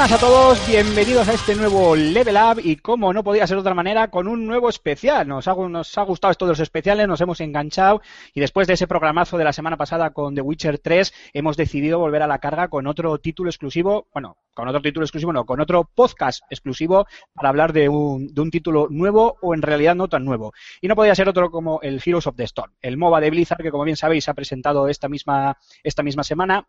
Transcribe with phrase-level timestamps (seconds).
[0.00, 3.60] Buenas a todos, bienvenidos a este nuevo Level Up y como no podía ser de
[3.60, 5.28] otra manera, con un nuevo especial.
[5.28, 8.00] Nos ha, nos ha gustado esto de los especiales, nos hemos enganchado
[8.32, 11.98] y después de ese programazo de la semana pasada con The Witcher 3 hemos decidido
[11.98, 15.60] volver a la carga con otro título exclusivo, bueno, con otro título exclusivo no, con
[15.60, 20.08] otro podcast exclusivo para hablar de un, de un título nuevo o en realidad no
[20.08, 20.54] tan nuevo.
[20.80, 23.62] Y no podía ser otro como el Heroes of the Storm, el MOBA de Blizzard
[23.62, 26.66] que como bien sabéis ha presentado esta misma, esta misma semana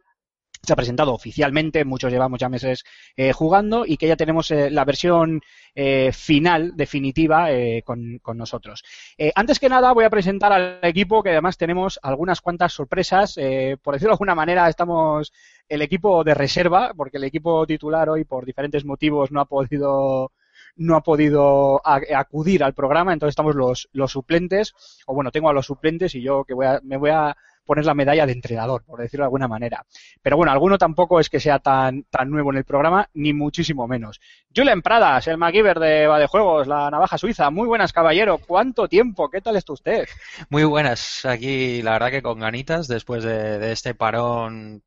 [0.64, 2.84] se ha presentado oficialmente, muchos llevamos ya meses
[3.16, 5.42] eh, jugando y que ya tenemos eh, la versión
[5.74, 8.84] eh, final, definitiva, eh, con, con nosotros.
[9.18, 13.38] Eh, antes que nada voy a presentar al equipo que además tenemos algunas cuantas sorpresas.
[13.38, 15.32] eh, por decirlo de alguna manera, estamos
[15.68, 20.32] el equipo de reserva, porque el equipo titular hoy por diferentes motivos no ha podido
[20.78, 24.74] no ha podido acudir al programa, entonces estamos los, los suplentes,
[25.06, 27.36] o bueno, tengo a los suplentes y yo que voy a, me voy a
[27.72, 29.86] poner la medalla de entrenador, por decirlo de alguna manera.
[30.22, 33.88] Pero bueno, alguno tampoco es que sea tan, tan nuevo en el programa, ni muchísimo
[33.88, 34.20] menos.
[34.54, 37.50] Julen Pradas, el MacGyver de Juegos, la navaja suiza.
[37.50, 38.40] Muy buenas, caballero.
[38.46, 39.30] ¿Cuánto tiempo?
[39.30, 40.06] ¿Qué tal está usted?
[40.50, 44.84] Muy buenas, aquí la verdad que con ganitas, después de, este parón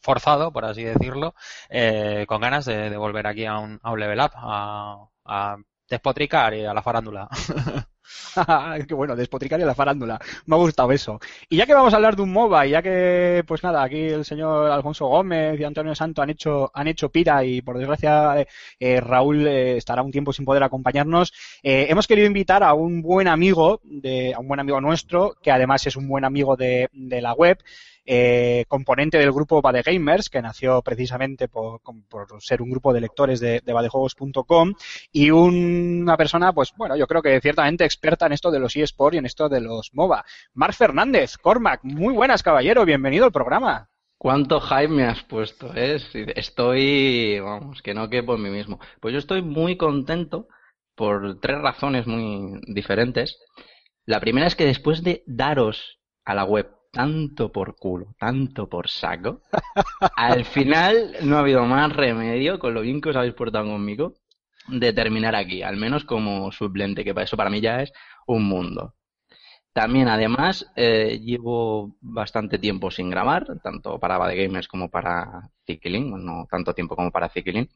[0.00, 1.36] forzado, por así decirlo,
[1.70, 5.56] eh, con ganas de, volver aquí a un, a un level up, a
[5.88, 7.28] despotricar y a la farándula.
[8.88, 10.18] Qué bueno, despotricar y la farándula.
[10.46, 11.20] Me ha gustado eso.
[11.48, 13.98] Y ya que vamos a hablar de un MOBA, y ya que, pues nada, aquí
[13.98, 18.40] el señor Alfonso Gómez y Antonio Santo han hecho, han hecho pira y por desgracia
[18.40, 18.46] eh,
[18.80, 23.28] eh, Raúl eh, estará un tiempo sin poder acompañarnos, hemos querido invitar a un buen
[23.28, 27.32] amigo, de, a un buen amigo nuestro, que además es un buen amigo de la
[27.32, 27.58] web,
[28.06, 31.80] eh, componente del grupo Bade Gamers, que nació precisamente por,
[32.38, 34.74] ser un grupo de lectores de, de badejuegos.com
[35.12, 39.16] y una persona, pues bueno, yo creo que ciertamente experta en esto de los eSports
[39.16, 40.24] y en esto de los MOBA.
[40.54, 43.90] Marc Fernández, Cormac, muy buenas, caballero, bienvenido al programa.
[44.18, 45.72] ¿Cuánto hype me has puesto?
[45.74, 45.98] eh?
[46.34, 48.80] Estoy, vamos, que no quepo en mí mismo.
[49.00, 50.48] Pues yo estoy muy contento
[50.94, 53.38] por tres razones muy diferentes.
[54.06, 58.88] La primera es que después de daros a la web tanto por culo, tanto por
[58.88, 59.42] saco,
[60.16, 64.14] al final no ha habido más remedio, con lo bien que os habéis portado conmigo,
[64.68, 67.92] de terminar aquí, al menos como suplente, que para eso para mí ya es
[68.26, 68.94] un mundo.
[69.74, 76.24] También, además, eh, llevo bastante tiempo sin grabar, tanto para Bad Gamers como para Cicling,
[76.24, 77.68] no tanto tiempo como para Cicling.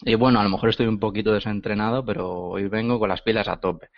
[0.00, 3.48] Y bueno, a lo mejor estoy un poquito desentrenado, pero hoy vengo con las pilas
[3.48, 3.90] a tope.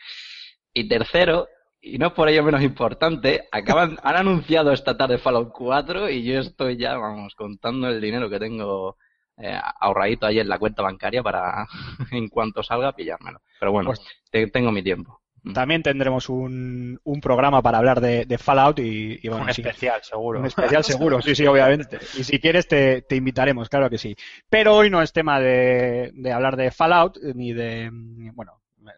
[0.72, 1.46] Y tercero,
[1.84, 6.40] y no por ello menos importante, acaban, han anunciado esta tarde Fallout 4 y yo
[6.40, 8.96] estoy ya, vamos, contando el dinero que tengo
[9.36, 11.66] eh, ahorradito ahí en la cuenta bancaria para,
[12.12, 13.40] en cuanto salga, pillármelo.
[13.60, 14.00] Pero bueno, Pues-
[14.30, 15.20] te- tengo mi tiempo.
[15.52, 19.60] También tendremos un, un programa para hablar de, de Fallout y, y bueno, un sí,
[19.60, 20.40] especial, seguro.
[20.40, 21.98] Un especial seguro, sí, sí, obviamente.
[22.18, 24.16] Y si quieres te, te invitaremos, claro que sí.
[24.48, 27.90] Pero hoy no es tema de, de hablar de Fallout ni de...
[28.32, 28.52] Bueno,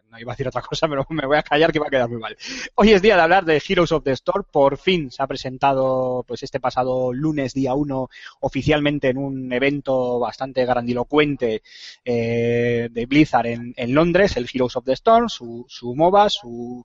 [0.09, 2.09] no iba a decir otra cosa, pero me voy a callar que va a quedar
[2.09, 2.37] muy mal.
[2.75, 4.45] Hoy es día de hablar de Heroes of the Storm.
[4.51, 8.09] Por fin se ha presentado pues este pasado lunes, día 1,
[8.41, 11.61] oficialmente en un evento bastante grandilocuente
[12.03, 16.83] eh, de Blizzard en, en Londres, el Heroes of the Storm, su, su MOBA, su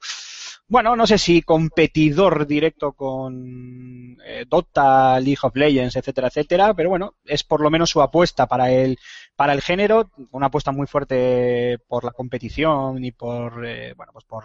[0.72, 6.88] bueno, no sé si competidor directo con eh, Dota, League of Legends, etcétera, etcétera, pero
[6.88, 8.98] bueno, es por lo menos su apuesta para el
[9.36, 14.24] para el género, una apuesta muy fuerte por la competición y por eh, bueno, pues
[14.24, 14.44] por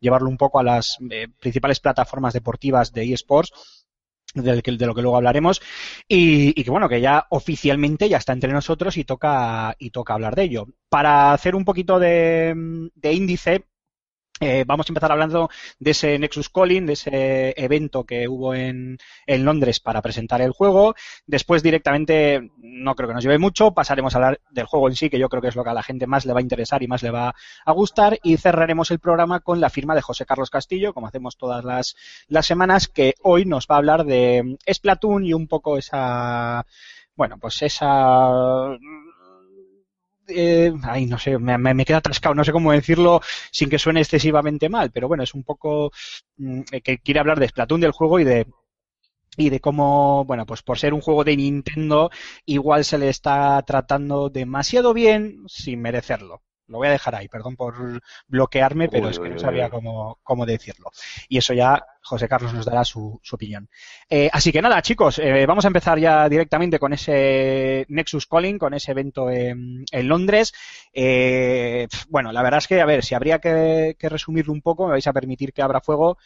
[0.00, 3.86] llevarlo un poco a las eh, principales plataformas deportivas de eSports
[4.34, 5.60] del de lo que luego hablaremos
[6.08, 10.14] y, y que bueno que ya oficialmente ya está entre nosotros y toca y toca
[10.14, 10.66] hablar de ello.
[10.88, 13.69] Para hacer un poquito de, de índice
[14.42, 18.96] Eh, vamos a empezar hablando de ese Nexus Calling, de ese evento que hubo en,
[19.26, 20.94] en, Londres para presentar el juego.
[21.26, 25.10] Después directamente, no creo que nos lleve mucho, pasaremos a hablar del juego en sí,
[25.10, 26.82] que yo creo que es lo que a la gente más le va a interesar
[26.82, 27.34] y más le va
[27.66, 28.18] a gustar.
[28.22, 31.94] Y cerraremos el programa con la firma de José Carlos Castillo, como hacemos todas las,
[32.28, 36.64] las semanas, que hoy nos va a hablar de Splatoon y un poco esa,
[37.14, 38.70] bueno, pues esa
[40.34, 44.00] eh, ay, no sé, me, me, queda atrascado, no sé cómo decirlo sin que suene
[44.00, 45.92] excesivamente mal, pero bueno, es un poco
[46.36, 48.46] mm, que quiere hablar de Splatoon del juego y de
[49.36, 52.10] y de cómo, bueno, pues por ser un juego de Nintendo,
[52.46, 56.42] igual se le está tratando demasiado bien sin merecerlo.
[56.70, 59.66] Lo voy a dejar ahí, perdón por bloquearme, pero Uy, es que uy, no sabía
[59.66, 59.70] uy.
[59.70, 60.90] cómo, cómo decirlo.
[61.28, 63.68] Y eso ya José Carlos nos dará su, su opinión.
[64.08, 68.58] Eh, así que nada, chicos, eh, vamos a empezar ya directamente con ese Nexus Calling,
[68.58, 70.52] con ese evento en, en Londres.
[70.92, 74.84] Eh, bueno, la verdad es que, a ver, si habría que, que resumirlo un poco,
[74.86, 76.18] me vais a permitir que abra fuego.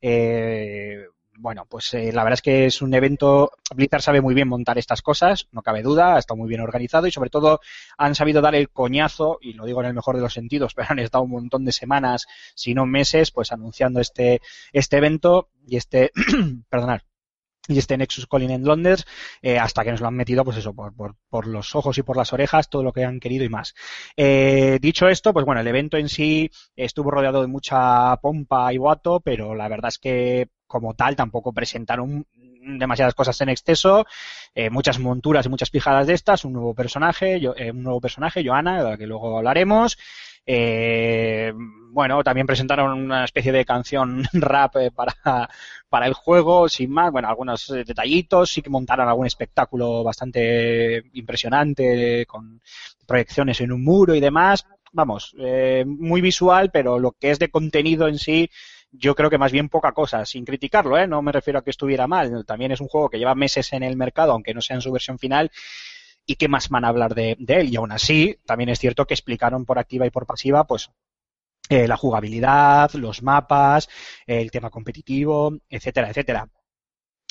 [0.00, 1.06] Eh,
[1.42, 4.78] bueno, pues eh, la verdad es que es un evento, Blizzard sabe muy bien montar
[4.78, 7.60] estas cosas, no cabe duda, ha estado muy bien organizado y sobre todo
[7.98, 10.88] han sabido dar el coñazo, y lo digo en el mejor de los sentidos, pero
[10.90, 14.40] han estado un montón de semanas, si no meses, pues anunciando este,
[14.72, 16.12] este evento y este,
[16.70, 17.00] perdonad,
[17.68, 19.04] y este Nexus Calling en Londres,
[19.40, 22.02] eh, hasta que nos lo han metido, pues eso, por, por, por, los ojos y
[22.02, 23.74] por las orejas, todo lo que han querido y más.
[24.16, 28.78] Eh, dicho esto, pues bueno, el evento en sí estuvo rodeado de mucha pompa y
[28.78, 34.06] guato, pero la verdad es que como tal tampoco presentaron demasiadas cosas en exceso,
[34.54, 38.00] eh, muchas monturas y muchas pijadas de estas, un nuevo personaje, yo, eh, un nuevo
[38.00, 39.98] personaje, Joana, de la que luego hablaremos.
[40.44, 41.52] Eh,
[41.90, 45.48] bueno, también presentaron una especie de canción rap eh, para,
[45.88, 51.04] para el juego, sin más, bueno, algunos eh, detallitos, sí que montaron algún espectáculo bastante
[51.12, 52.60] impresionante con
[53.06, 54.66] proyecciones en un muro y demás.
[54.94, 55.34] Vamos,
[55.86, 58.50] muy visual, pero lo que es de contenido en sí,
[58.92, 61.06] yo creo que más bien poca cosa, sin criticarlo, ¿eh?
[61.06, 63.82] no me refiero a que estuviera mal, también es un juego que lleva meses en
[63.82, 65.50] el mercado, aunque no sea en su versión final,
[66.26, 67.70] y qué más van a hablar de, de él.
[67.72, 70.90] Y aún así, también es cierto que explicaron por activa y por pasiva, pues,
[71.68, 73.88] eh, la jugabilidad, los mapas,
[74.26, 76.48] el tema competitivo, etcétera, etcétera.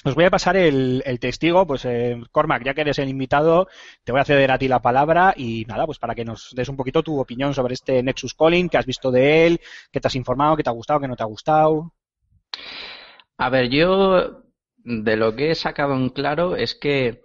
[0.04, 3.68] Os voy a pasar el, testigo, pues eh, Cormac, ya que eres el invitado,
[4.04, 6.70] te voy a ceder a ti la palabra y nada, pues para que nos des
[6.70, 9.62] un poquito tu opinión sobre este Nexus Calling, qué has visto de él,
[9.92, 11.94] qué te has informado, qué te ha gustado, qué no te ha gustado.
[13.38, 14.44] A ver, yo
[14.78, 17.22] de lo que he sacado en claro es que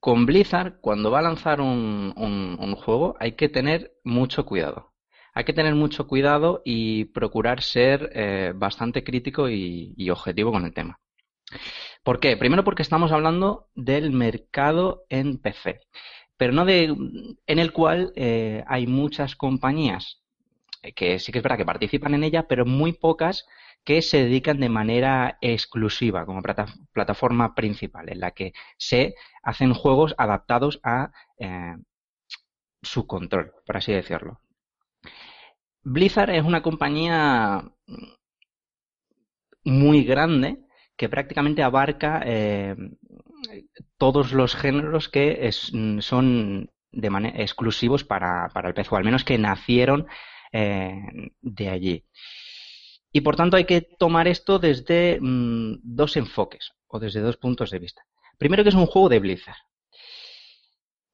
[0.00, 4.92] con Blizzard, cuando va a lanzar un, juego, hay que tener mucho cuidado.
[5.34, 10.74] Hay que tener mucho cuidado y procurar ser eh, bastante crítico y objetivo con el
[10.74, 11.00] tema.
[12.02, 12.36] ¿Por qué?
[12.36, 15.80] Primero porque estamos hablando del mercado en PC,
[16.36, 16.84] pero no de
[17.46, 20.22] en el cual eh, hay muchas compañías
[20.96, 23.46] que sí que es verdad que participan en ella, pero muy pocas
[23.84, 29.74] que se dedican de manera exclusiva como plata plataforma principal, en la que se hacen
[29.74, 31.76] juegos adaptados a eh,
[32.82, 34.40] su control, por así decirlo.
[35.82, 37.64] Blizzard es una compañía
[39.64, 40.58] muy grande
[41.00, 42.76] que prácticamente abarca eh,
[43.96, 45.50] todos los géneros que
[46.00, 50.06] son exclusivos para, para, el PC, o al menos que nacieron
[50.52, 51.00] eh,
[51.40, 52.04] de allí.
[53.12, 57.70] Y por tanto hay que tomar esto desde mmm, dos enfoques o desde dos puntos
[57.70, 58.02] de vista.
[58.36, 59.62] Primero que es un juego de Blizzard.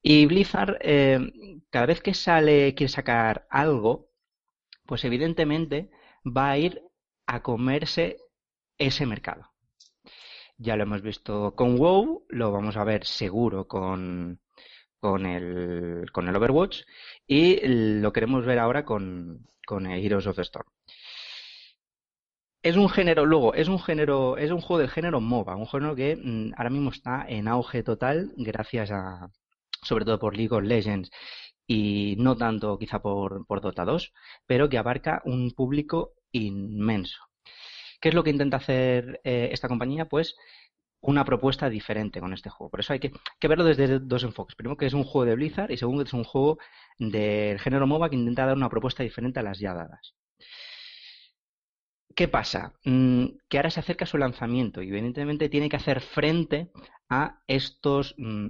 [0.01, 1.17] Y Blizzard, eh,
[1.69, 4.09] cada vez que sale, quiere sacar algo,
[4.85, 5.89] pues evidentemente
[6.25, 6.81] va a ir
[7.25, 8.17] a comerse
[8.77, 9.56] ese mercado.
[10.57, 14.39] Ya lo hemos visto con WoW, lo vamos a ver seguro con,
[14.99, 16.81] con, el, con el Overwatch
[17.27, 17.59] y
[18.01, 20.67] lo queremos ver ahora con, con Heroes of the Storm.
[22.61, 25.95] Es un género, luego, es un género, es un juego del género MOBA, un género
[25.95, 29.29] que mmm, ahora mismo está en auge total gracias a,
[29.83, 31.09] sobre todo por League of Legends
[31.67, 34.13] y no tanto quizá por, por Dota 2,
[34.45, 37.26] pero que abarca un público inmenso.
[37.99, 40.05] ¿Qué es lo que intenta hacer eh, esta compañía?
[40.05, 40.35] Pues
[41.01, 42.69] una propuesta diferente con este juego.
[42.69, 43.11] Por eso hay que,
[43.47, 44.55] verlo desde dos enfoques.
[44.55, 46.57] Primero que es un juego de Blizzard y segundo que es un juego
[46.97, 50.15] del género MOBA que intenta dar una propuesta diferente a las ya dadas.
[52.15, 52.73] ¿Qué pasa?
[52.83, 56.71] Mm, que ahora se acerca su lanzamiento y evidentemente tiene que hacer frente
[57.09, 58.47] a estos mm,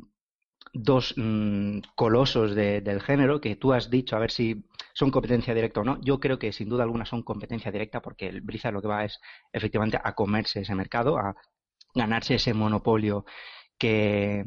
[0.73, 4.63] dos mm, colosos de, del género que tú has dicho, a ver si
[4.97, 6.01] son competencia directa o no.
[6.01, 9.05] Yo creo que sin duda alguna son competencia directa porque el Blizzard lo que va
[9.05, 9.19] es
[9.53, 11.35] efectivamente a comerse ese mercado, a
[11.93, 13.23] ganarse ese monopolio
[13.77, 14.43] que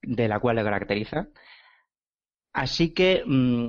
[0.00, 1.28] de la cual le caracteriza.
[2.54, 3.68] Así que, mmm,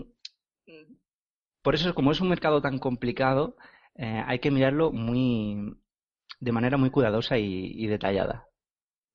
[1.62, 3.58] por eso, como es un mercado tan complicado,
[3.96, 5.76] eh, hay que mirarlo muy
[6.40, 8.48] de manera muy cuidadosa y, detallada.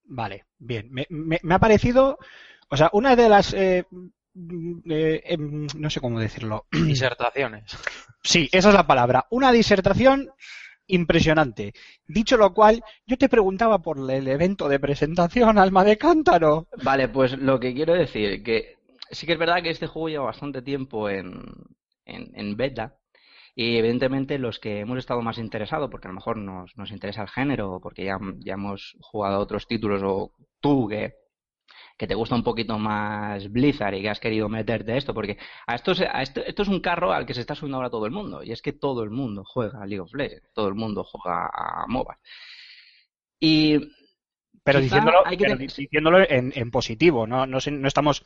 [0.04, 0.90] Vale, bien.
[1.08, 2.18] Me ha parecido,
[2.68, 3.86] o sea, una de las, eh,
[4.88, 6.66] eh, em, no sé cómo decirlo.
[6.72, 7.76] Disertaciones.
[8.22, 9.26] Sí, esa es la palabra.
[9.30, 10.30] Una disertación
[10.86, 11.72] impresionante.
[12.06, 16.68] Dicho lo cual, yo te preguntaba por el evento de presentación, Alma de Cántaro.
[16.82, 18.76] Vale, pues lo que quiero decir, que
[19.10, 21.42] sí que es verdad que este juego lleva bastante tiempo en,
[22.04, 22.96] en, en beta
[23.54, 27.22] y evidentemente los que hemos estado más interesados, porque a lo mejor nos, nos interesa
[27.22, 31.14] el género, o porque ya, ya hemos jugado a otros títulos, o tú que,
[32.02, 35.76] que te gusta un poquito más Blizzard y que has querido meterte esto, porque a
[35.76, 38.10] esto, a esto, esto es un carro al que se está subiendo ahora todo el
[38.10, 41.04] mundo, y es que todo el mundo juega a League of Legends, todo el mundo
[41.04, 42.18] juega a MOBA.
[43.38, 43.78] Y
[44.64, 48.22] Pero diciéndolo, hay que pero tener- diciéndolo en, en positivo, no, no, no estamos.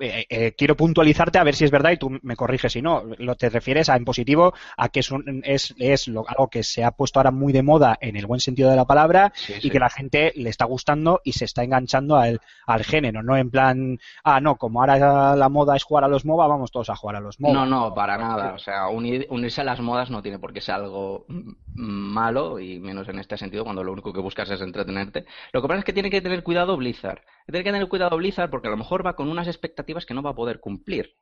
[0.00, 3.02] eh, eh, quiero puntualizarte a ver si es verdad y tú me corriges si no.
[3.18, 6.62] Lo te refieres a en positivo a que es, un- es, es lo- algo que
[6.62, 9.54] se ha puesto ahora muy de moda en el buen sentido de la palabra Sí,
[9.58, 9.70] y sí.
[9.70, 13.50] que la gente le está gustando y se está enganchando al, al género, no en
[13.50, 16.96] plan, ah, no, como ahora la moda es jugar a los MOBA, vamos todos a
[16.96, 17.54] jugar a los MOBA.
[17.54, 18.52] No, no, para nada.
[18.52, 22.58] O sea, unir- unirse a las modas no tiene por qué ser algo mm, malo,
[22.58, 25.26] y menos en este sentido, cuando lo único que buscas es entretenerte.
[25.52, 27.22] Lo que pasa es que tiene que tener cuidado Blizzard.
[27.46, 30.22] Tiene que tener cuidado Blizzard porque a lo mejor va con unas expectativas que no
[30.22, 31.14] va a poder cumplir.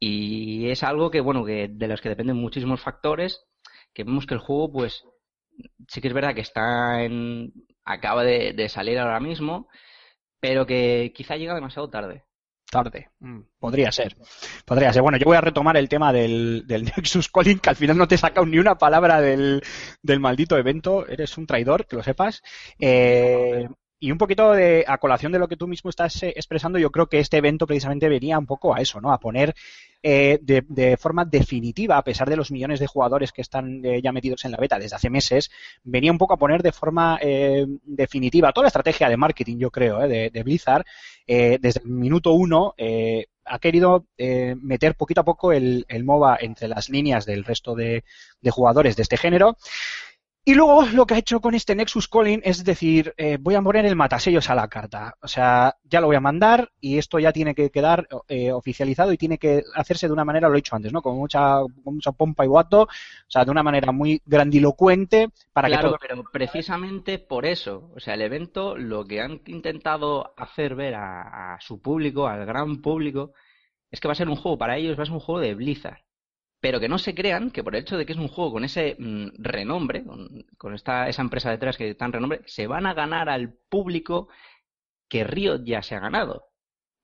[0.00, 3.46] Y es algo que, bueno, que de los que dependen muchísimos factores,
[3.94, 5.04] que vemos que el juego, pues,
[5.88, 7.52] sí que es verdad que está en...
[7.84, 9.68] acaba de, de salir ahora mismo,
[10.40, 12.24] pero que quizá llega demasiado tarde.
[12.74, 13.10] Tarde.
[13.20, 14.16] Mm, Podría ser.
[14.64, 15.00] Podría ser.
[15.00, 18.08] Bueno, yo voy a retomar el tema del, del Nexus Calling, que al final no
[18.08, 19.62] te he sacado ni una palabra del,
[20.02, 21.06] del maldito evento.
[21.06, 22.42] Eres un traidor, que lo sepas.
[22.80, 23.68] Eh,
[24.04, 26.90] y un poquito de a colación de lo que tú mismo estás eh, expresando, yo
[26.90, 29.10] creo que este evento precisamente venía un poco a eso, ¿no?
[29.10, 29.54] A poner
[30.06, 34.12] eh, de, forma definitiva, a pesar de los millones de jugadores que están eh, ya
[34.12, 35.50] metidos en la beta desde hace meses,
[35.82, 39.70] venía un poco a poner de forma eh, definitiva toda la estrategia de marketing, yo
[39.70, 40.84] creo, de, de Blizzard,
[41.26, 42.74] desde el minuto uno
[43.46, 48.04] ha querido meter poquito a poco el, el MOBA entre las líneas del resto de,
[48.42, 49.56] de jugadores de este género.
[50.46, 53.62] Y luego lo que ha hecho con este Nexus Calling es decir, eh, voy a
[53.62, 55.16] poner el matasellos a la carta.
[55.22, 59.10] O sea, ya lo voy a mandar y esto ya tiene que quedar eh, oficializado
[59.10, 61.00] y tiene que hacerse de una manera, lo he dicho antes, ¿no?
[61.00, 62.88] Con mucha, con mucha pompa y guato, o
[63.26, 65.98] sea, de una manera muy grandilocuente para que Claro, todo...
[65.98, 71.54] pero precisamente por eso, o sea, el evento lo que han intentado hacer ver a,
[71.54, 73.32] a su público, al gran público,
[73.90, 75.54] es que va a ser un juego para ellos, va a ser un juego de
[75.54, 76.04] Blizzard.
[76.64, 78.64] Pero que no se crean que por el hecho de que es un juego con
[78.64, 82.94] ese mm, renombre, con, con esta, esa empresa detrás que tan renombre, se van a
[82.94, 84.28] ganar al público
[85.10, 86.46] que Riot ya se ha ganado.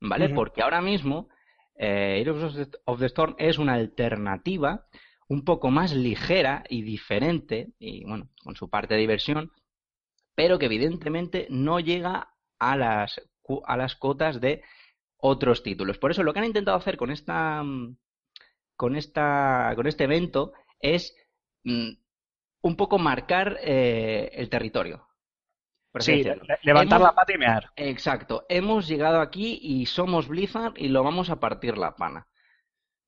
[0.00, 0.24] ¿Vale?
[0.34, 1.28] Porque ahora mismo
[1.74, 4.86] eh, Heroes of the- Storm es una alternativa
[5.28, 9.52] un poco más ligera y diferente, y bueno, con su parte de diversión,
[10.34, 13.20] pero que evidentemente no llega a las,
[13.66, 14.62] a las cotas de
[15.18, 15.98] otros títulos.
[15.98, 17.96] Por eso lo que han intentado hacer con esta mm,
[18.80, 21.14] con esta con este evento es
[21.64, 21.90] mm,
[22.62, 25.06] un poco marcar eh, el territorio.
[25.92, 26.24] por Sí,
[26.62, 27.64] levantar Hemos- la pata y mear.
[27.76, 32.26] Exacto, hemos llegado aquí y somos Blizzard y lo vamos a partir la pana.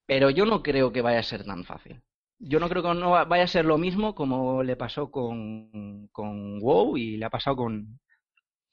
[0.07, 2.03] Pero yo no creo que vaya a ser tan fácil.
[2.39, 6.09] Yo no creo que no va- vaya a ser lo mismo como le pasó con,
[6.13, 7.99] con WoW y le ha pasado con,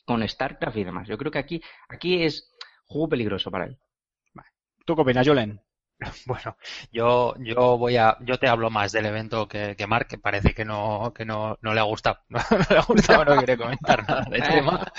[0.06, 1.08] con StarCraft y demás.
[1.08, 2.52] Yo creo que aquí, aquí es
[2.88, 3.78] juego peligroso para él.
[4.86, 5.26] ¿Tú qué opinas?
[6.26, 6.56] Bueno,
[6.92, 10.54] yo, yo voy a, yo te hablo más del evento que, que Mark, que parece
[10.54, 12.40] que no, que no, no le ha gustado, no,
[12.70, 14.92] le ha gustado, no quiere comentar nada del tema.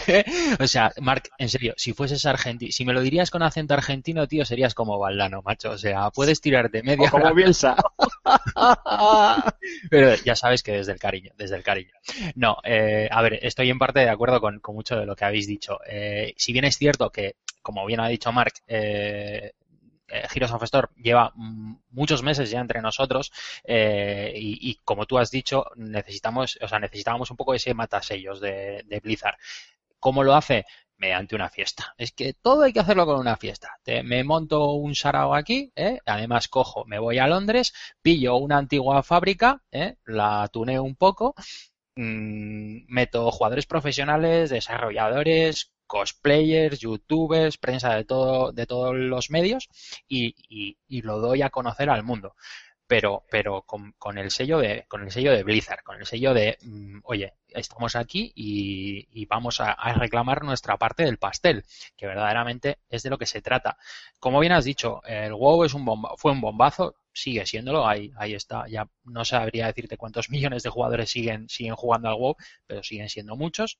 [0.60, 4.26] o sea, Mark, en serio, si fueses argentino, si me lo dirías con acento argentino,
[4.28, 5.72] tío, serías como Valdano, macho.
[5.72, 7.76] O sea, puedes tirarte media O como hora Bielsa.
[9.90, 11.92] pero ya sabes que desde el cariño, desde el cariño.
[12.34, 15.24] No, eh, a ver, estoy en parte de acuerdo con, con mucho de lo que
[15.24, 15.78] habéis dicho.
[15.86, 19.52] Eh, si bien es cierto que, como bien ha dicho Mark, eh,
[20.14, 20.62] eh, of
[20.96, 21.32] lleva
[21.90, 23.32] muchos meses ya entre nosotros
[23.64, 28.82] eh, y, como tú has dicho, necesitamos, o sea, necesitábamos un poco ese matasellos de,
[28.86, 29.36] de Blizzard.
[29.98, 30.64] ¿Cómo lo hace?
[30.96, 31.94] Mediante una fiesta.
[31.98, 33.70] Es que todo hay que hacerlo con una fiesta.
[33.82, 35.98] Te- me monto un sarao aquí, ¿eh?
[36.06, 39.96] además cojo, me voy a Londres, pillo una antigua fábrica, ¿eh?
[40.04, 41.34] la tuneo un poco,
[41.96, 49.68] mm, meto jugadores profesionales, desarrolladores, cosplayers, youtubers, prensa de todo, de todos los medios
[50.08, 52.34] y, y- y lo doy a conocer al mundo.
[52.86, 56.34] Pero, pero con, con el sello de, con el sello de Blizzard, con el sello
[56.34, 61.64] de, mm, oye, estamos aquí y, y vamos a, a reclamar nuestra parte del pastel,
[61.96, 63.78] que verdaderamente es de lo que se trata.
[64.20, 68.10] Como bien has dicho, el WoW es un bomba, fue un bombazo, sigue siéndolo, ahí,
[68.18, 68.66] ahí está.
[68.68, 72.36] Ya no sabría decirte cuántos millones de jugadores siguen, siguen jugando al WoW,
[72.66, 73.78] pero siguen siendo muchos.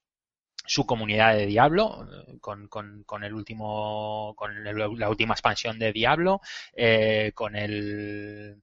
[0.66, 5.78] Su comunidad de Diablo, eh, con, con, con el último, con el- la última expansión
[5.78, 6.40] de Diablo,
[6.74, 8.62] eh, con el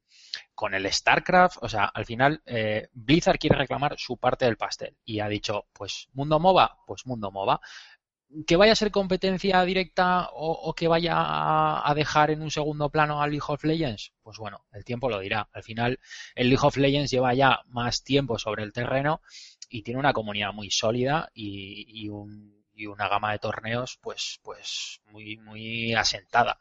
[0.55, 4.95] con el StarCraft, o sea, al final eh, Blizzard quiere reclamar su parte del pastel
[5.03, 7.59] y ha dicho, pues mundo MOBA, pues mundo MOBA.
[8.47, 12.89] Que vaya a ser competencia directa o, que vaya a, a dejar en un segundo
[12.89, 15.49] plano al League of Legends, pues bueno, el tiempo lo dirá.
[15.51, 15.99] Al final,
[16.35, 19.21] el League of Legends lleva ya más tiempo sobre el terreno
[19.71, 24.39] y tiene una comunidad muy sólida y, y un- y una gama de torneos, pues,
[24.43, 26.57] pues muy, muy asentada.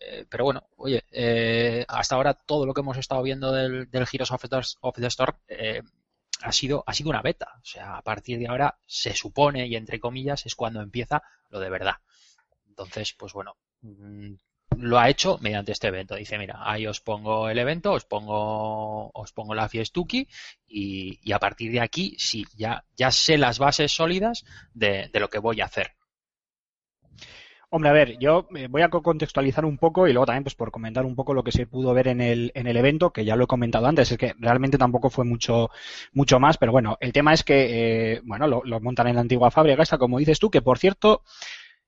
[0.00, 4.06] Eh, pero bueno, oye, eh, hasta ahora todo lo que hemos estado viendo del, del
[4.12, 5.82] Heroes of the, of the Storm eh,
[6.42, 7.48] ha sido, ha sido una beta.
[7.62, 11.60] O sea, a partir de ahora se supone, y entre comillas, es cuando empieza lo
[11.60, 11.96] de verdad.
[12.68, 14.34] Entonces, pues bueno, mm,
[14.80, 16.14] lo ha hecho mediante este evento.
[16.16, 20.26] Dice, mira, ahí os pongo el evento, os pongo, os pongo la fiestuki
[20.68, 24.44] y, a partir de aquí, sí, ya, ya sé las bases sólidas
[24.74, 25.92] de, lo que voy a hacer.
[27.72, 30.56] Hombre, a ver, yo eh, voy a co- contextualizar un poco y luego también pues
[30.56, 33.24] por comentar un poco lo que se pudo ver en el, en el evento, que
[33.24, 35.70] ya lo he comentado antes, es que realmente tampoco fue mucho,
[36.12, 39.20] mucho más, pero bueno, el tema es que, eh, bueno, lo, lo montan en la
[39.20, 41.22] antigua fábrica esta, como dices tú, que por cierto,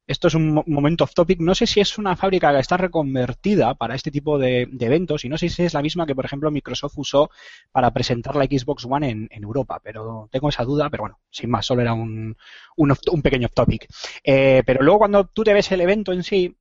[0.07, 2.77] esto es un mo- momento off topic, no sé si es una fábrica que está
[2.77, 6.25] reconvertida para este tipo de, eventos y no sé si es la misma que, por
[6.25, 7.31] ejemplo, Microsoft usó
[7.71, 11.67] para presentar la Xbox One en, Europa, pero tengo esa duda, pero bueno, sin más,
[11.67, 12.37] solo era un,
[12.77, 13.87] un, un pequeño off topic.
[14.25, 16.57] Eh, pero luego cuando tú te ves el evento en sí,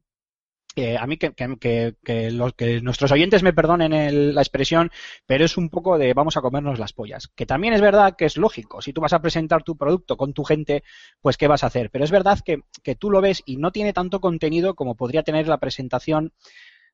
[0.76, 4.90] eh, a mí que, que, que, los, que nuestros oyentes me perdonen el- la expresión,
[5.26, 7.28] pero es un poco de vamos a comernos las pollas.
[7.36, 8.82] Que también es verdad que es lógico.
[8.82, 10.84] Si tú vas a presentar tu producto con tu gente,
[11.22, 11.90] pues ¿qué vas a hacer?
[11.92, 15.48] Pero es verdad que tú lo ves y no tiene tanto contenido como podría tener
[15.48, 16.32] la presentación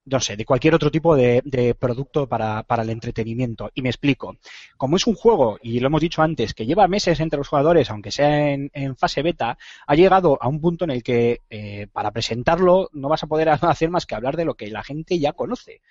[0.10, 3.70] no sé, de cualquier otro tipo de, producto para, el entretenimiento.
[3.74, 4.38] Y me explico.
[4.78, 7.90] Como es un juego, y lo hemos dicho antes, que lleva meses entre los jugadores,
[7.90, 11.88] aunque sea en, en fase beta, ha llegado a un punto en el que eh,
[11.92, 15.20] para presentarlo no vas a poder hacer más que hablar de lo que la gente
[15.20, 15.82] ya conoce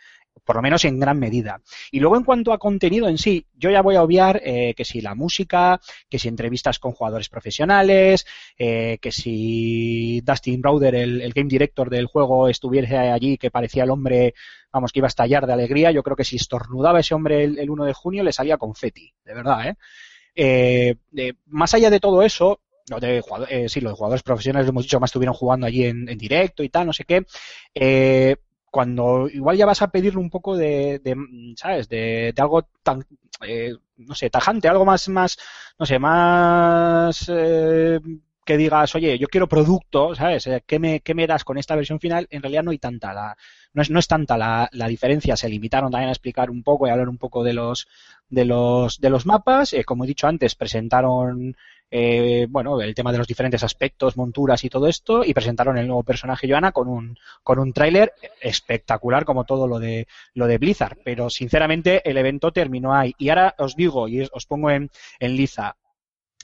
[0.45, 1.61] por lo menos en gran medida.
[1.91, 4.85] Y luego en cuanto a contenido en sí, yo ya voy a obviar eh, que
[4.85, 8.27] si la música, que si entrevistas con jugadores profesionales,
[8.59, 13.91] eh, que si Dustin Browder, el, game director del juego, estuviese allí, que parecía el
[13.91, 14.35] hombre,
[14.73, 17.59] vamos, que iba a estallar de alegría, yo creo que si estornudaba ese hombre el,
[17.59, 19.77] el 1 de junio le salía confeti, de verdad, ¿eh?
[20.35, 24.85] eh más allá de todo eso, lo de eh, sí, los jugadores profesionales, lo hemos
[24.85, 27.25] dicho, más estuvieron jugando allí en, en directo y tal, no sé qué.
[27.75, 28.37] Eh,
[28.77, 31.17] cuando igual ya vas a pedirle un poco de, de
[31.57, 31.89] ¿sabes?
[31.89, 33.07] De, de, algo tan,
[33.41, 35.39] eh, no sé, tajante, algo más, más,
[35.79, 37.99] no sé, más eh,
[38.45, 40.47] que digas, oye, yo quiero producto, ¿sabes?
[40.67, 42.27] ¿Qué me, qué me das con esta versión final?
[42.29, 43.35] En realidad no hay tanta la,
[43.73, 45.39] no es, no es tanta la, la diferencia.
[45.39, 47.89] Se limitaron también a explicar un poco y hablar un poco de los,
[48.29, 49.73] de los, de los mapas.
[49.73, 51.57] Eh, como he dicho antes, presentaron
[51.91, 55.87] eh, bueno, el tema de los diferentes aspectos, monturas y todo esto, y presentaron el
[55.87, 60.59] nuevo personaje Joana con un, con un tráiler espectacular como todo lo de, lo de
[60.59, 60.99] Blizzard.
[61.05, 63.15] Pero sinceramente el evento terminó ahí.
[63.19, 65.77] Y ahora os digo, y os pongo en, en liza,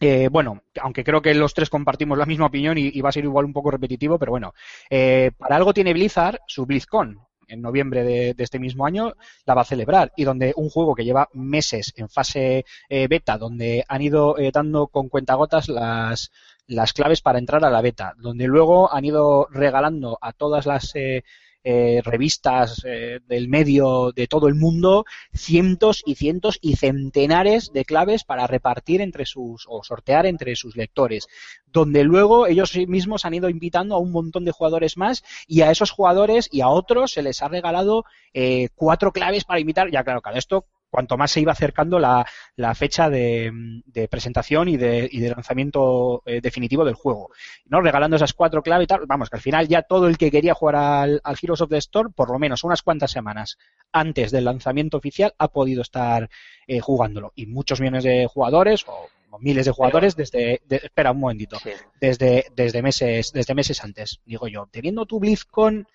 [0.02, 3.22] eh, bueno, aunque creo que los tres compartimos la misma opinión y, va a ser
[3.22, 4.52] igual un poco repetitivo, pero bueno,
[4.90, 7.20] eh, para algo tiene Blizzard su BlizzCon
[7.52, 9.14] en noviembre de, este mismo año
[9.46, 10.12] la va a celebrar.
[10.16, 14.50] Y donde un juego que lleva meses en fase eh, beta, donde han ido eh,
[14.52, 16.30] dando con cuentagotas las,
[16.66, 20.94] las claves para entrar a la beta, donde luego han ido regalando a todas las
[20.94, 21.24] eh,
[21.64, 27.84] eh, revistas eh, del medio de todo el mundo cientos y cientos y centenares de
[27.84, 31.28] claves para repartir entre sus o sortear entre sus lectores
[31.72, 35.70] donde luego ellos mismos han ido invitando a un montón de jugadores más y a
[35.70, 39.90] esos jugadores y a otros se les ha regalado eh, cuatro claves para invitar.
[39.90, 43.50] Ya claro cada esto cuanto más se iba acercando la, la fecha de,
[43.86, 47.30] de, presentación y de, y de lanzamiento eh, definitivo del juego.
[47.64, 47.80] ¿no?
[47.80, 50.52] Regalando esas cuatro claves y tal, vamos, que al final ya todo el que quería
[50.52, 53.56] jugar al, al, Heroes of the Storm, por lo menos unas cuantas semanas
[53.90, 56.28] antes del lanzamiento oficial, ha podido estar
[56.66, 57.32] eh, jugándolo.
[57.34, 59.08] Y muchos millones de jugadores, o,
[59.40, 61.70] miles de jugadores, desde, de, espera un momentito, sí.
[62.02, 65.86] desde, desde, meses, desde meses antes, digo yo, teniendo tu BlizzCon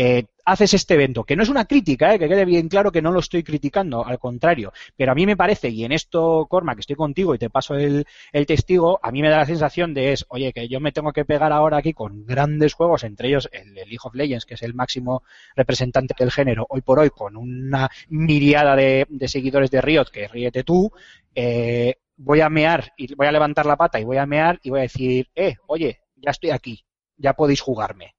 [0.00, 3.02] eh, haces este evento, que no es una crítica, eh, que quede bien claro que
[3.02, 6.76] no lo estoy criticando, al contrario, pero a mí me parece, y en esto, Corma,
[6.76, 9.94] que estoy contigo y te paso el, el, testigo, a mí me da la sensación
[9.94, 13.26] de es, oye, que yo me tengo que pegar ahora aquí con grandes juegos, entre
[13.26, 15.24] ellos el, el League of Legends, que es el máximo
[15.56, 20.62] representante del género, hoy por hoy, con una miriada de, seguidores de Riot, que ríete
[20.62, 20.92] tú,
[21.34, 24.70] eh, voy a mear y voy a levantar la pata y voy a mear y
[24.70, 26.84] voy a decir, eh, oye, ya estoy aquí,
[27.16, 28.14] ya podéis jugarme.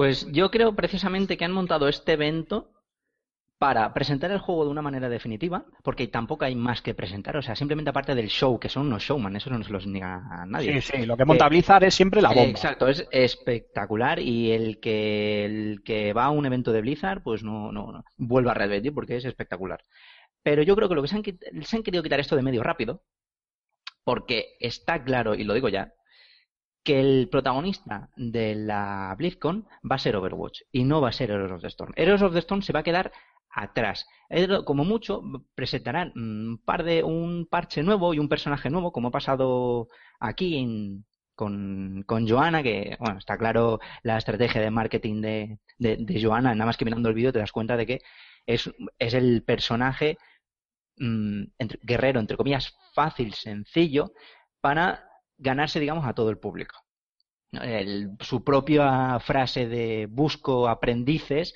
[0.00, 2.72] Pues yo creo precisamente que han montado este evento
[3.58, 7.42] para presentar el juego de una manera definitiva, porque tampoco hay más que presentar, o
[7.42, 10.46] sea, simplemente aparte del show, que son unos showman, eso no se los niega a
[10.46, 10.80] nadie.
[10.80, 12.48] Sí, sí, lo que monta Blizzard es siempre la bomba.
[12.48, 17.42] Exacto, es espectacular y el que el que va a un evento de Blizzard, pues
[17.42, 19.82] no, no, no vuelve a repetir porque es espectacular.
[20.42, 21.24] Pero yo creo que lo que se han,
[21.62, 23.02] se han querido quitar esto de medio rápido,
[24.02, 25.92] porque está claro, y lo digo ya,
[26.82, 31.30] que el protagonista de la BlizzCon va a ser Overwatch y no va a ser
[31.30, 31.92] Heroes of the Storm.
[31.96, 33.12] Heroes of the Storm se va a quedar
[33.50, 34.06] atrás.
[34.64, 35.22] Como mucho
[35.54, 39.88] presentarán un par de un parche nuevo y un personaje nuevo, como ha pasado
[40.20, 46.20] aquí en- con, con Joana, que bueno, está claro la estrategia de marketing de, de,
[46.22, 48.00] Joana, nada más que mirando el vídeo te das cuenta de que
[48.46, 50.18] es, es el personaje
[50.98, 51.44] mm,
[51.82, 54.12] guerrero, entre comillas, fácil, sencillo,
[54.60, 55.09] para
[55.40, 56.76] ganarse, digamos, a todo el público.
[57.52, 61.52] El- su propia frase de busco aprendices,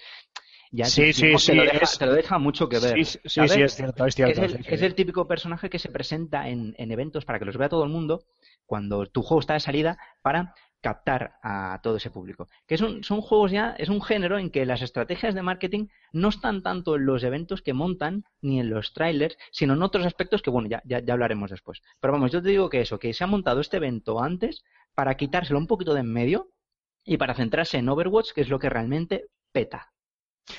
[0.72, 3.04] ya Sí, te, sí, lo deja, es- te lo deja mucho que ver.
[3.06, 4.42] Sí, sí, es cierto, es Que cierto.
[4.42, 7.56] es, el, es el típico personaje que se presenta en, en eventos para que los
[7.56, 8.24] vea todo el mundo
[8.66, 12.46] cuando tu juego está de salida para captar a todo ese público.
[12.68, 16.62] Que son, juegos ya, es un género en que las estrategias de marketing no están
[16.62, 20.50] tanto en los eventos que montan ni en los trailers, sino en otros aspectos que,
[20.50, 21.80] bueno, ya, ya, ya hablaremos después.
[22.00, 24.62] Pero vamos, yo te digo que eso, que se ha montado este evento antes
[24.94, 26.50] para quitárselo un poquito de en medio
[27.02, 29.93] y para centrarse en Overwatch, que es lo que realmente peta.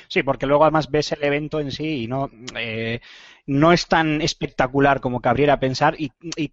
[0.07, 3.01] Sí, porque luego además ves el evento en sí y no, eh,
[3.45, 6.51] no es tan espectacular como cabría pensar y, y-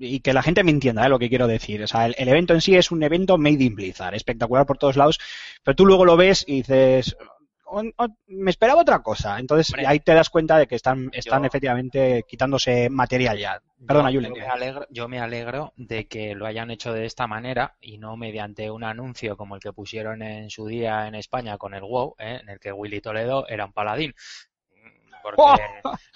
[0.00, 1.08] y que la gente me entienda ¿eh?
[1.08, 1.82] lo que quiero decir.
[1.82, 4.78] O sea, el, el evento en sí es un evento made in Blizzard, espectacular por
[4.78, 5.18] todos lados,
[5.64, 7.16] pero tú luego lo ves y dices,
[7.66, 9.38] "Oh, oh, me esperaba otra cosa.
[9.38, 9.86] Entonces Hombre.
[9.86, 13.60] ahí te das cuenta de que están, están Yo- efectivamente quitándose material ya.
[13.86, 17.26] Perdona, yo, yo me alegro, yo me alegro de que lo hayan hecho de esta
[17.26, 21.58] manera y no mediante un anuncio como el que pusieron en su día en España
[21.58, 22.38] con el WoW, ¿eh?
[22.42, 24.14] en el que Willy Toledo era un paladín.
[25.34, 25.62] Porque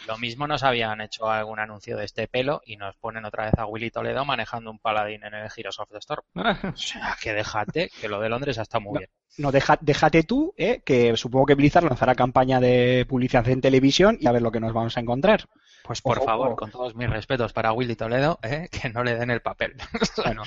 [0.07, 3.55] lo mismo nos habían hecho algún anuncio de este pelo y nos ponen otra vez
[3.59, 6.23] a Willy Toledo manejando un paladín en el Heroes of the Storm.
[6.35, 8.99] O sea, que déjate, que lo de Londres está muy No.
[9.01, 9.11] bien.
[9.39, 10.83] No, deja- déjate tú, ¿eh?
[10.85, 14.59] que supongo que Blizzard lanzará campaña de publicidad en televisión y a ver lo que
[14.59, 15.45] nos vamos a encontrar.
[15.85, 16.57] Pues por Ojo, favor, ojo.
[16.57, 18.69] con todos mis respetos para Willy Toledo, ¿eh?
[18.71, 19.75] que no le den el papel.
[20.17, 20.43] Bueno,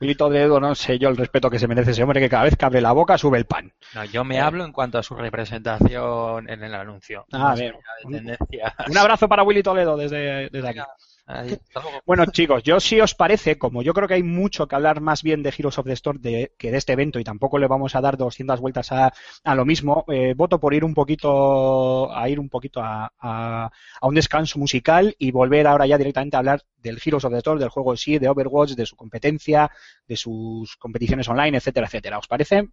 [0.00, 2.56] de dedo, no sé yo el respeto que se merece ese hombre que cada vez
[2.56, 3.72] que abre la boca sube el pan.
[3.94, 7.26] No, yo me hablo en cuanto a su representación en el anuncio.
[7.32, 7.74] Ah, Más bien.
[8.08, 8.74] Tendencia.
[8.88, 10.80] Un abrazo para Willy Toledo desde, desde aquí.
[11.26, 11.56] Ahí.
[12.04, 15.22] Bueno, chicos, yo si os parece, como yo creo que hay mucho que hablar más
[15.22, 17.94] bien de Heroes of the Storm de- que de este evento y tampoco le vamos
[17.94, 19.10] a dar 200 vueltas a,
[19.42, 23.70] a lo mismo, eh, voto por ir un poquito a ir un poquito a, a-
[24.02, 27.38] a un descanso musical y volver ahora ya directamente a hablar del Heroes of the
[27.38, 29.70] Storm, del juego en sí, de Overwatch, de su competencia,
[30.06, 32.18] de sus competiciones online, etcétera, etcétera.
[32.18, 32.68] ¿Os parece?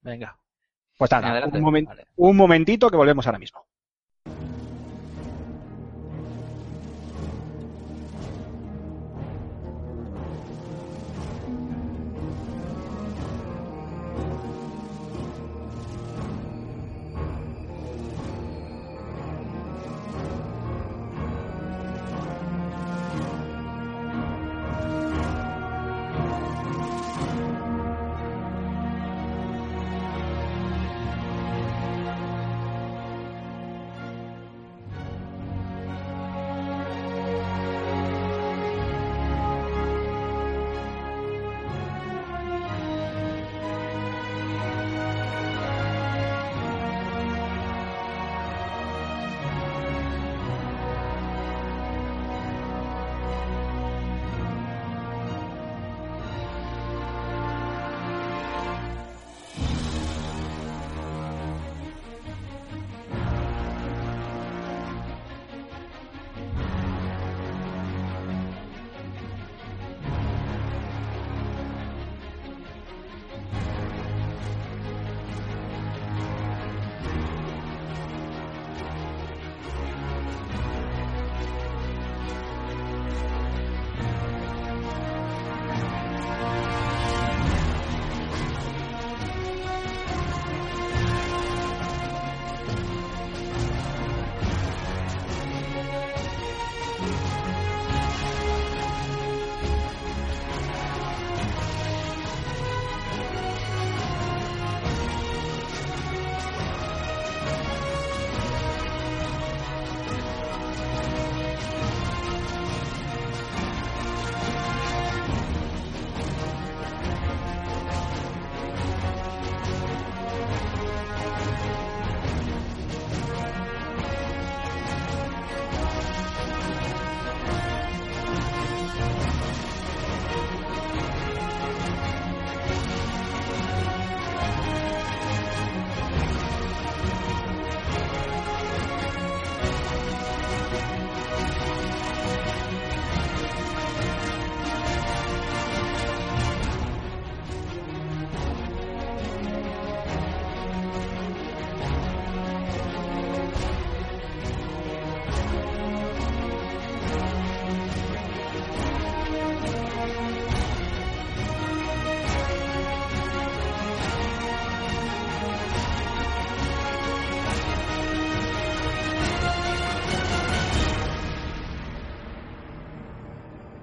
[0.00, 0.38] Venga.
[0.96, 1.58] Pues nada, Adelante.
[1.58, 2.06] un, momen- Vale.
[2.16, 3.66] un momentito que volvemos ahora mismo.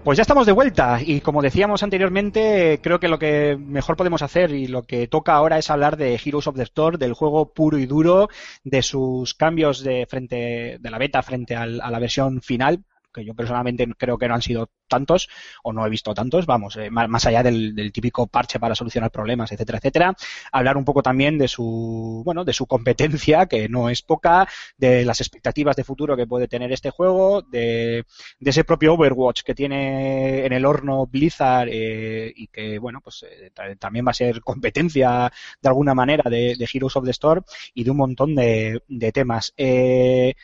[0.08, 1.02] Pues ya estamos de vuelta.
[1.06, 5.34] Y como decíamos anteriormente, creo que lo que mejor podemos hacer y lo que toca
[5.34, 8.30] ahora es hablar de Heroes of the Storm, del juego puro y duro,
[8.64, 12.86] de sus cambios de frente de la beta frente a la versión final,
[13.18, 15.28] que yo personalmente creo que no han sido tantos
[15.64, 19.52] o no he visto tantos, vamos, eh, más, allá del, típico parche para solucionar problemas,
[19.52, 20.16] etcétera, etcétera.
[20.52, 25.04] Hablar un poco también de su, bueno, de su competencia, que no es poca, de
[25.06, 28.06] las expectativas de futuro que puede tener este juego, de,
[28.40, 33.52] ese propio Overwatch que tiene en el horno Blizzard eh, y que, bueno, pues eh,
[33.54, 37.44] ta- también va a ser competencia de alguna manera de, de Heroes of the Storm
[37.74, 39.54] y de un montón de, de temas.
[39.58, 40.36] Eh,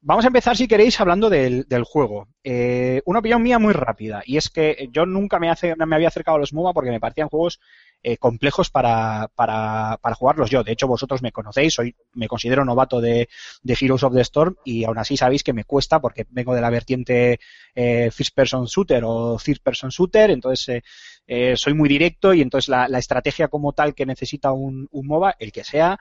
[0.00, 2.28] Vamos a empezar, si queréis, hablando del, juego.
[2.44, 5.52] Eh, una opinión mía muy rápida, y es que yo nunca me,
[5.86, 7.60] me había acercado a los MOBA porque me parecían juegos
[8.02, 10.62] eh, complejos para, para, para jugarlos yo.
[10.62, 13.28] De hecho, vosotros me conocéis, soy, me considero novato de,
[13.62, 16.60] de Heroes of the Storm y aún así sabéis que me cuesta porque vengo de
[16.60, 17.40] la vertiente
[17.74, 20.82] eh, First Person Shooter o Third Person Shooter, entonces eh,
[21.26, 25.06] eh, soy muy directo y entonces la, la estrategia como tal que necesita un, un
[25.06, 25.98] MOBA, el que sea,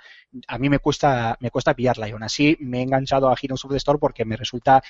[0.47, 3.65] a mí me cuesta, me cuesta pillarla y aún así me he enganchado a Heroes
[3.65, 4.83] of the Storm porque me resulta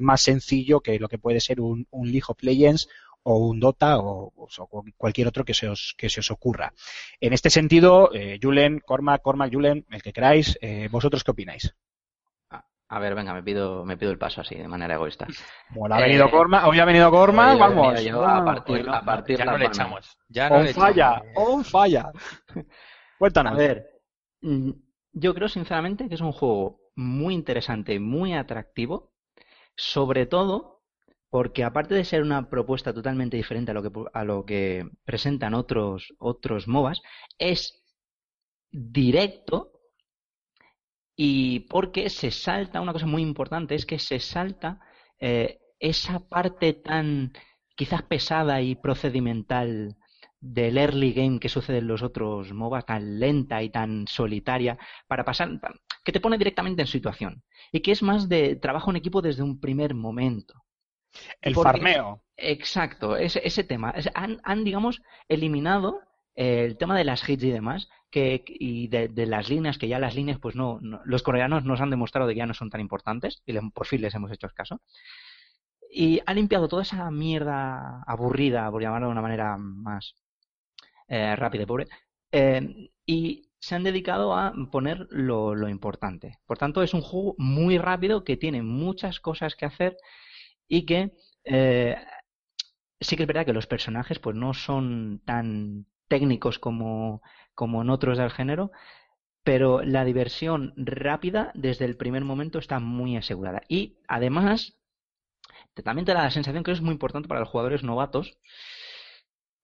[0.00, 2.88] más sencillo que lo que puede ser un, un League of Legends
[3.22, 4.48] o un Dota o, o
[4.96, 6.72] cualquier otro que se os, que se os ocurra.
[7.20, 11.74] En este sentido, eh, Julen, Cormac, Cormac, Julen, el que queráis, eh, ¿vosotros qué opináis?
[12.90, 15.26] A ver, venga, me pido, me pido el paso así, de manera egoísta.
[15.70, 17.92] Bueno, ha venido Eh, hoy ha venido hoy ha vamos.
[17.92, 20.18] venido yo a partir- a partir ya la no le echamos.
[20.28, 20.88] Ya no On le echamos.
[20.88, 22.12] falla, on falla.
[23.18, 23.52] Cuéntanos.
[23.52, 23.90] A ver,
[24.40, 24.70] mm,
[25.12, 29.12] yo creo sinceramente que es un juego muy interesante, muy atractivo,
[29.76, 30.77] sobre todo
[31.30, 35.54] porque aparte de ser una propuesta totalmente diferente a lo que, a lo que presentan
[35.54, 37.02] otros, otros MOBAs,
[37.38, 37.82] es
[38.72, 39.72] directo
[41.16, 44.80] y porque se salta, una cosa muy importante es que se salta
[45.20, 47.32] eh, esa parte tan
[47.76, 49.96] quizás pesada y procedimental
[50.40, 55.24] del early game que sucede en los otros MOBA, tan lenta y tan solitaria, para
[55.24, 57.42] pasar, pa- que te pone directamente en situación.
[57.72, 60.54] Y que es más de trabajo en equipo desde un primer momento.
[61.40, 62.22] El porque- farmeo.
[62.36, 63.90] Exacto, ese, ese tema.
[63.90, 66.00] Es- han, han, digamos, eliminado
[66.36, 69.88] eh, el tema de las hits y demás, que, y de, de las líneas, que
[69.88, 72.54] ya las líneas, pues no, no- los coreanos nos han demostrado de que ya no
[72.54, 74.80] son tan importantes, y le- por fin les hemos hecho caso.
[75.90, 80.14] Y ha limpiado toda esa mierda aburrida, por llamarlo de una manera más
[81.08, 81.86] eh, rápida y pobre,
[82.30, 86.38] eh, y se han dedicado a poner lo, lo importante.
[86.46, 89.96] Por tanto, es un juego muy rápido que tiene muchas cosas que hacer
[90.68, 91.12] y que
[91.44, 91.96] eh,
[93.00, 97.22] sí que es verdad que los personajes pues no son tan técnicos como,
[97.54, 98.70] como en otros del género,
[99.44, 103.62] pero la diversión rápida desde el primer momento está muy asegurada.
[103.68, 104.78] Y además,
[105.84, 108.38] también te da la sensación que es muy importante para los jugadores novatos,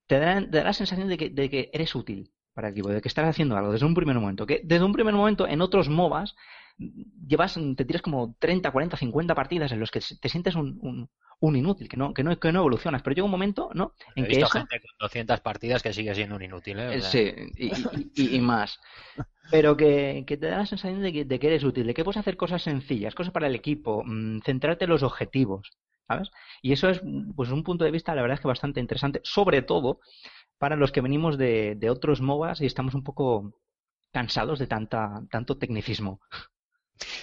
[0.07, 2.89] te da, te da la sensación de que, de que eres útil para el equipo,
[2.89, 4.47] de que estás haciendo algo desde un primer momento.
[4.47, 6.35] Que desde un primer momento en otros MOBAs
[6.79, 11.09] llevas, te tiras como 30, 40, 50 partidas en los que te sientes un, un,
[11.41, 13.03] un inútil, que no, que, no, que no evolucionas.
[13.03, 13.93] Pero llega un momento, ¿no?
[14.17, 16.89] En He que visto gente con 200 partidas que sigue siendo un inútil, ¿eh?
[16.89, 18.79] O eh, sea, Sí, y, y- y- y más.
[19.51, 22.03] Pero que, que te da la sensación de que, de que eres útil, de que
[22.05, 25.71] puedes hacer cosas sencillas, cosas para el equipo, mm, centrarte en los objetivos,
[26.09, 26.31] ¿sabes?
[26.63, 27.01] Y eso es
[27.37, 30.01] pues un punto de vista, la verdad es que bastante interesante, sobre todo
[30.59, 33.55] para los que venimos de, de otros MOBAs y estamos un poco
[34.13, 36.21] cansados de tanta, tanto tecnicismo.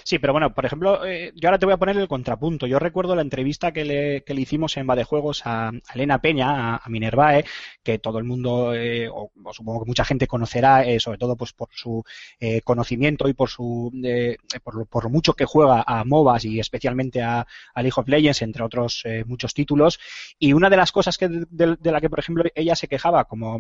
[0.04, 2.68] Sí, pero bueno, por ejemplo, eh, yo ahora te voy a poner el contrapunto.
[2.68, 6.76] Yo recuerdo la entrevista que le, que le hicimos en Juegos a, a Elena Peña,
[6.76, 7.46] a, a Minervae,
[7.84, 11.54] que todo el mundo, eh, o, supongo que mucha gente conocerá, eh, sobre todo pues
[11.54, 12.04] por su
[12.40, 16.60] eh, conocimiento y por su eh, por, lo, por mucho que juega a MOBAs y
[16.60, 20.00] especialmente a, a League of Legends, entre otros muchos títulos.
[20.38, 23.26] Y una de las cosas que de, de- la que, por ejemplo, ella se quejaba,
[23.26, 23.60] como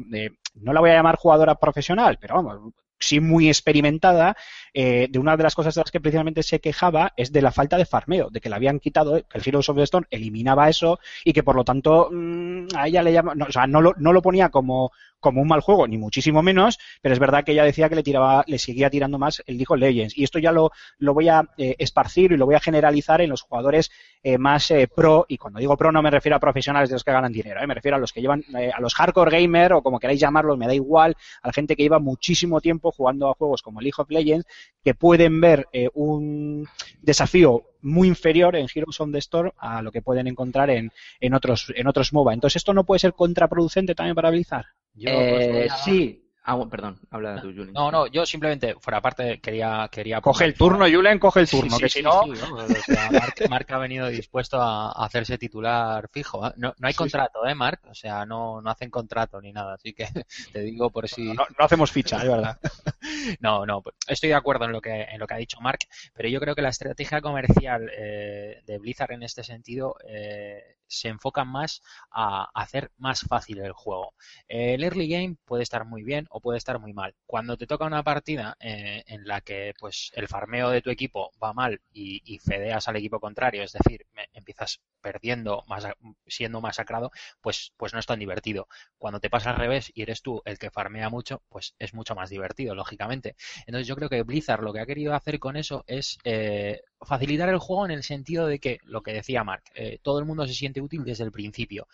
[0.55, 4.35] no la voy a llamar jugadora profesional, pero vamos, sí muy experimentada,
[4.73, 7.51] eh, de una de las cosas de las que precisamente se quejaba es de la
[7.51, 10.69] falta de farmeo, de que le habían quitado, que el Heroes of the Storm eliminaba
[10.69, 13.81] eso y que por lo tanto mm, a ella le llama, no, o sea, no
[13.81, 17.45] lo, no lo ponía como, como un mal juego, ni muchísimo menos, pero es verdad
[17.45, 20.17] que ella decía que le tiraba, le seguía tirando más el League of Legends.
[20.17, 23.29] Y esto ya lo, lo voy a eh, esparcir y lo voy a generalizar en
[23.29, 23.89] los jugadores
[24.23, 27.03] eh, más eh, pro, y cuando digo pro no me refiero a profesionales de los
[27.03, 29.73] que ganan dinero, eh, me refiero a los que llevan, eh, a los hardcore gamer
[29.73, 33.29] o como queráis llamarlos, me da igual, a la gente que lleva muchísimo tiempo jugando
[33.29, 34.45] a juegos como League of Legends,
[34.83, 36.67] que pueden ver un
[37.01, 41.33] desafío muy inferior en Heroes of the Storm a lo que pueden encontrar en, en
[41.33, 42.33] otros en otros MOBA.
[42.33, 44.65] Entonces, ¿esto no puede ser contraproducente también para Blizzard?
[44.93, 47.71] Yo voy Eh, a- sí, Ah, bueno, perdón, habla tú, Julen.
[47.73, 49.87] No, no, yo simplemente, fuera parte, quería...
[49.91, 52.23] quería Coge el turno, Julen, coge el turno, Sí, que sí, si sí, no...
[52.23, 56.47] sí, vamos, o sea, Marc, Marc ha venido dispuesto a, hacerse titular fijo.
[56.47, 56.51] ¿eh?
[56.57, 57.85] No, no hay contrato, ¿eh, Marc?
[57.91, 60.07] O sea, no, no hacen contrato ni nada, así que
[60.51, 61.25] te digo por si...
[61.31, 62.57] No, no hacemos ficha, es verdad.
[63.39, 65.79] No, no, pues, estoy de acuerdo en lo que, en lo que ha dicho Mark,
[66.13, 71.07] pero yo creo que la estrategia comercial eh, de Blizzard en este sentido eh, se
[71.09, 74.13] enfoca más a hacer más fácil el juego.
[74.47, 77.15] El early game puede estar muy bien o puede estar muy mal.
[77.25, 81.31] Cuando te toca una partida eh, en la que pues el farmeo de tu equipo
[81.41, 85.95] va mal y, y fedeas al equipo contrario, es decir, me- empiezas perdiendo, masa-
[86.27, 87.11] siendo masacrado,
[87.41, 88.67] pues, pues no es tan divertido.
[88.97, 92.15] Cuando te pasa al revés y eres tú el que farmea mucho, pues es mucho
[92.15, 93.35] más divertido, lógicamente.
[93.65, 97.49] Entonces yo creo que Blizzard lo que ha querido hacer con eso es eh, facilitar
[97.49, 100.45] el juego en el sentido de que, lo que decía Mark, eh, todo el mundo
[100.47, 101.87] se siente útil desde el principio.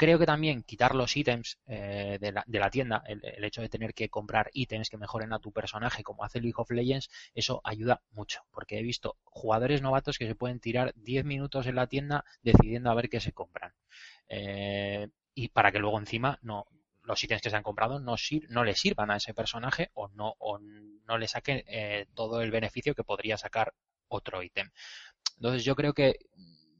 [0.00, 3.92] Creo que también quitar los ítems eh, de, la, tienda, el, el hecho de tener
[3.92, 8.02] que comprar ítems que mejoren a tu personaje, como hace League of Legends, eso ayuda
[8.12, 12.24] mucho, porque he visto jugadores novatos que se pueden tirar 10 minutos en la tienda
[12.42, 13.74] decidiendo a ver qué se compran.
[14.28, 16.66] Eh, y para que luego encima no
[17.02, 20.08] los ítems que se han comprado no, sir- no le sirvan a ese personaje o
[20.08, 23.74] no, o no le saquen eh, todo el beneficio que podría sacar
[24.08, 24.70] otro ítem.
[25.36, 26.16] Entonces yo creo que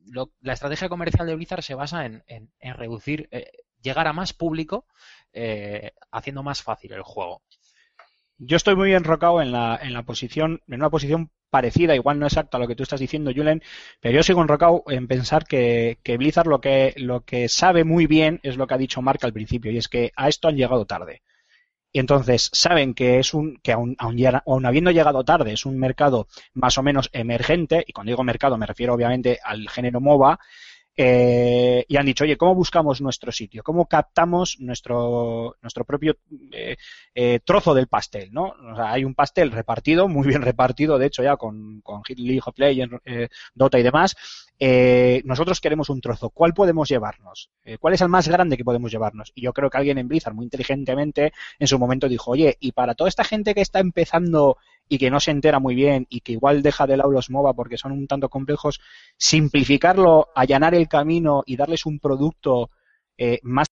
[0.06, 3.50] lo- la estrategia comercial de Blizzard se basa en, en- reducir, eh,
[3.82, 4.86] llegar a más público
[5.32, 7.42] eh, haciendo más fácil el juego.
[8.38, 12.26] Yo estoy muy enrocado en la, en la posición, en una posición parecida, igual no
[12.26, 13.62] exacta a lo que tú estás diciendo, Julen,
[14.00, 18.06] pero yo sigo enrocado en pensar que, que Blizzard lo que, lo que sabe muy
[18.06, 20.56] bien es lo que ha dicho Mark al principio, y es que a esto han
[20.56, 21.22] llegado tarde.
[21.92, 25.78] Y entonces saben que es un, que aun, aun aun habiendo llegado tarde, es un
[25.78, 30.38] mercado más o menos emergente, y cuando digo mercado me refiero obviamente al género MOBA,
[30.96, 33.62] eh, y han dicho, oye, ¿cómo buscamos nuestro sitio?
[33.62, 36.18] ¿Cómo captamos nuestro, nuestro propio
[36.52, 36.76] eh,
[37.14, 38.54] eh, trozo del pastel, ¿no?
[38.72, 42.42] O sea, hay un pastel repartido, muy bien repartido, de hecho ya con, con League
[42.44, 44.14] of Legends, eh, Dota y demás.
[44.62, 46.28] Eh, nosotros queremos un trozo.
[46.28, 47.50] ¿Cuál podemos llevarnos?
[47.64, 49.32] Eh, ¿Cuál es el más grande que podemos llevarnos?
[49.34, 52.72] Y yo creo que alguien en Blizzard muy inteligentemente en su momento dijo, oye, y
[52.72, 56.20] para toda esta gente que está empezando y que no se entera muy bien y
[56.20, 58.80] que igual deja de lado los MOBA porque son un tanto complejos,
[59.16, 62.70] simplificarlo, allanar el camino y darles un producto
[63.16, 63.66] eh, más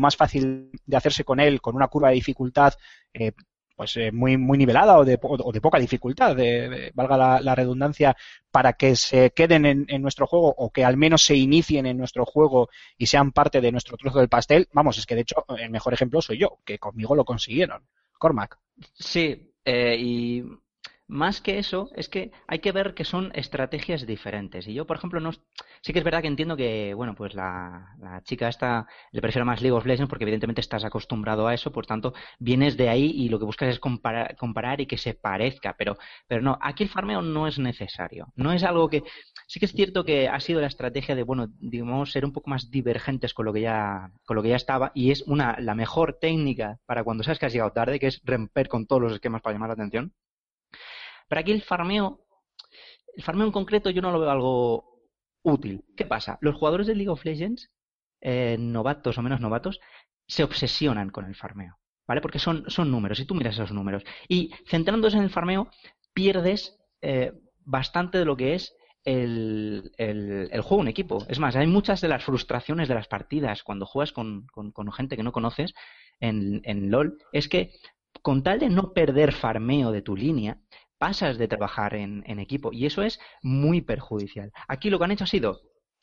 [0.00, 2.72] más fácil de hacerse con él, con una curva de dificultad
[3.12, 3.32] eh,
[3.78, 7.54] pues eh, muy muy nivelada o de, o de poca dificultad, de- valga la, la
[7.54, 8.16] redundancia,
[8.50, 11.96] para que se queden en, en nuestro juego o que al menos se inicien en
[11.96, 14.68] nuestro juego y sean parte de nuestro trozo del pastel.
[14.72, 17.84] Vamos, es que de hecho el mejor ejemplo soy yo, que conmigo lo consiguieron.
[18.18, 18.58] Cormac.
[18.94, 20.42] Sí, eh, y
[21.08, 24.68] más que eso, es que hay que ver que son estrategias diferentes.
[24.68, 25.32] Y yo, por ejemplo, no,
[25.80, 29.62] sí que es verdad que entiendo que, bueno, pues la, chica esta le prefiero más
[29.62, 33.28] League of Legends porque evidentemente estás acostumbrado a eso, por tanto, vienes de ahí y
[33.30, 35.74] lo que buscas es comparar, comparar y que se parezca.
[35.78, 38.28] Pero, pero no, aquí el farmeo no es necesario.
[38.36, 39.02] No es algo que,
[39.46, 42.50] sí que es cierto que ha sido la estrategia de, bueno, digamos, ser un poco
[42.50, 45.74] más divergentes con lo que ya, con lo que ya estaba y es una, la
[45.74, 49.12] mejor técnica para cuando sabes que has llegado tarde, que es romper con todos los
[49.12, 50.12] esquemas para llamar la atención.
[51.28, 52.20] Pero aquí el farmeo,
[53.16, 55.00] el farmeo en concreto yo no lo veo algo
[55.42, 55.84] útil.
[55.96, 56.38] ¿Qué pasa?
[56.40, 57.70] Los jugadores de League of Legends,
[58.20, 59.80] eh, novatos o menos novatos,
[60.26, 62.20] se obsesionan con el farmeo, ¿vale?
[62.20, 64.04] Porque son, son números, y tú miras esos números.
[64.28, 65.70] Y centrándose en el farmeo,
[66.12, 67.32] pierdes eh,
[67.64, 71.24] bastante de lo que es el, el- juego en equipo.
[71.28, 74.92] Es más, hay muchas de las frustraciones de las partidas cuando juegas con, con- con
[74.92, 75.72] gente que no conoces
[76.20, 77.72] en, en LOL, es que
[78.22, 80.58] con tal de no perder farmeo de tu línea,
[80.98, 84.52] pasas de trabajar en, en equipo y eso es muy perjudicial.
[84.66, 85.60] Aquí lo que han hecho ha sido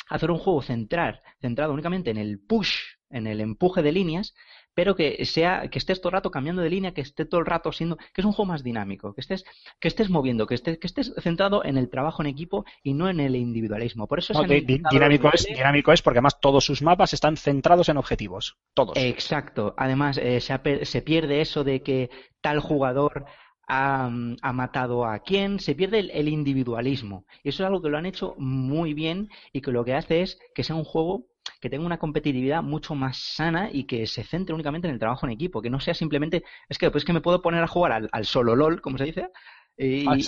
[0.09, 2.75] hacer un juego centrar, centrado únicamente en el push,
[3.09, 4.33] en el empuje de líneas,
[4.75, 7.45] pero que sea, que estés todo el rato cambiando de línea, que esté todo el
[7.45, 9.45] rato siendo, que es un juego más dinámico, que estés,
[9.79, 13.09] que estés moviendo, que estés, que estés centrado en el trabajo en equipo y no
[13.09, 14.05] en el individualismo.
[14.05, 17.37] Por eso No, di- di- dinámico, es, dinámico es porque además todos sus mapas están
[17.37, 18.57] centrados en objetivos.
[18.73, 18.97] Todos.
[18.97, 19.73] Exacto.
[19.77, 22.09] Además, eh, se, se pierde eso de que
[22.41, 23.25] tal jugador
[23.68, 27.26] ha, mm, ha matado a quién, se pierde el, el individualismo.
[27.43, 30.22] Y eso es algo que lo han hecho muy bien y que lo que hace
[30.22, 31.26] es que sea un juego
[31.61, 35.26] que tenga una competitividad mucho más sana y que se centre únicamente en el trabajo
[35.26, 37.91] en equipo, que no sea simplemente, es que pues que me puedo poner a jugar
[37.91, 39.30] al, al solo LOL, como se dice,
[39.78, 40.24] y,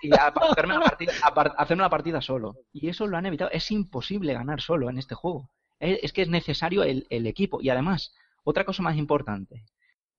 [0.00, 2.58] y a- a hacerme, la partida, a hacerme la partida solo.
[2.72, 3.50] Y eso lo han evitado.
[3.52, 5.50] Es imposible ganar solo en este juego.
[5.78, 7.60] Es, es que es necesario el, el equipo.
[7.62, 8.14] Y además,
[8.44, 9.64] otra cosa más importante.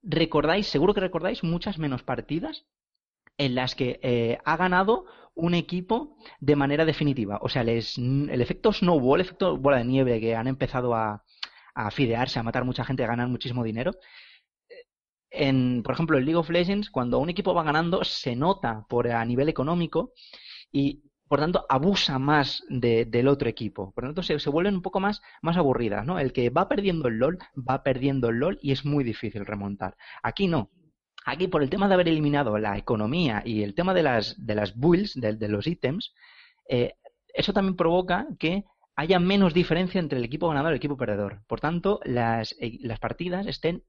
[0.01, 2.65] Recordáis, seguro que recordáis muchas menos partidas
[3.37, 7.39] en las que eh, ha ganado un equipo de manera definitiva.
[7.41, 11.23] O sea, el efecto snowball, el efecto bola de nieve que han empezado a,
[11.73, 13.91] a fidearse, a matar mucha gente, a ganar muchísimo dinero,
[14.69, 14.85] eh,
[15.31, 19.07] en, por ejemplo, en League of Legends, cuando un equipo va ganando, se nota por
[19.07, 20.13] a nivel económico
[20.71, 23.91] y por tanto abusa más de- del otro equipo.
[23.93, 26.19] Por tanto, se, vuelven un poco más, más aburridas, ¿no?
[26.19, 29.95] El que va perdiendo el LOL, va perdiendo el LOL y es muy difícil remontar.
[30.23, 30.69] Aquí no.
[31.25, 34.55] Aquí, por el tema de haber eliminado la economía y el tema de las, de
[34.55, 36.13] las builds, de, de los ítems,
[36.67, 36.95] eh,
[37.33, 38.65] eso también provoca que
[38.95, 41.41] haya menos diferencia entre el equipo ganador y el equipo perdedor.
[41.47, 43.83] Por tanto, las, eh, las partidas estén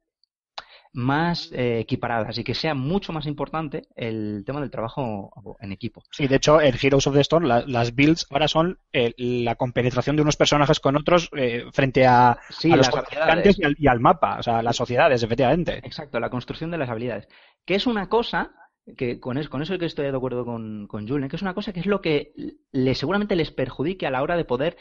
[0.93, 5.31] más eh, equiparadas y que sea mucho más importante el tema del trabajo
[5.61, 6.03] en equipo.
[6.11, 9.55] Sí, de hecho, en Heroes of the Storm la- las builds ahora son eh, la
[9.55, 13.77] compenetración de unos personajes con otros eh, frente a, Sí, a los contrincantes y al,
[13.79, 15.79] y al mapa, o sea, las sociedades, efectivamente.
[15.85, 17.29] Exacto, la construcción de las habilidades.
[17.65, 18.53] Que es una cosa
[18.97, 21.43] que con eso, con eso es que estoy de acuerdo con, con Julen, que es
[21.43, 22.33] una cosa que es lo que
[22.73, 24.77] le, seguramente les perjudique a la hora de poder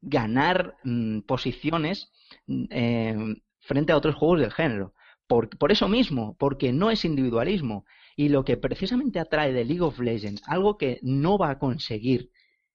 [0.00, 2.10] ganar mm, posiciones
[2.46, 3.16] mm, eh,
[3.60, 4.94] frente a otros juegos del género.
[5.28, 7.84] Por, eso mismo, porque no es individualismo.
[8.16, 12.30] Y lo que precisamente atrae de League of Legends, algo que no va a conseguir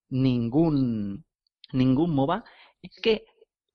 [0.10, 1.26] ningún,
[1.74, 2.43] ningún MOBA,
[2.82, 3.26] es que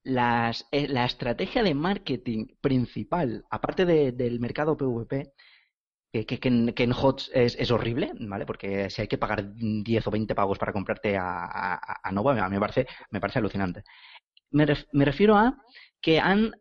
[0.04, 5.32] las, eh, la estrategia de marketing principal, aparte de- del mercado PvP,
[6.12, 8.46] que, en, que HOTS es, horrible, ¿vale?
[8.46, 12.34] Porque si hay que pagar 10 o 20 pagos para comprarte a, a- a Nova,
[12.48, 13.84] mí me parece, me parece alucinante.
[14.50, 15.56] Me, ref- me refiero a
[16.00, 16.52] que han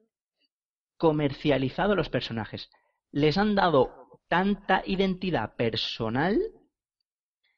[0.97, 2.69] comercializado los personajes.
[3.11, 6.39] Les han dado tanta identidad personal,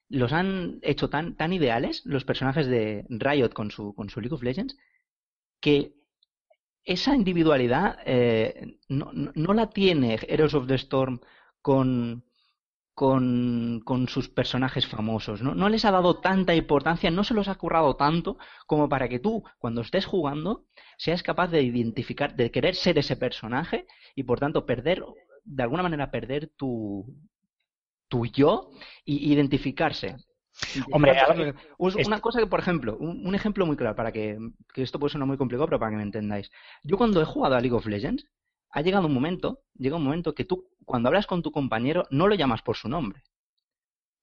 [0.09, 4.33] los han hecho tan, tan ideales, los personajes de Riot con su, con su League
[4.35, 4.77] of Legends,
[5.61, 5.93] que
[6.83, 11.19] esa individualidad eh, no, no- la tiene Heroes of the Storm
[11.61, 12.23] con,
[12.99, 15.41] con, con sus personajes famosos.
[15.41, 15.55] ¿no?
[15.55, 18.37] no les ha dado tanta importancia, no se los ha currado tanto
[18.67, 20.65] como para que tú, cuando estés jugando,
[20.97, 25.01] seas capaz de identificar, de querer ser ese personaje y por tanto perder,
[25.45, 27.05] de alguna manera perder tu,
[28.09, 28.71] tu yo
[29.05, 30.17] y identificarse.
[30.91, 31.15] Hombre,
[31.77, 34.37] una cosa que, por ejemplo, un, un ejemplo muy claro para que,
[34.73, 36.51] que esto puede sonar muy complicado, pero para que me entendáis.
[36.83, 38.27] Yo cuando he jugado a League of Legends,
[38.71, 42.27] ha llegado un momento, llega un momento que tú, cuando hablas con tu compañero, no
[42.27, 43.23] lo llamas por su nombre.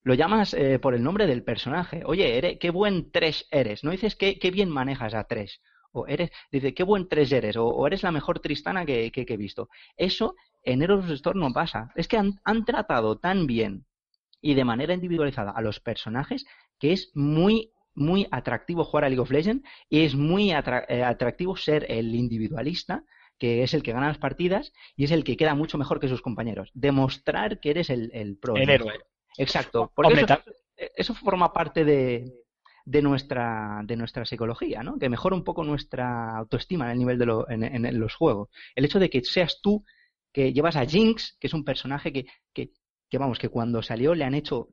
[0.03, 2.03] Lo llamas eh, por el nombre del personaje.
[2.05, 3.82] Oye, eres, qué buen tres eres.
[3.82, 5.61] No dices qué, bien manejas a tres.
[5.90, 7.57] O eres, dice, qué buen tres eres.
[7.57, 9.68] O, eres la mejor Tristana que, he visto.
[9.97, 11.90] Eso en the Storm no pasa.
[11.97, 13.84] Es que han, tratado tan bien
[14.40, 16.47] y de manera individualizada a los personajes
[16.78, 21.57] que es muy, muy atractivo jugar a League of Legends y es muy eh, atractivo
[21.57, 23.03] ser el individualista
[23.39, 26.09] que es el que gana las partidas y es el que queda mucho mejor que
[26.09, 26.70] sus compañeros.
[26.74, 28.57] Demostrar que eres el, el pro.
[28.57, 28.95] El héroe.
[29.39, 29.93] Exacto.
[29.95, 30.45] Porque Hombre, eso, ta-
[30.97, 32.32] eso forma parte de,
[32.84, 34.99] de nuestra, de nuestra psicología, ¿no?
[34.99, 38.14] Que mejora un poco nuestra autoestima en el nivel de lo- en, en- en los
[38.14, 38.49] juegos.
[38.74, 39.84] El hecho de que seas tú
[40.32, 42.70] que llevas a Jinx, que es un personaje que, que,
[43.11, 44.68] que vamos, que cuando salió le han hecho,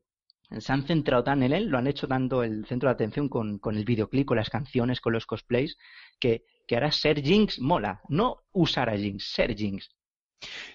[0.60, 3.60] se han centrado tan en él, lo han hecho tanto el centro de atención con,
[3.60, 5.78] con el videoclip, con las canciones, con los cosplays,
[6.20, 8.02] que, que ahora ser Jinx mola.
[8.10, 9.90] No usar a Jinx, ser Jinx.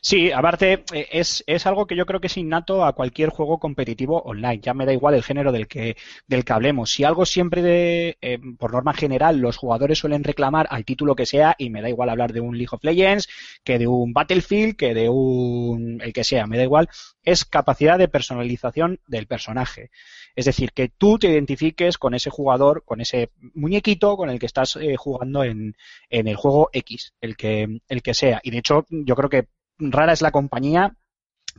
[0.00, 3.58] Sí, aparte eh, es, es algo que yo creo que es innato a cualquier juego
[3.58, 4.60] competitivo online.
[4.62, 5.96] Ya me da igual el género del que,
[6.26, 6.90] del que hablemos.
[6.90, 11.26] Si algo siempre de, eh, por norma general, los jugadores suelen reclamar al título que
[11.26, 13.28] sea, y me da igual hablar de un League of Legends,
[13.64, 16.88] que de un Battlefield, que de un el que sea, me da igual,
[17.22, 19.90] es capacidad de personalización del personaje.
[20.36, 24.46] Es decir, que tú te identifiques con ese jugador, con ese muñequito con el que
[24.46, 25.76] estás eh, jugando en,
[26.10, 28.40] en el juego X, el que, el que sea.
[28.44, 29.48] Y de hecho, yo creo que
[29.78, 30.96] rara es la compañía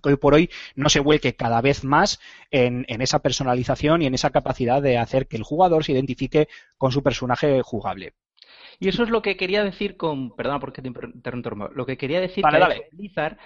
[0.04, 2.20] que hoy por hoy no se vuelque cada vez más
[2.52, 6.48] en, en esa personalización y en esa capacidad de hacer que el jugador se identifique
[6.78, 8.14] con su personaje jugable.
[8.80, 11.86] Y eso es lo que quería decir con, perdona porque te inter- te interrumpo, lo
[11.86, 12.90] que quería decir Vale, que dale.
[12.92, 13.38] Blizzard,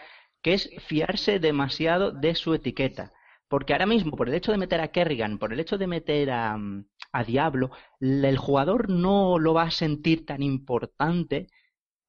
[0.41, 3.13] que es fiarse demasiado de su etiqueta.
[3.47, 6.31] Porque ahora mismo, por el hecho de meter a Kerrigan, por el hecho de meter
[6.31, 6.57] a,
[7.11, 11.47] a Diablo, el jugador no lo va a sentir tan importante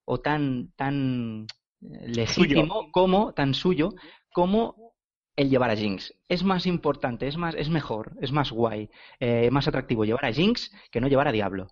[0.04, 1.46] o tan, tan
[1.93, 3.95] eh, legítimo como, tan suyo,
[4.32, 4.95] como
[5.37, 6.14] el llevar a Jinx.
[6.28, 10.32] Es más importante, es más, es mejor, es más guay, eh, más atractivo llevar a
[10.32, 11.68] Jinx que no llevar a Diablo.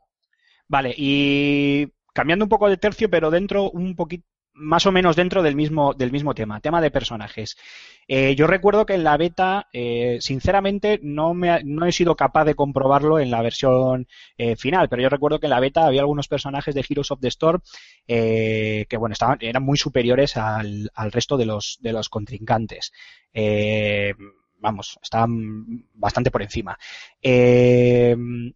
[0.68, 5.42] Vale, y cambiando un poco de tercio, pero dentro un poquito más o menos dentro
[5.42, 7.56] del mismo, del mismo tema, tema de personajes.
[8.08, 12.44] Eh, yo recuerdo que en la beta, eh, sinceramente, no, me, no he sido capaz
[12.44, 16.00] de comprobarlo en la versión eh, final, pero yo recuerdo que en la beta había
[16.00, 17.60] algunos personajes de Heroes of the Storm
[18.06, 22.92] eh, que, bueno, estaban, eran muy superiores al, al resto de los, de los contrincantes.
[23.32, 24.14] Eh,
[24.58, 26.78] vamos, estaban bastante por encima.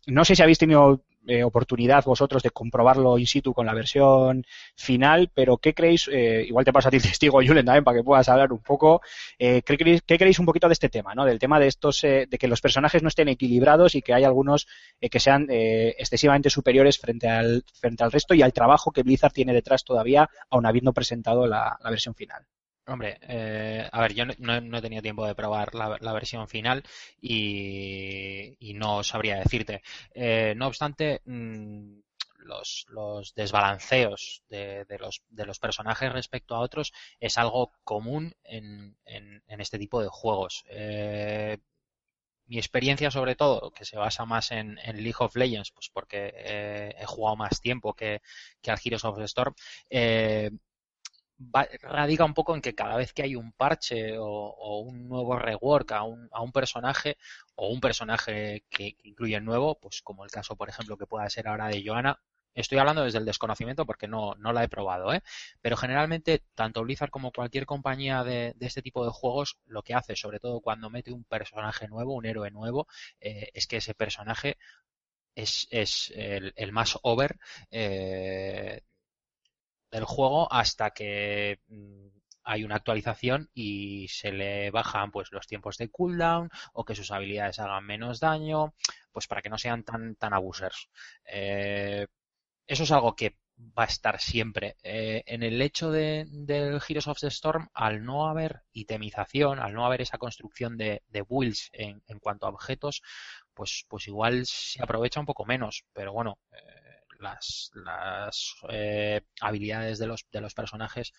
[0.07, 4.45] No sé si habéis tenido eh, oportunidad vosotros de comprobarlo in situ con la versión
[4.75, 6.09] final, pero ¿qué creéis?
[6.13, 9.01] Eh, igual te pasa a ti testigo, Julen, también, para que puedas hablar un poco.
[9.39, 11.25] Eh, ¿qué, creéis, ¿Qué creéis un poquito de este tema, ¿no?
[11.25, 14.25] Del tema de estos, eh, de que los personajes no estén equilibrados y que hay
[14.25, 14.67] algunos
[15.01, 19.53] que sean excesivamente superiores frente al, frente al resto y al trabajo que Blizzard tiene
[19.53, 22.47] detrás todavía, aun habiendo presentado la versión final.
[22.89, 26.85] Hombre, eh, a ver, yo no, no- he tenido tiempo de probar la, versión final
[27.21, 29.83] y, no sabría decirte.
[30.15, 31.99] Eh, no obstante, mm,
[32.39, 32.87] los,
[33.35, 40.01] desbalanceos de, los, personajes respecto a otros es algo común en, en, en este tipo
[40.01, 40.65] de juegos.
[40.69, 41.59] Eh,
[42.47, 46.33] mi experiencia sobre todo, que se basa más en, en League of Legends, pues porque
[46.37, 48.23] eh, he jugado más tiempo que,
[48.63, 49.55] que al Heroes of the Storm,
[49.91, 50.51] eh,
[51.39, 55.09] va- radica un poco en que cada vez que hay un parche o, o un
[55.09, 57.17] nuevo rework a un, a un personaje
[57.55, 61.49] o un personaje que, incluye nuevo, pues como el caso, por ejemplo, que pueda ser
[61.49, 62.21] ahora de Johanna,
[62.55, 65.23] estoy hablando desde el desconocimiento porque no, no la he probado, ¿eh?
[65.61, 69.95] Pero generalmente, tanto Blizzard como cualquier compañía de, de este tipo de juegos, lo que
[69.95, 72.87] hace, sobre todo cuando mete un personaje nuevo, un héroe nuevo,
[73.21, 74.57] eh, es que ese personaje
[75.35, 77.39] es, es el, el más over
[77.71, 78.83] eh,
[79.91, 82.07] del juego hasta que mm,
[82.45, 87.11] hay una actualización y se le bajan pues los tiempos de cooldown o que sus
[87.11, 88.75] habilidades hagan menos daño,
[89.13, 90.89] pues para que no sean tan, tan abusers.
[91.25, 92.07] Eh,
[92.67, 94.77] eso es algo que va a estar siempre.
[94.83, 99.73] Eh, en el hecho de, del Heroes of the Storm, al no haber itemización, al
[99.75, 103.03] no haber esa construcción de, de builds en, en cuanto a objetos,
[103.55, 105.85] pues, pues igual se aprovecha un poco menos.
[105.93, 106.86] Pero bueno, eh,
[107.21, 111.13] las, las eh, habilidades de los, de los personajes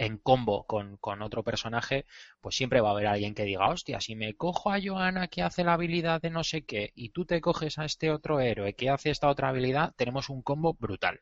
[0.00, 2.06] en combo con, con otro personaje,
[2.40, 5.42] pues siempre va a haber alguien que diga, hostia, si me cojo a Johanna que
[5.42, 8.74] hace la habilidad de no sé qué y tú te coges a este otro héroe
[8.74, 11.20] que hace esta otra habilidad, tenemos un combo brutal.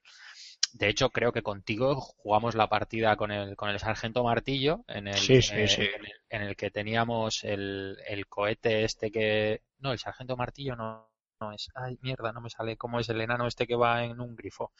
[0.74, 5.08] De hecho, creo que contigo jugamos la partida con el, con el Sargento Martillo, en
[5.08, 5.82] el, Sí, sí, eh, sí.
[5.82, 9.62] En, el, en el que teníamos el, el cohete este que...
[9.80, 11.07] No, el Sargento Martillo no,
[11.40, 11.68] no es...
[11.74, 14.72] Ay, mierda, no me sale cómo es el enano este que va en un grifo.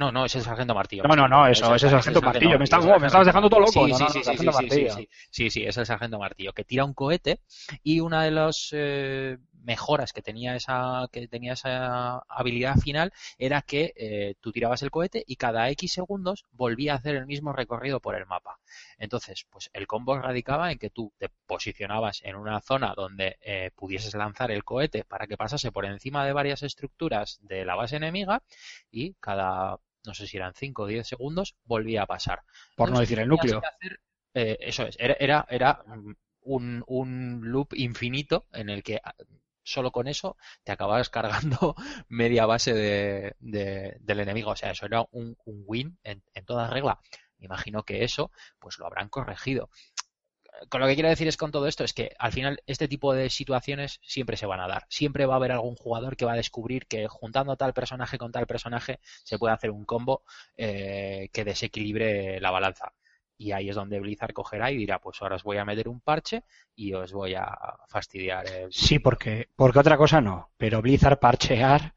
[0.00, 1.02] No, no, es el Sargento Martillo.
[1.02, 2.58] No, no, no, eso, es el Sargento Martillo.
[2.58, 3.72] Me estás- me estabas dejando todo loco.
[3.86, 4.36] Sí, sí, sí,
[4.70, 7.40] sí, sí, sí, es el Sargento Martillo, que tira un cohete
[7.82, 13.60] y una de las eh, mejoras que tenía esa que tenía esa habilidad final era
[13.60, 17.52] que eh, tú tirabas el cohete y cada X segundos volvía a hacer el mismo
[17.52, 18.58] recorrido por el mapa.
[18.96, 23.70] Entonces, pues el combo radicaba en que tú te posicionabas en una zona donde eh,
[23.74, 27.96] pudieses lanzar el cohete para que pasase por encima de varias estructuras de la base
[27.96, 28.42] enemiga
[28.90, 32.42] y cada no sé si eran 5 o 10 segundos, volvía a pasar.
[32.76, 33.58] Por no decir el núcleo.
[33.66, 34.00] hacer,
[34.34, 39.14] eh, eso es, era, era, era mm, un, un loop infinito en el que ah,
[39.62, 41.10] solo con eso te acababas
[41.60, 41.74] cargando
[42.08, 44.50] media base de, de- del enemigo.
[44.52, 47.00] O sea, eso era un, un win en, en toda regla.
[47.38, 49.70] Me imagino que eso, pues lo habrán corregido.
[50.68, 53.14] Con lo que quiero decir es con todo esto es que al final este tipo
[53.14, 54.86] de situaciones siempre se van a dar.
[54.88, 58.32] Siempre va a haber algún jugador que va a descubrir que juntando tal personaje con
[58.32, 60.22] tal personaje se puede hacer un combo
[60.56, 62.92] eh, que desequilibre la balanza.
[63.38, 66.00] Y ahí es donde Blizzard cogerá y dirá, pues ahora os voy a meter un
[66.00, 66.44] parche
[66.76, 67.48] y os voy a
[67.88, 68.70] fastidiar el...
[68.70, 70.50] Sí, porque, porque otra cosa no.
[70.58, 71.94] Pero Blizzard parchear,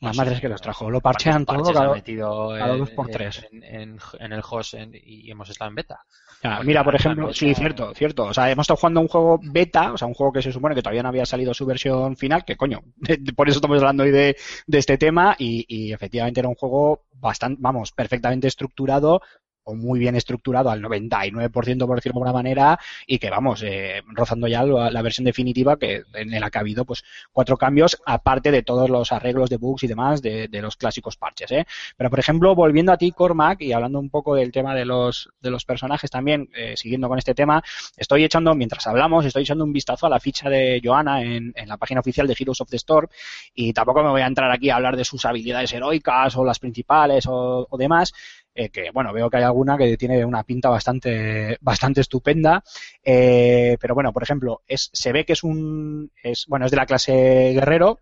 [0.00, 0.90] las sé, madres que los trajo.
[0.90, 3.46] Lo parchean ¿Cuántos todo cada, metido cada en- dos por tres.
[3.50, 6.00] En, en- en el host y hemos estado en beta.
[6.42, 8.24] Ya, mira, por ejemplo, sí, cierto, cierto.
[8.24, 10.74] O sea, hemos estado jugando un juego beta, o sea, un juego que se supone
[10.74, 12.80] que todavía no había salido su versión final, que coño,
[13.36, 14.36] por eso estamos hablando hoy de,
[14.66, 19.22] de este tema, y, y efectivamente era un juego bastante, vamos, perfectamente estructurado,
[19.66, 24.00] o muy bien estructurado al 99%, por decirlo de alguna manera, y que vamos, eh,
[24.06, 28.52] rozando ya la, versión definitiva, que en la que ha habido pues cuatro cambios, aparte
[28.52, 31.66] de todos los arreglos de bugs y demás de, los clásicos parches, ¿eh?
[31.96, 35.30] Pero, por ejemplo, volviendo a ti, Cormac, y hablando un poco del tema de los,
[35.40, 37.62] de los personajes también, eh, siguiendo con este tema,
[37.96, 41.68] estoy echando, mientras hablamos, estoy echando un vistazo a la ficha de Johanna en, en
[41.68, 43.08] la página oficial de Heroes of the Storm,
[43.52, 46.60] y tampoco me voy a entrar aquí a hablar de sus habilidades heroicas o las
[46.60, 48.12] principales o demás,
[48.56, 52.64] eh, que bueno, veo que hay alguna que tiene una pinta bastante, bastante estupenda,
[53.04, 56.76] eh, pero bueno, por ejemplo, es, se ve que es un, es, bueno, es de
[56.78, 58.00] la clase guerrero,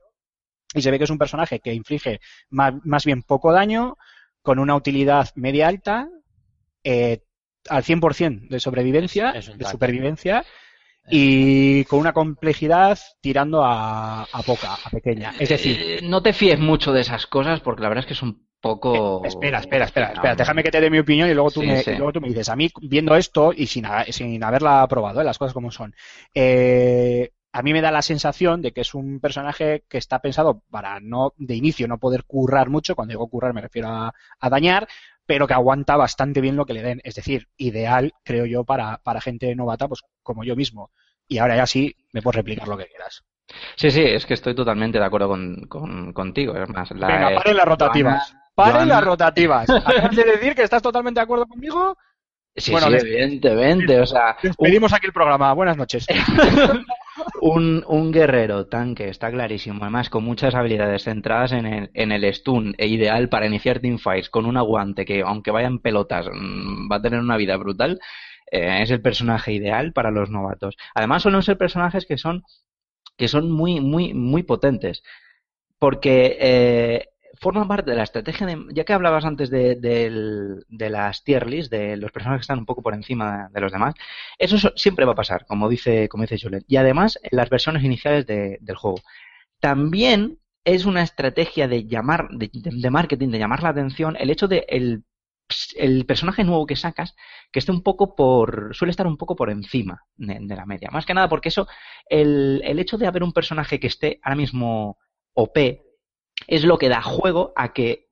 [0.72, 3.96] y se ve que es un personaje que inflige más, más bien poco daño,
[4.42, 6.08] con una utilidad media alta,
[6.84, 7.20] eh,
[7.68, 10.44] al 100% de sobrevivencia, de supervivencia,
[11.10, 15.34] y con una complejidad tirando a, a poca, a pequeña.
[15.38, 18.14] Es decir, Eh, no te fíes mucho de esas cosas porque la verdad es que
[18.14, 19.24] es un poco...
[19.24, 21.66] Eh, espera, espera, espera, espera, déjame que te dé mi opinión y luego tú, Sí,
[21.66, 21.90] me, sí.
[21.92, 22.48] y luego tú me dices.
[22.48, 25.24] A mí, viendo esto y sin, sin haberla probado, ¿eh?
[25.24, 25.94] las cosas como son,
[26.34, 30.62] eh, a mí me da la sensación de que es un personaje que está pensado
[30.70, 32.96] para no, de inicio, no poder currar mucho.
[32.96, 34.88] Cuando digo currar me refiero a, a dañar,
[35.26, 37.00] pero que aguanta bastante bien lo que le den.
[37.04, 40.90] Es decir, ideal, creo yo, para, para gente novata, pues como yo mismo.
[41.28, 43.22] Y ahora ya sí, me puedes replicar lo que quieras.
[43.76, 46.56] Sí, sí, es que estoy totalmente de acuerdo con, con- contigo.
[46.56, 48.36] Es más, la, Venga, eh, paren las rotativas.
[48.54, 49.68] Paren las rotativas.
[49.84, 51.96] Acabas de decir que estás totalmente de acuerdo conmigo.
[52.56, 54.00] Sí, Bueno, sí, evidentemente.
[54.00, 55.52] O sea, un, aquí el programa.
[55.54, 56.06] Buenas noches.
[57.40, 59.82] un, un guerrero tanque, está clarísimo.
[59.82, 64.30] Además, con muchas habilidades centradas en el, en el stun, e ideal para iniciar teamfights
[64.30, 68.00] con un aguante que, aunque vaya en pelotas, mm, va a tener una vida brutal.
[68.50, 70.76] eh, es el personaje ideal para los novatos.
[70.94, 72.44] Además, suelen ser personajes que son,
[73.16, 75.02] que son muy, muy, muy potentes.
[75.78, 77.08] Porque eh,
[77.44, 79.76] forman parte de la estrategia de, ya que hablabas antes de,
[80.90, 83.94] las tier list, de los personajes que están un poco por encima de los demás,
[84.38, 86.64] eso so- siempre va a pasar, como dice, como dice Julen.
[86.68, 88.98] Y además, las versiones iniciales de- del juego.
[89.60, 94.66] También es una estrategia de llamar, de marketing, de llamar la atención, el hecho de
[94.68, 95.04] el,
[95.76, 97.14] el personaje nuevo que sacas,
[97.52, 100.90] que esté un poco por, suele estar un poco por encima de, de la media.
[100.92, 101.66] Más que nada porque eso,
[102.08, 104.98] el, el hecho de haber un personaje que esté ahora mismo
[105.34, 105.83] OP,
[106.46, 108.08] es lo que da juego a que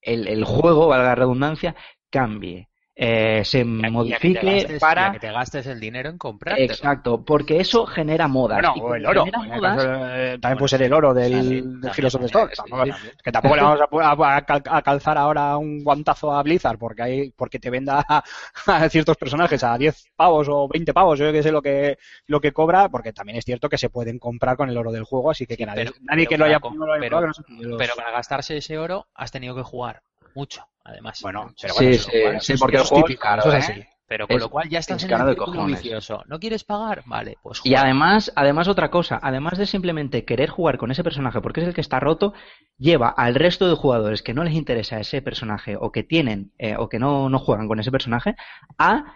[0.00, 1.74] el, el juego, valga la redundancia,
[2.10, 2.68] cambie,
[2.98, 5.12] eh, se modifique gastes- para...
[5.12, 6.64] que te gastes el dinero en comprarte.
[6.64, 8.56] Exacto, porque eso genera modas.
[8.62, 9.26] Bueno, o el oro.
[9.26, 12.28] modas- caso, eh, también puede ser el oro del, Sí, del también, Heroes of the
[12.30, 12.52] también,
[12.94, 13.12] Storm.
[13.22, 16.78] que tampoco le vamos a, a- a cal- a calzar ahora un guantazo a Blizzard
[16.78, 18.24] porque hay porque te venda a,
[18.66, 22.40] a ciertos personajes a 10 pavos o 20 pavos, yo que sé lo que lo
[22.40, 25.30] que cobra, porque también es cierto que se pueden comprar con el oro del juego,
[25.30, 27.00] así que, que nadie, pero- nadie pero que lo haya, para com- no lo haya
[27.00, 30.00] pero- probado, que no se- los- Pero para gastarse ese oro has tenido que jugar
[30.36, 31.20] mucho, además.
[31.22, 33.22] bueno, pero Sí, bueno, sí, eso- bueno, sí, eso- porque el es juego es típico,
[33.22, 33.72] caro, eso es ¿eh?
[33.72, 33.84] así.
[34.08, 35.82] Pero con Es- lo cual ya estás es en el de cojones.
[35.82, 36.22] vicioso.
[36.28, 37.02] ¿No quieres pagar?
[37.06, 41.40] Vale, pues Y además, además otra cosa, además de simplemente querer jugar con ese personaje
[41.40, 42.32] porque es el que está roto,
[42.78, 46.76] lleva al resto de jugadores que no les interesa ese personaje o que tienen eh,
[46.78, 48.36] o que no, no juegan con ese personaje
[48.78, 49.06] a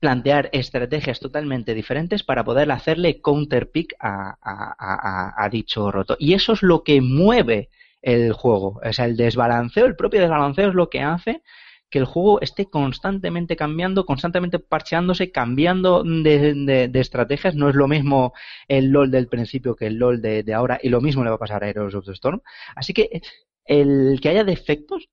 [0.00, 6.16] plantear estrategias totalmente diferentes para poder hacerle counter pick a- a- a dicho roto.
[6.18, 7.68] Y eso es lo que mueve
[8.02, 8.80] el juego.
[8.84, 11.42] O sea, el desbalanceo, el propio desbalanceo es lo que hace
[11.90, 17.56] que el juego esté constantemente cambiando, constantemente parcheándose, cambiando de, estrategias.
[17.56, 18.32] No es lo mismo
[18.68, 21.36] el LOL del principio que el LOL de, de ahora, y lo mismo le va
[21.36, 22.42] a pasar a Heroes of the Storm.
[22.76, 23.22] Así que
[23.64, 25.08] el que haya defectos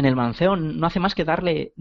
[0.00, 1.72] en el manceo no hace más que darle,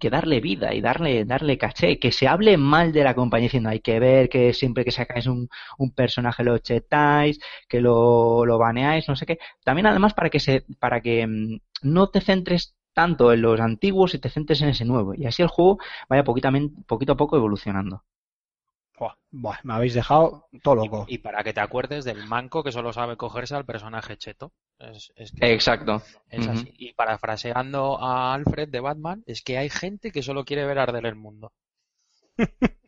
[0.00, 1.98] que darle vida y darle, darle caché.
[1.98, 5.26] Que se hable mal de la compañía diciendo hay que ver que siempre que sacáis
[5.26, 5.48] un,
[5.78, 9.38] un personaje lo chetáis, que lo, lo baneáis, no sé qué.
[9.64, 14.14] También además para que se, para que mm, no te centres tanto en los antiguos
[14.14, 15.14] y te centres en ese nuevo.
[15.14, 18.02] Y así el juego vaya poquito a poco evolucionando.
[18.98, 21.04] Buah, buah, me habéis dejado todo loco.
[21.06, 24.52] Y para que te acuerdes del manco que solo sabe cogerse al personaje cheto.
[24.78, 26.02] Es, es que Exacto.
[26.30, 26.72] es así.
[26.76, 31.06] Y parafraseando a Alfred de Batman, es que hay gente que solo quiere ver arder
[31.06, 31.52] el mundo.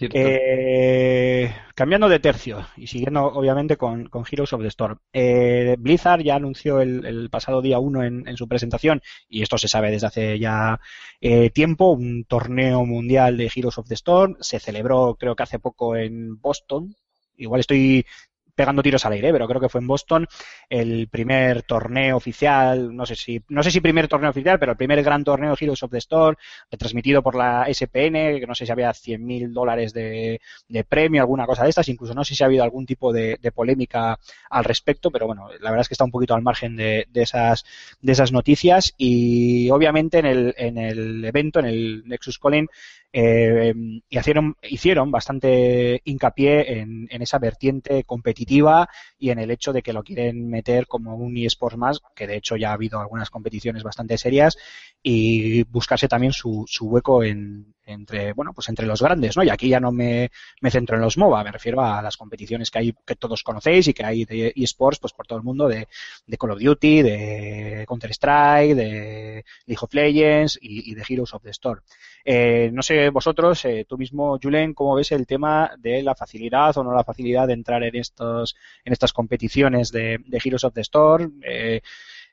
[0.00, 4.98] Eh, cambiando de tercio y siguiendo obviamente con, con Heroes of the Storm.
[5.12, 9.58] Eh, Blizzard ya anunció el, el pasado día 1 en, en su presentación, y esto
[9.58, 10.78] se sabe desde hace ya
[11.20, 14.36] eh, tiempo, un torneo mundial de Heroes of the Storm.
[14.40, 16.94] Se celebró creo que hace poco en Boston.
[17.36, 18.06] Igual estoy
[18.54, 20.26] pegando tiros al aire, pero creo que fue en Boston.
[20.68, 24.78] El primer torneo oficial, no sé si no sé si primer torneo oficial, pero el
[24.78, 26.36] primer gran torneo Heroes of the Storm,
[26.70, 30.40] retransmitido por la SPN, que no sé si había 100.000 dólares de,
[30.88, 33.52] premio, alguna cosa de estas, incluso no sé si ha habido algún tipo de, de
[33.52, 34.18] polémica
[34.50, 37.22] al respecto, pero bueno, la verdad es que está un poquito al margen de, de
[37.22, 37.64] esas
[38.00, 38.94] de esas noticias.
[38.96, 42.68] Y obviamente en el, en el evento, en el Nexus Calling,
[43.16, 43.72] eh,
[44.08, 48.88] hicieron, hicieron bastante hincapié en, en esa vertiente competitiva
[49.18, 52.36] y en el hecho de que lo quieren meter como un eSports más, que de
[52.36, 54.56] hecho ya ha habido algunas competiciones bastante serias,
[55.00, 59.44] y buscarse también su, su hueco en, entre, bueno, pues entre los grandes, ¿no?
[59.44, 60.30] Y aquí ya no me,
[60.60, 63.88] me centro en los MOBA, me refiero a las competiciones que hay, que todos conocéis
[63.88, 65.88] y que hay de eSports, pues por todo el mundo, de,
[66.26, 71.42] de Call of Duty, de Counter-Strike, de League of Legends y, y de Heroes of
[71.42, 71.80] the Storm.
[72.24, 76.76] Eh, no sé vosotros, eh, tú mismo, Julen, cómo ves el tema de la facilidad
[76.78, 80.72] o no la facilidad de entrar en estos, en estas competiciones de, de Heroes of
[80.72, 81.40] the Storm.
[81.46, 81.82] Eh,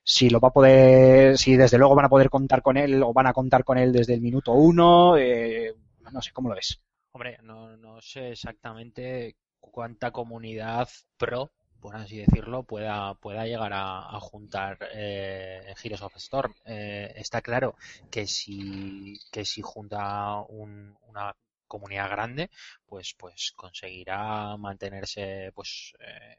[0.04, 3.14] si lo va a poder, si desde luego van a poder contar con él o
[3.14, 5.74] van a contar con él desde el minuto uno, eh,
[6.12, 6.80] no sé, ¿cómo lo ves?
[7.14, 10.88] Hombre, no, no sé exactamente cuánta comunidad
[11.18, 16.54] pro, por así decirlo, pueda, pueda llegar a, juntar eh, Heroes of Storm.
[16.66, 17.76] Eh, está claro
[18.10, 21.36] que si, que si junta un- una
[21.68, 22.50] comunidad grande,
[22.86, 26.36] pues, pues conseguirá mantenerse, pues, eh,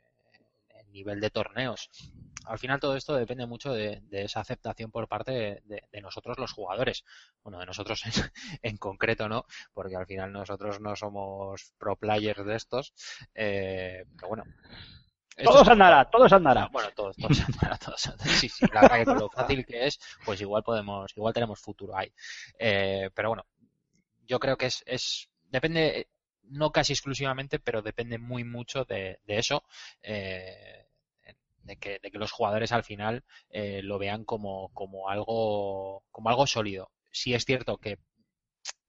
[0.93, 1.91] nivel de torneos.
[2.45, 6.01] Al final todo esto depende mucho de, de esa aceptación por parte de, de- de
[6.01, 7.05] nosotros los jugadores.
[7.43, 8.13] Bueno, de nosotros en,
[8.63, 12.93] en concreto no, porque al final nosotros no somos pro players de estos.
[13.35, 14.47] eh, pero bueno.
[15.37, 16.71] esto Todo es- se andará, todo se andará.
[16.71, 18.33] bueno, todo, todo se andará, todo se andará.
[18.33, 21.61] Sí, sí, la verdad que con lo fácil que es, pues igual podemos, igual tenemos
[21.61, 22.13] futuro ahí.
[22.59, 23.47] Eh, pero bueno,
[24.27, 26.09] yo creo que es, es, depende,
[26.45, 29.65] no casi exclusivamente, pero depende muy mucho de, de eso,
[30.03, 30.82] eh,
[31.65, 36.29] de que, de que los jugadores al final eh, lo vean como, como algo, como
[36.29, 36.91] algo sólido.
[37.11, 37.99] Sí es cierto que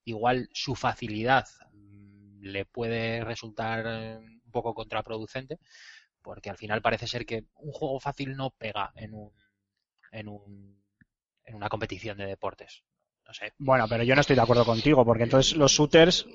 [0.05, 5.59] igual su facilidad mm, le puede resultar eh, un poco contraproducente,
[6.21, 9.32] porque al final parece ser que un juego fácil no pega en un,
[10.11, 10.84] en un,
[11.45, 12.84] en una competición de deportes.
[13.26, 13.53] No sé.
[13.57, 16.28] Bueno, pero yo no estoy de acuerdo contigo, porque entonces los shooters.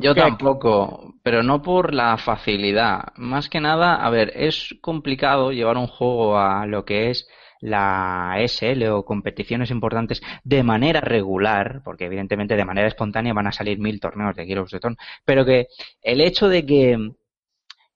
[0.00, 3.12] Yo, tampoco, pero no por la facilidad.
[3.16, 7.26] Más que nada, a ver, es complicado llevar un juego a lo que es
[7.60, 13.52] la SL o competiciones importantes de manera regular, porque evidentemente de manera espontánea van a
[13.52, 15.68] salir mil torneos de Heroes of the Storm, pero que
[16.02, 17.12] el hecho de que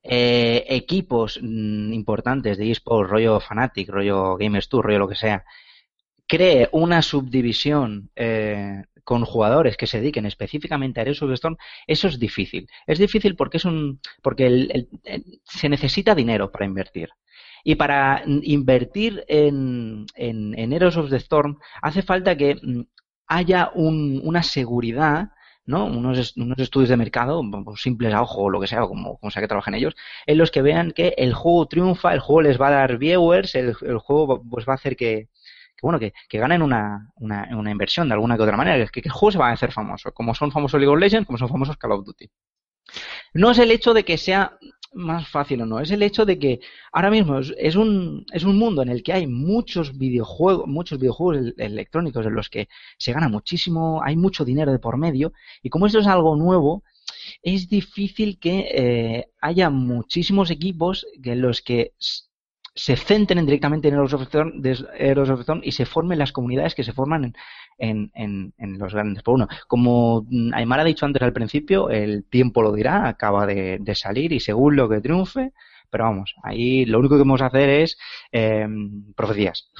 [0.02, 5.44] eh, equipos mm, importantes de eSports, rollo Fnatic, rollo Gamers Tour, rollo lo que sea,
[6.26, 11.56] cree una subdivisión eh, con jugadores que se dediquen específicamente a Heroes of the Storm,
[11.86, 12.68] eso es difícil.
[12.86, 17.10] Es difícil porque es un porque el- el- se necesita dinero para invertir.
[17.64, 22.82] Y para invertir en, en, en Heroes of the Storm hace falta que mm,
[23.26, 25.30] haya un- una seguridad,
[25.66, 25.86] ¿no?
[25.86, 27.42] Unos, unos estudios de mercado,
[27.76, 29.94] simples a ojo o lo que sea, como, como sea que trabajen ellos,
[30.26, 33.54] en los que vean que el juego triunfa, el juego les va a dar viewers,
[33.54, 35.28] el, el juego pues va a hacer que,
[35.76, 39.02] que bueno, que, que ganen una, una, una inversión de alguna que otra manera, que,
[39.02, 41.48] que el se va a hacer famoso, como son famosos League of Legends, como son
[41.48, 42.28] famosos Call of Duty.
[43.34, 44.56] No es el hecho de que sea
[44.92, 46.60] más fácil o no, es el hecho de que
[46.92, 51.38] ahora mismo es, un, es un mundo en el que hay muchos videojuegos, muchos videojuegos
[51.38, 55.68] el- electrónicos en los que se gana muchísimo, hay mucho dinero de por medio, y
[55.68, 56.84] como esto es algo nuevo,
[57.42, 61.92] es difícil que eh, haya muchísimos equipos en los que
[62.74, 67.34] se centren directamente en Heroes of Storm y se formen las comunidades que se forman
[67.78, 69.22] en, en, en, los grandes.
[69.22, 73.46] Por uno, como mm, Aymar ha dicho antes al principio, el tiempo lo dirá, acaba
[73.46, 75.52] de, de salir y según lo que triunfe,
[75.88, 77.96] pero vamos, ahí lo único que vamos a hacer es
[78.32, 78.66] eh,
[79.14, 79.70] profecías.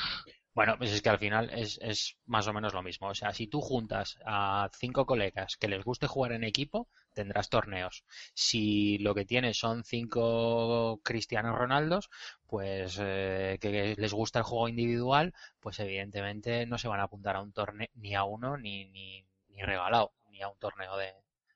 [0.55, 3.09] Bueno, pues es que al final es, es más o menos lo mismo.
[3.09, 7.49] O sea, si tú juntas a cinco colegas que les guste jugar en equipo, tendrás
[7.49, 8.05] torneos.
[8.35, 12.09] Si lo que tienes son cinco Cristianos Ronaldos,
[12.47, 17.35] pues eh, que les gusta el juego individual, pues evidentemente no se van a apuntar
[17.37, 21.15] a un torneo ni a uno ni, ni, ni regalado, ni a un torneo de,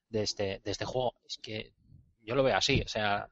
[0.08, 1.14] de este, de este juego.
[1.24, 1.72] Es que
[2.22, 3.28] yo lo veo así, o sea,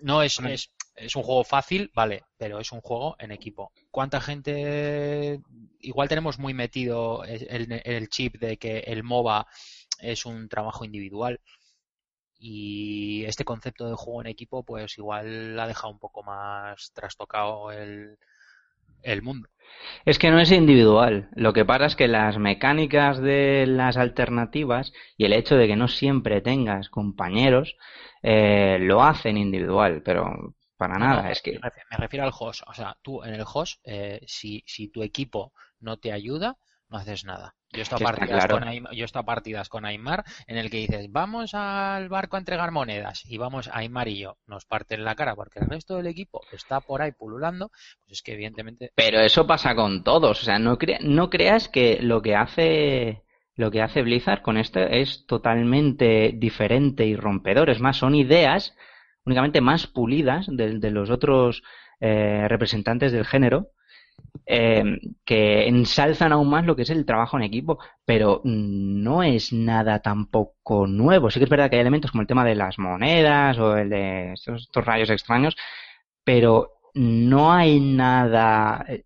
[0.00, 3.72] no es, es, es un juego fácil, vale, pero es un juego en equipo.
[3.90, 5.40] ¿Cuánta gente?
[5.80, 9.46] Igual tenemos muy metido el, chip de que el MOBA
[10.00, 11.40] es un trabajo individual
[12.38, 17.70] y este concepto de juego en equipo, pues igual ha dejado un poco más trastocado
[17.70, 18.18] el,
[19.02, 19.48] el mundo.
[20.04, 21.28] Es que no es individual.
[21.34, 25.76] Lo que pasa es que las mecánicas de las alternativas y el hecho de que
[25.76, 27.76] no siempre tengas compañeros
[28.22, 31.22] eh, lo hacen individual, pero para No, nada.
[31.22, 31.58] no, Es que
[31.90, 32.62] me refiero, al host.
[32.66, 36.56] O sea, tú en el host, eh, si, si tu equipo no te ayuda,
[36.88, 37.54] no haces nada.
[37.70, 38.46] Yo he estado partidas claro.
[38.46, 42.36] con Aymar, yo he estado partidas con Aymar en el que dices, vamos al barco
[42.36, 45.96] a entregar monedas y vamos Aymar y yo, nos parten la cara porque el resto
[45.96, 47.70] del equipo está por ahí pululando,
[48.00, 51.68] pues es que evidentemente Pero eso pasa con todos, o sea, no, cre- no creas
[51.68, 53.22] que lo que hace
[53.54, 58.74] lo que hace Blizzard con esto es totalmente diferente y rompedor, es más, son ideas
[59.24, 61.62] únicamente más pulidas de, de los otros
[62.00, 63.68] eh, representantes del género
[64.46, 64.84] eh,
[65.24, 69.52] que ensalzan aún más lo que es el trabajo en equipo, pero mm, no es
[69.52, 71.30] nada tampoco nuevo.
[71.30, 73.90] Sí que es verdad que hay elementos como el tema de las monedas o el
[73.90, 75.56] de estos, estos rayos extraños,
[76.24, 79.04] pero no hay nada eh,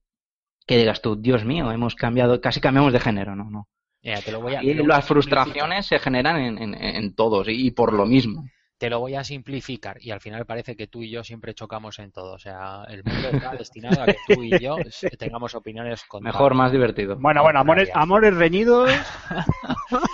[0.67, 3.69] que digas tú, Dios mío, hemos cambiado, casi cambiamos de género, no, no.
[4.03, 6.59] mira, te lo voy a, Y te lo voy a las frustraciones se generan en,
[6.59, 8.45] en- en todos y, y por lo mismo.
[8.79, 11.99] Te lo voy a simplificar y al final parece que tú y yo siempre chocamos
[11.99, 12.35] en todo.
[12.35, 14.77] O sea, el mundo está destinado a que tú y yo
[15.19, 16.35] tengamos opiniones contrarias.
[16.35, 17.17] Mejor, más divertido.
[17.17, 18.91] Bueno, bueno, amores, amores reñidos.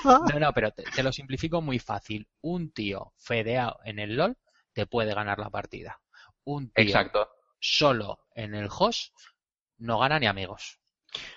[0.04, 2.28] No, no, pero te, te lo simplifico muy fácil.
[2.42, 4.36] Un tío fedeado en el LOL
[4.74, 6.00] te puede ganar la partida.
[6.44, 7.28] Un tío Exacto.
[7.58, 9.14] solo en el host
[9.78, 10.81] no gana ni amigos.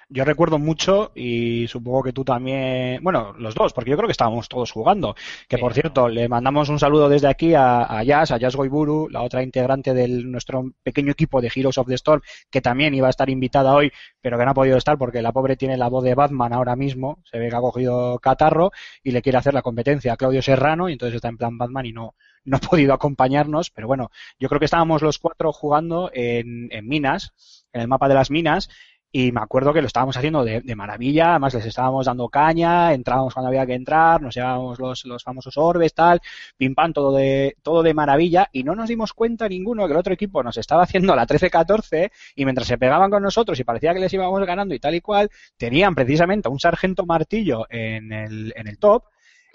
[0.08, 4.12] Yo recuerdo mucho, y supongo que tú también, bueno, los dos, porque yo creo que
[4.12, 5.16] estábamos todos jugando.
[5.50, 5.62] Que Sí.
[5.62, 9.24] por cierto, le mandamos un saludo desde aquí a, a Jazz, a Jazz Goiburu, la
[9.24, 12.22] otra integrante de nuestro pequeño equipo de Heroes of the Storm,
[12.52, 15.32] que también iba a estar invitada hoy, pero que no ha podido estar porque la
[15.32, 18.72] pobre tiene la voz de Batman ahora mismo, se ve que ha cogido catarro
[19.04, 21.86] y le quiere hacer la competencia a Claudio Serrano, y entonces está en plan Batman
[21.88, 26.12] y no, no ha podido acompañarnos, pero bueno, yo creo que estábamos los cuatro jugando
[26.14, 27.34] en, en minas,
[27.74, 28.70] en el mapa de las minas,
[29.18, 32.92] y me acuerdo que lo estábamos haciendo de, de maravilla, además les estábamos dando caña,
[32.92, 36.20] entrábamos cuando había que entrar, nos llevábamos los, los famosos orbes, tal,
[36.58, 40.00] pim pam, todo de, todo de maravilla, y no nos dimos cuenta ninguno que el
[40.00, 43.94] otro equipo nos estaba haciendo la 13-14, y mientras se pegaban con nosotros y parecía
[43.94, 48.12] que les íbamos ganando y tal y cual, tenían precisamente a un sargento martillo en
[48.12, 49.06] el, en el top,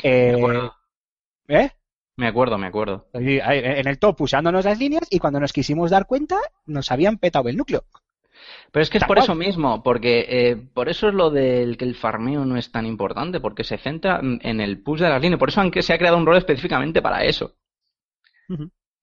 [0.02, 0.74] eh, Me acuerdo,
[1.48, 1.70] ¿eh?
[2.16, 2.56] me acuerdo.
[2.56, 3.08] me acuerdo.
[3.12, 7.50] En el top usándonos las líneas y cuando nos quisimos dar cuenta nos habían petado
[7.50, 7.84] el núcleo.
[8.72, 9.24] Pero es que es por cual.
[9.24, 12.86] eso mismo, porque eh, por eso es lo del que el farmeo no es tan
[12.86, 15.38] importante, porque se centra en el push de las líneas.
[15.38, 17.56] Por eso aunque se ha creado un rol específicamente para eso.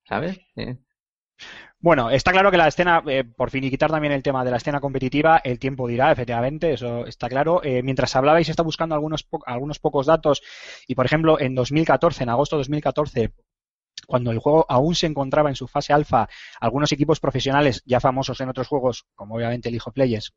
[0.07, 0.39] ¿Sabes?
[0.55, 0.77] Eh,
[1.79, 4.49] Bueno, está claro que la escena, eh, por fin y quitar también el tema de
[4.51, 7.61] la escena competitiva, el tiempo dirá, efectivamente, eso está claro.
[7.63, 10.41] Eh, mientras hablabais, está buscando algunos, po- algunos pocos datos
[10.87, 13.31] y, por ejemplo, en 2014, en agosto de 2014,
[14.07, 16.27] cuando el juego aún se encontraba en su fase alfa,
[16.59, 20.33] algunos equipos profesionales ya famosos en otros juegos, como obviamente el of Legends,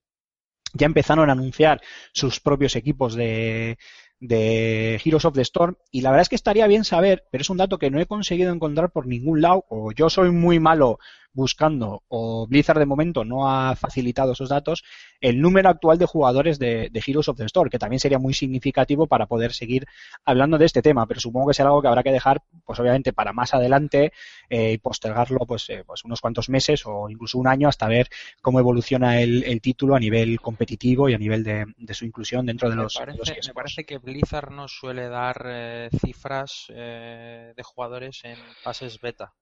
[0.74, 1.80] ya empezaron a anunciar
[2.12, 3.78] sus propios equipos de,
[4.18, 5.76] de Heroes of the Storm.
[5.90, 8.06] Y la verdad es que estaría bien saber, pero es un dato que no he
[8.06, 10.98] conseguido encontrar por ningún lado o yo soy muy malo
[11.32, 14.82] buscando o Blizzard de momento no ha facilitado esos datos,
[15.20, 18.34] el número actual de jugadores de, de Heroes of the Storm, que también sería muy
[18.34, 19.86] significativo para poder seguir
[20.24, 23.12] hablando de este tema, pero supongo que será algo que habrá que dejar, pues obviamente
[23.12, 24.12] para más adelante
[24.48, 28.08] eh, y postergarlo pues, eh, pues unos cuantos meses o incluso un año hasta ver
[28.42, 32.46] cómo evoluciona el, el título a nivel competitivo y a nivel de, de su inclusión
[32.46, 35.88] dentro de me, los, de parece, los me parece que Blizzard no suele dar eh,
[35.98, 39.34] cifras eh, de jugadores en fases beta.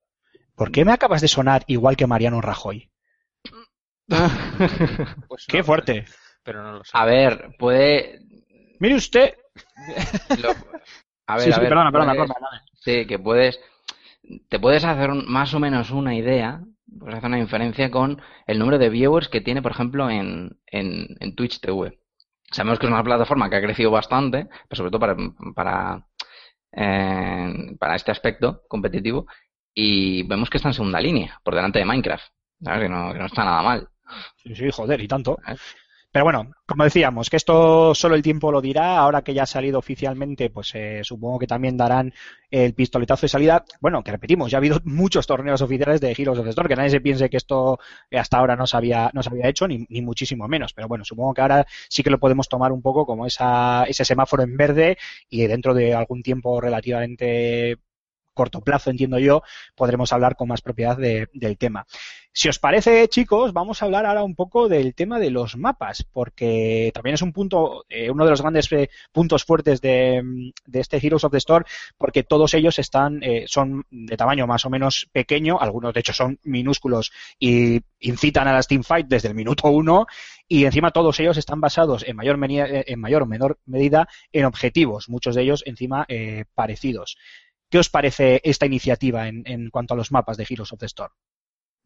[0.55, 2.91] ¿Por qué me acabas de sonar igual que Mariano Rajoy?
[5.29, 6.05] Pues no ¡Qué fuerte!
[6.43, 6.91] pero no lo sé.
[6.95, 8.21] a ver, puede.
[8.81, 9.35] Mire usted.
[10.43, 10.55] lo-
[11.27, 12.65] a ver, sí, a sí, ver, perdona, perdona, puedes- perdona.
[12.75, 13.61] Sí, que puedes.
[14.49, 16.63] Te puedes hacer un- más o menos una idea,
[16.99, 21.07] puedes hacer una inferencia con el número de viewers que tiene, por ejemplo, en, en,
[21.21, 21.99] en Twitch TV.
[22.51, 25.17] Sabemos que es una plataforma que ha crecido bastante, pero sobre todo para,
[25.55, 26.07] para,
[26.73, 29.27] eh, para este aspecto competitivo,
[29.81, 32.25] y vemos que está en segunda línea, por delante de Minecraft.
[32.61, 32.83] ¿Sabes?
[32.83, 33.89] Que no, que no está nada mal.
[34.43, 35.39] Sí, sí, joder, y tanto.
[35.47, 35.55] ¿eh?
[36.11, 38.99] Pero bueno, como decíamos, que esto solo el tiempo lo dirá.
[38.99, 42.13] Ahora que ya ha salido oficialmente, pues eh, supongo que también darán
[42.51, 43.65] el pistoletazo de salida.
[43.81, 46.75] Bueno, que repetimos, ya ha habido muchos torneos oficiales de Heroes of the Storm, que
[46.75, 47.79] nadie se piense que esto
[48.11, 50.73] hasta ahora no se había, no se había hecho, ni, ni muchísimo menos.
[50.73, 54.05] Pero bueno, supongo que ahora sí que lo podemos tomar un poco como esa, ese
[54.05, 54.99] semáforo en verde
[55.29, 57.79] y dentro de algún tiempo relativamente
[58.39, 59.43] corto plazo, entiendo yo,
[59.75, 61.85] podremos hablar con más propiedad de- del tema.
[62.33, 66.05] Si os parece, chicos, vamos a hablar ahora un poco del tema de los mapas,
[66.13, 70.51] porque también es un punto, eh, uno de los grandes eh, puntos fuertes de, mm,
[70.67, 71.65] de este Heroes of the Storm,
[71.97, 76.13] porque todos ellos están, eh, son de tamaño más o menos pequeño, algunos de hecho
[76.13, 77.11] son minúsculos
[77.41, 80.07] y incitan a las teamfight desde el minuto uno,
[80.47, 84.45] y encima todos ellos están basados en mayor, eh, en mayor o menor medida en
[84.45, 86.07] objetivos, muchos de ellos encima
[86.55, 87.17] parecidos.
[87.71, 90.87] ¿Qué os parece esta iniciativa en, en cuanto a los mapas de Heroes of the
[90.87, 91.13] Storm?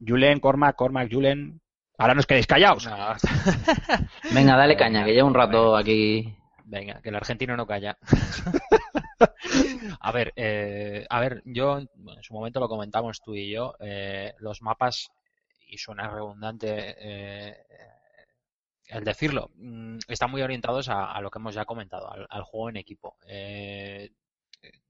[0.05, 1.61] Julen, Cormac, Cormac, Julen.
[1.99, 2.87] Ahora no os quedéis callados.
[2.87, 2.97] No.
[4.35, 6.37] Venga, dale caña, que llevo un rato aquí.
[6.65, 7.99] Venga, que el argentino no calla.
[10.01, 13.75] a ver, eh, a ver, yo bueno, en su momento lo comentamos tú y yo,
[13.81, 15.11] eh, los mapas,
[15.67, 17.57] y suena redundante eh,
[18.87, 22.43] el decirlo, mm, están muy orientados a, a lo que hemos ya comentado, al, al
[22.43, 23.17] juego en equipo.
[23.27, 24.11] Eh,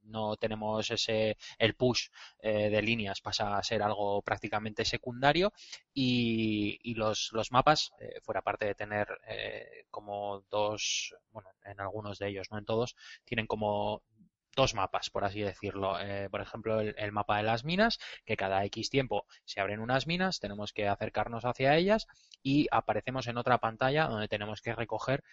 [0.02, 2.08] no tenemos ese el push
[2.40, 5.52] eh, de líneas pasa a ser algo prácticamente secundario
[5.94, 11.80] y, y los, los mapas eh, fuera parte de tener eh, como dos bueno en
[11.80, 14.02] algunos de ellos no en todos tienen como
[14.54, 15.98] dos mapas, por así decirlo.
[16.00, 20.06] Eh, por ejemplo, el, mapa de las minas, que cada X tiempo se abren unas
[20.06, 22.06] minas, tenemos que acercarnos hacia ellas
[22.42, 25.24] y aparecemos en otra pantalla donde tenemos que recoger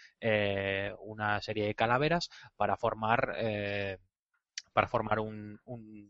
[1.00, 3.36] una serie de calaveras para formar,
[4.80, 6.10] para formar un, un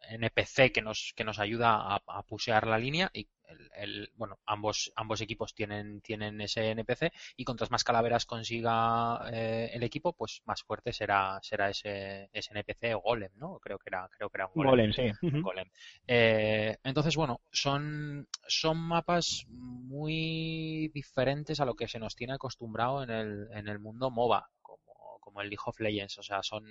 [0.00, 4.38] NPC que nos, que nos ayuda a, a pusear la línea y el, el- bueno,
[4.46, 10.12] ambos, ambos equipos tienen, tienen ese NPC y cuantas más calaveras consiga eh, el equipo,
[10.12, 13.58] pues más fuerte será, será ese, ese NPC o golem, ¿no?
[13.58, 14.70] Creo que era, creo que era un golem.
[14.70, 15.10] Golem, sí.
[15.42, 15.68] Golem.
[16.06, 23.02] Eh, entonces, bueno, son, son mapas muy diferentes a lo que se nos tiene acostumbrado
[23.02, 26.18] en el, en el mundo MOBA, como, como el League of Legends.
[26.18, 26.64] O sea, son,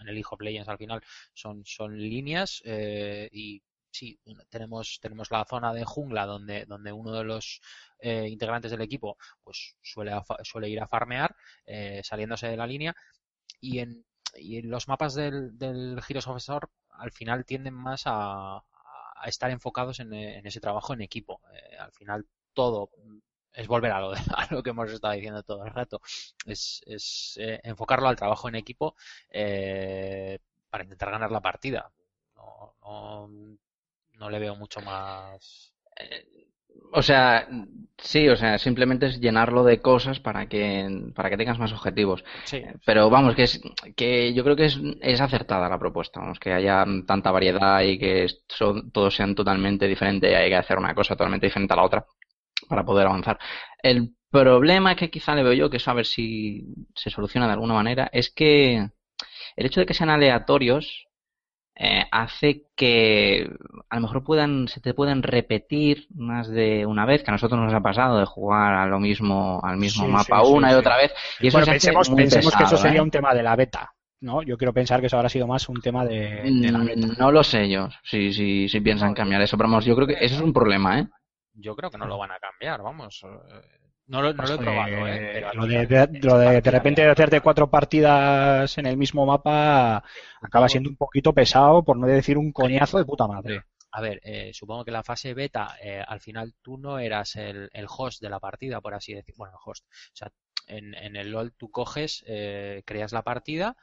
[0.00, 1.02] en el League of Legends al final
[1.34, 7.12] son, son líneas eh, y sí, tenemos, tenemos la zona de jungla donde, donde uno
[7.12, 7.60] de los
[7.98, 11.34] eh, integrantes del equipo pues suele, suele ir a farmear
[11.66, 12.94] eh, saliéndose de la línea
[13.60, 14.04] y en,
[14.36, 18.62] y en los mapas del, del Heroes of al final tienden más a,
[19.26, 21.42] estar enfocados en, en ese trabajo en equipo.
[21.52, 22.90] Eh, al final todo
[23.52, 26.00] es volver a lo, de- a lo que hemos estado diciendo todo el rato.
[26.46, 28.96] Es, es eh, enfocarlo al trabajo en equipo
[29.30, 30.38] eh,
[30.70, 31.90] para intentar ganar la partida.
[32.36, 33.28] No, no,
[34.14, 35.74] no le veo mucho más.
[36.92, 37.46] O sea,
[37.98, 42.24] sí, o sea, simplemente es llenarlo de cosas para que, para que tengas más objetivos.
[42.44, 43.60] Sí, Pero vamos, que es,
[43.96, 47.98] que yo creo que es, es acertada la propuesta, vamos, que haya tanta variedad y
[47.98, 51.84] que son, todos sean totalmente diferentes hay que hacer una cosa totalmente diferente a la
[51.84, 52.06] otra
[52.70, 53.38] para poder avanzar.
[53.82, 56.64] El problema que quizá le veo yo, que eso a ver si
[56.94, 58.88] se soluciona de alguna manera, es que
[59.56, 61.06] el hecho de que sean aleatorios
[61.76, 63.50] eh, hace que
[63.88, 67.60] a lo mejor puedan, se te pueden repetir más de una vez, que a nosotros
[67.60, 70.72] nos ha pasado de jugar a lo mismo, al mismo Sí, mapa sí, sí, una
[70.72, 71.12] y otra vez.
[71.40, 73.02] Y eso bueno, se hace pensemos, muy pensemos que eso sería ¿eh?
[73.02, 73.94] un tema de la beta.
[74.20, 74.42] ¿no?
[74.42, 77.08] Yo quiero pensar que eso habrá sido más un tema de, de la beta.
[77.08, 80.06] Mm, No lo sé yo, si, si, si piensan cambiar eso, pero vamos, yo creo
[80.06, 81.08] que eso es un problema, ¿eh?
[81.60, 83.22] Yo creo que no lo van a cambiar, vamos.
[83.24, 83.60] eh,
[84.06, 85.38] No lo, no lo he probado, ¿eh?
[85.38, 88.96] Eh, al lo de, de- lo de de repente de hacerte cuatro partidas en el
[88.96, 90.02] mismo mapa
[90.40, 93.62] acaba siendo un poquito pesado, por no decir un coñazo de puta madre.
[93.92, 97.68] A ver, eh, supongo que la fase beta, eh, al final tú no eras el,
[97.72, 99.34] el host de la partida, por así decir.
[99.36, 99.84] Bueno, el host.
[99.86, 100.30] O sea,
[100.68, 103.76] en, en el LOL tú coges, eh, creas la partida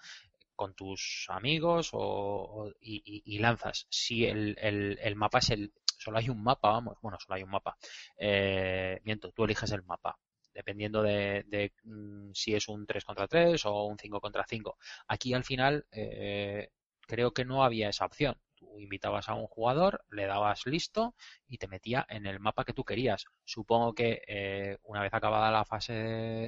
[0.55, 3.85] con tus amigos o, y- y lanzas.
[3.89, 5.71] Si el, el- el mapa es el...
[5.97, 6.97] Solo hay un mapa, vamos.
[7.01, 7.77] Bueno, solo hay un mapa.
[8.17, 10.17] Eh, miento, tú eliges el mapa.
[10.53, 14.77] Dependiendo de, mm, si es un 3 contra 3 o un 5 contra 5.
[15.07, 16.69] Aquí al final eh,
[17.07, 18.37] creo que no había esa opción.
[18.55, 21.13] Tú invitabas a un jugador, le dabas listo
[21.47, 23.25] y te metía en el mapa que tú querías.
[23.45, 25.93] Supongo que eh, una vez acabada la fase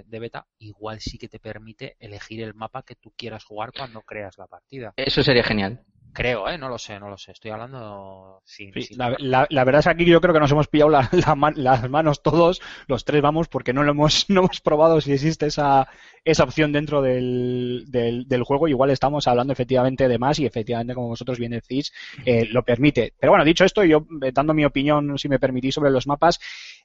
[0.05, 4.01] de beta, igual sí que te permite elegir el mapa que tú quieras jugar cuando
[4.01, 4.93] creas la partida.
[4.97, 5.85] Eso sería genial.
[6.11, 6.57] Creo, ¿eh?
[6.57, 7.31] No lo sé, no lo sé.
[7.31, 8.73] Estoy hablando sin...
[8.73, 10.89] Sí, sin- la, la- la verdad es que aquí yo creo que nos hemos pillado
[10.89, 11.09] la-
[11.55, 15.45] las manos todos, los tres vamos, porque no lo hemos, no hemos probado si existe
[15.45, 15.87] esa,
[16.25, 18.67] esa opción dentro del, del, del juego.
[18.67, 21.93] Igual estamos hablando efectivamente de más y efectivamente, como vosotros bien decís,
[22.25, 23.13] eh, lo permite.
[23.19, 26.39] Pero bueno, dicho esto, yo eh, dando mi opinión, si me permitís, sobre los mapas,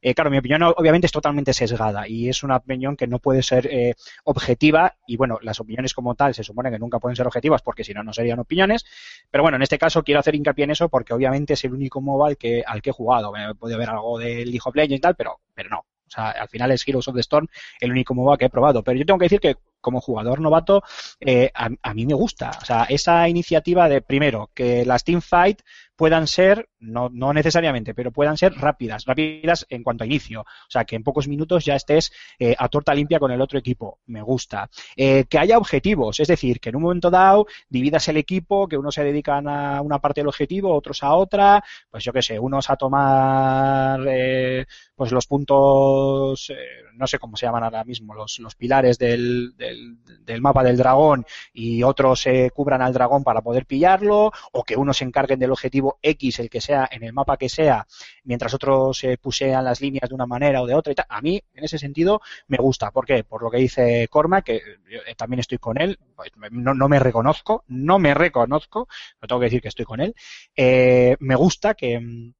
[0.04, 3.42] eh, claro, mi opinión obviamente es totalmente sesgada y es una opinión que no puede
[3.42, 3.94] ser eh,
[4.24, 7.84] objetiva y bueno, las opiniones como tal se supone que nunca pueden ser objetivas porque
[7.84, 8.84] si no, no serían opiniones.
[9.30, 12.02] Pero bueno, en este caso quiero hacer hincapié en eso porque obviamente es el único
[12.02, 13.34] MOBA al que, al que he jugado.
[13.34, 15.78] Eh, Puede haber algo del League of Legends y tal, pero, pero no.
[15.78, 17.48] O sea, al final es Heroes of the Storm
[17.80, 18.84] el único MOBA que he probado.
[18.84, 20.82] Pero yo tengo que decir que como jugador novato,
[21.20, 22.50] eh, a, a mí me gusta.
[22.60, 25.62] O sea, esa iniciativa de, primero, que las teamfight
[25.96, 30.42] puedan ser, no, no necesariamente, pero puedan ser rápidas, rápidas en cuanto a inicio.
[30.42, 33.58] O sea, que en pocos minutos ya estés eh, a torta limpia con el otro
[33.58, 33.98] equipo.
[34.06, 34.68] Me gusta.
[34.96, 38.76] Eh, que haya objetivos, es decir, que en un momento dado dividas el equipo, que
[38.76, 42.38] unos se dedican a una parte del objetivo, otros a otra, pues yo qué sé,
[42.38, 46.54] unos a tomar eh, pues los puntos, eh,
[46.94, 50.76] no sé cómo se llaman ahora mismo, los, los pilares del, del, del mapa del
[50.76, 55.38] dragón y otros se cubran al dragón para poder pillarlo, o que unos se encarguen
[55.38, 57.86] del objetivo X, el que sea, en el mapa que sea,
[58.24, 61.06] mientras otros se pusean las líneas de una manera o de otra y tal.
[61.08, 62.90] A mí, en ese sentido, me gusta.
[62.90, 63.24] ¿Por qué?
[63.24, 64.60] Por lo que dice Corma, que
[64.90, 68.88] yo eh, también estoy con él, pues, no, no me reconozco, no me reconozco,
[69.20, 70.14] no tengo que decir que estoy con él.
[70.56, 72.34] Eh, me gusta que mm,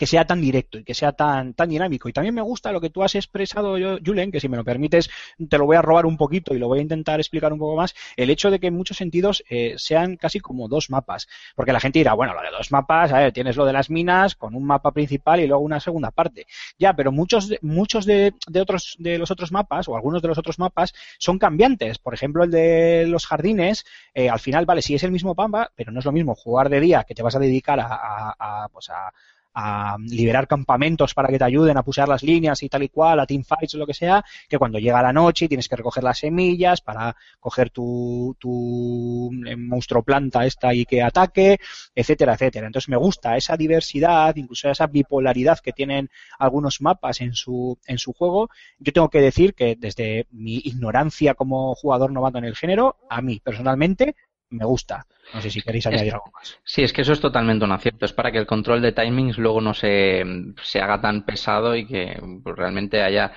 [0.00, 2.08] que sea tan directo y que sea tan, tan dinámico.
[2.08, 5.10] Y también me gusta lo que tú has expresado, Julen, que si me lo permites,
[5.50, 7.76] te lo voy a robar un poquito y lo voy a intentar explicar un poco
[7.76, 11.28] más, el hecho de que en muchos sentidos eh, sean casi como dos mapas.
[11.54, 13.90] Porque la gente dirá, bueno, lo de dos mapas, a ver, tienes lo de las
[13.90, 16.46] minas con un mapa principal y luego una segunda parte.
[16.78, 20.38] Ya, pero muchos, muchos de, de otros, de los otros mapas, o algunos de los
[20.38, 21.98] otros mapas, son cambiantes.
[21.98, 23.84] Por ejemplo, el de los jardines,
[24.14, 26.68] eh, al final, vale, sí es el mismo mapa, pero no es lo mismo jugar
[26.70, 29.12] de día, que te vas a dedicar a, a- pues a,
[29.54, 33.20] a liberar campamentos para que te ayuden a pusear las líneas y tal y cual,
[33.20, 36.18] a teamfights o lo que sea, que cuando llega la noche tienes que recoger las
[36.18, 41.58] semillas para coger tu, tu eh, monstruo planta esta y que ataque,
[41.94, 42.66] etcétera, etcétera.
[42.66, 47.98] Entonces me gusta esa diversidad, incluso esa bipolaridad que tienen algunos mapas en su, en
[47.98, 48.50] su juego.
[48.78, 53.20] Yo tengo que decir que desde mi ignorancia como jugador novato en el género, a
[53.22, 54.14] mí personalmente
[54.50, 55.06] me gusta.
[55.32, 56.58] No sé si queréis añadir algo más.
[56.64, 58.04] Sí, es que eso es totalmente un acierto.
[58.04, 60.24] Es para que el control de timings luego no se,
[60.62, 63.32] se haga tan pesado y que pues, realmente haya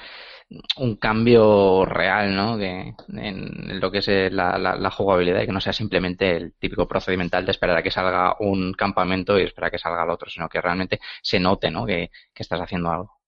[0.77, 2.57] un cambio real ¿no?
[2.57, 6.35] que, en lo que es eh, la, la, la, jugabilidad y que no sea simplemente
[6.35, 10.03] el típico procedimental de esperar a que salga un campamento y esperar a que salga
[10.03, 11.85] el otro, sino que realmente se note ¿no?
[11.85, 13.22] que, que estás haciendo algo.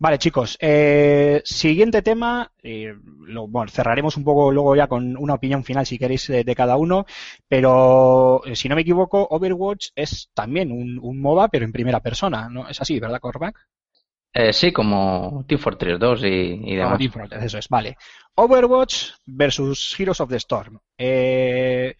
[0.00, 0.56] Vale, chicos.
[0.60, 2.50] Eh, siguiente tema.
[2.62, 2.94] Eh,
[3.26, 6.54] lo, bueno, cerraremos un poco luego ya con una opinión final, si queréis, de, de
[6.54, 7.04] cada uno.
[7.46, 12.00] Pero, eh, si no me equivoco, Overwatch es también un, un, MOBA, pero en primera
[12.00, 12.48] persona.
[12.48, 12.66] ¿no?
[12.66, 13.68] Es así, ¿verdad, Cormac?
[14.32, 16.96] Eh, sí, como Team Fortress 2 y, y demás.
[16.96, 17.98] Team Fortress, eso es, vale.
[18.36, 20.80] Overwatch versus Heroes of the Storm.
[20.96, 21.94] En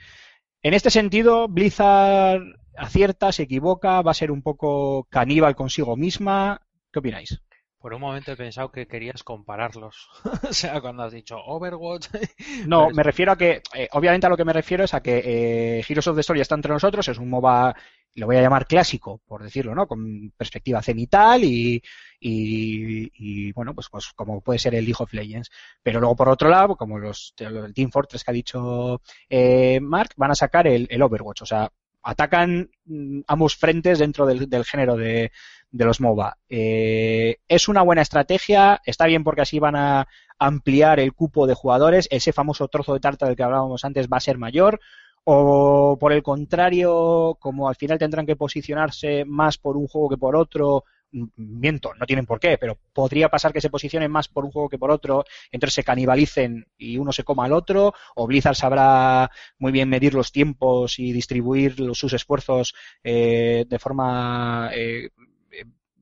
[0.63, 2.41] este sentido, Blizzard
[2.79, 6.63] acierta, se equivoca, va a ser un poco caníbal consigo misma.
[6.91, 7.43] ¿Qué opináis?
[7.81, 10.11] Por un momento he pensado que querías compararlos.
[10.49, 12.09] o sea, cuando has dicho Overwatch.
[12.67, 15.23] no, me refiero a que, eh, obviamente a lo que me refiero es a que
[15.25, 17.75] eh, Heroes of the Story está entre nosotros, es un MOBA,
[18.17, 19.87] lo voy a llamar clásico, por decirlo, ¿no?
[19.87, 21.83] Con perspectiva cenital y,
[22.21, 25.51] y, y bueno, pues, pues, como puede ser el League of Legends.
[25.83, 29.01] Pero luego, por otro lado, como los el Team Fortress que ha dicho
[29.31, 31.43] eh, Mark, van a sacar el, el Overwatch.
[31.43, 31.73] O sea,
[32.03, 35.33] atacan mm, ambos frentes dentro del, género de,
[35.71, 36.39] de los MOBA.
[36.49, 41.55] Eh, es una buena estrategia, está bien porque así van a ampliar el cupo de
[41.55, 44.81] jugadores, ese famoso trozo de tarta del que hablábamos antes va a ser mayor,
[45.25, 50.17] o por el contrario, como al final tendrán que posicionarse más por un juego que
[50.17, 54.45] por otro, miento, no tienen por qué, pero podría pasar que se posicionen más por
[54.45, 58.27] un juego que por otro, entonces se canibalicen y uno se coma al otro, o
[58.27, 65.11] Blizzard sabrá muy bien medir los tiempos y distribuir sus esfuerzos eh, de forma eh,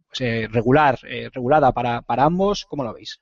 [0.09, 3.21] pues, eh, regular, eh, regulada para, ambos, ¿cómo lo veis?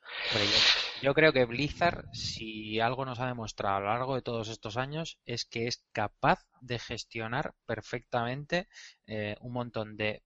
[1.03, 4.77] Yo, creo que Blizzard, si algo nos ha demostrado a lo largo de todos estos
[4.77, 8.69] años, es que es capaz de gestionar perfectamente
[9.07, 10.23] eh, un montón de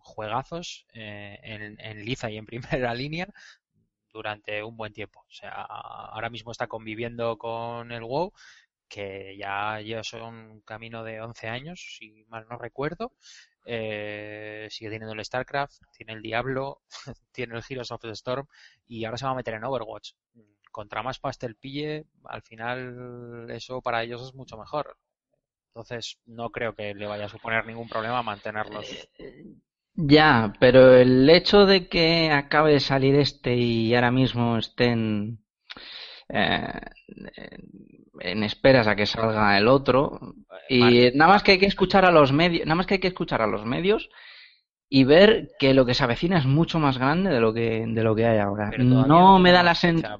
[0.00, 3.28] juegazos eh, en, en liza y en primera línea
[4.12, 5.20] durante un buen tiempo.
[5.20, 8.32] O sea, ahora mismo está conviviendo con el WoW,
[8.88, 13.12] que ya, son un camino de 11 años, si mal no recuerdo,
[13.64, 16.82] eh, sigue teniendo el StarCraft, tiene el Diablo,
[17.32, 18.46] tiene el Heroes of the Storm
[18.86, 20.12] y ahora se va a meter en Overwatch.
[20.70, 24.96] Contra más pastel pille, al final eso para ellos es mucho mejor.
[25.76, 28.86] Entonces no creo que le vaya a suponer ningún problema mantenerlos.
[29.94, 35.38] Ya, pero el hecho de que acabe de salir este y ahora mismo estén
[36.30, 36.80] eh,
[38.20, 40.18] en esperas a que salga el otro
[40.70, 43.08] y nada más que hay que escuchar a los medios nada más que hay que
[43.08, 44.08] escuchar a los medios
[44.88, 48.02] y ver que lo que se avecina es mucho más grande de lo que de
[48.04, 48.70] lo que hay ahora.
[48.78, 50.18] No, no me da la sensación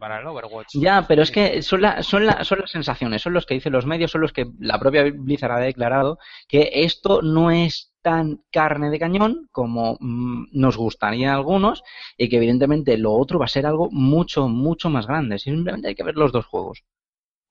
[0.75, 3.73] ya pero es que son, la, son, la, son las sensaciones son los que dicen
[3.73, 8.41] los medios son los que la propia Blizzard ha declarado que esto no es tan
[8.53, 11.83] carne de cañón como mmm, nos gustaría a algunos
[12.17, 15.41] y que evidentemente lo otro va a ser algo mucho mucho más grande.
[15.41, 16.85] Simplemente hay que ver los dos juegos.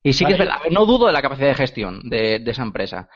[0.02, 2.62] Y sí que es verdad, no dudo de la capacidad de gestión de, de esa
[2.62, 3.10] empresa,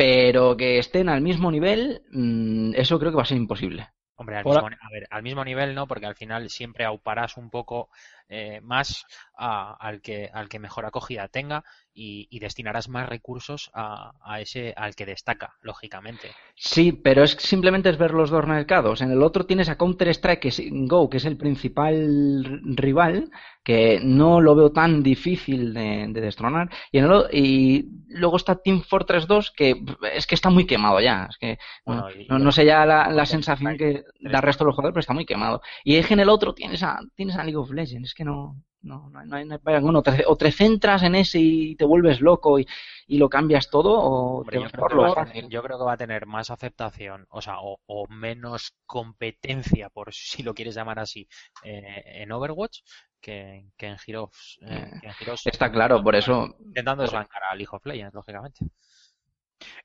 [0.00, 3.90] pero que estén al mismo nivel, mmm, eso creo que va a ser imposible.
[4.14, 7.50] Hombre, al mismo, a ver, al mismo nivel no, porque al final siempre auparás un
[7.50, 7.90] poco
[8.32, 9.06] eh, más
[9.36, 14.40] a, al, que, al que mejor acogida tenga y, y destinarás más recursos a, a,
[14.40, 16.30] ese al que destaca, lógicamente.
[16.54, 19.00] Sí, pero es simplemente es ver los dos mercados.
[19.00, 23.30] En el otro tienes a Counter Strike que es, Go, que es el principal rival,
[23.64, 26.70] que no lo veo tan difícil de, de destronar.
[26.92, 29.82] Y, en el, y luego está Team Fortress 2, que
[30.12, 31.26] es que está muy quemado ya.
[31.28, 34.68] Es que bueno, no, no, sé ya la, la sensación que da el resto de
[34.68, 35.60] los jugadores, pero está muy quemado.
[35.82, 39.08] Y en el otro tienes a, tienes a League of Legends, es que no, no,
[39.08, 42.66] no, hay, no hay, te, o te centras en ese y te vuelves loco y,
[43.06, 45.96] y lo cambias todo, o Hombre, yo, creo lo tener, yo, creo que va a
[45.96, 51.26] tener más aceptación, o sea, o, o menos competencia, por si lo quieres llamar así,
[51.64, 52.80] eh, en Overwatch
[53.22, 54.58] que, que, en Heroes.
[54.66, 56.56] Eh, que en Heroes Está claro, por eso.
[56.60, 58.66] Intentando desbancar a League of Legends, lógicamente.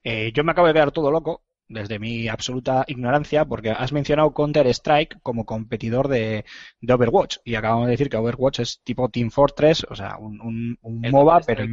[0.04, 4.34] Eh, yo me acabo de quedar todo loco desde mi absoluta ignorancia, porque has mencionado
[4.34, 6.46] Counter-Strike como competidor de,
[6.82, 7.38] de Overwatch.
[7.44, 11.06] Y acabamos de decir que Overwatch es tipo Team Fortress, o sea, un, un, un
[11.06, 11.66] El MOBA, pero...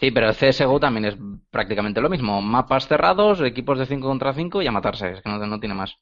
[0.00, 0.10] Sí.
[0.10, 1.16] Pero CSGO también es
[1.50, 2.40] prácticamente lo mismo.
[2.40, 5.12] Mapas cerrados, equipos de 5 contra 5 y a matarse.
[5.12, 5.96] Es que no, no tiene más.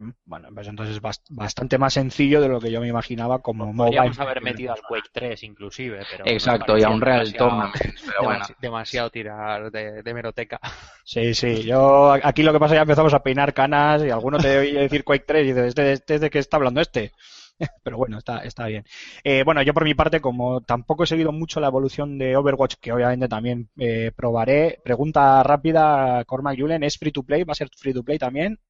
[0.00, 3.40] Mm, Bueno, pues entonces es bast- bastante más sencillo de lo que yo me imaginaba
[3.40, 3.86] como MOBA.
[3.86, 4.80] Podríamos haber metido al.
[4.82, 7.74] Quake 3 inclusive, pero Exacto, y a un Real Tournament.
[8.06, 8.44] Pero bueno.
[8.44, 10.60] demasi- demasiado tirar de, de meroteca.
[11.04, 14.10] Sí, sí, yo aquí lo que pasa es que ya empezamos a peinar canas y
[14.10, 16.80] alguno te oye decir Quake 3 y dices, ¿este, este es de qué está hablando
[16.80, 17.12] este?
[17.82, 18.84] Pero bueno, está, está bien.
[19.24, 22.76] Eh, bueno, yo por mi parte, como tampoco he seguido mucho la evolución de Overwatch,
[22.80, 27.42] que obviamente también eh, probaré, pregunta rápida, Cormac Julen, ¿es free to play?
[27.42, 28.60] ¿Va a ser free to play también?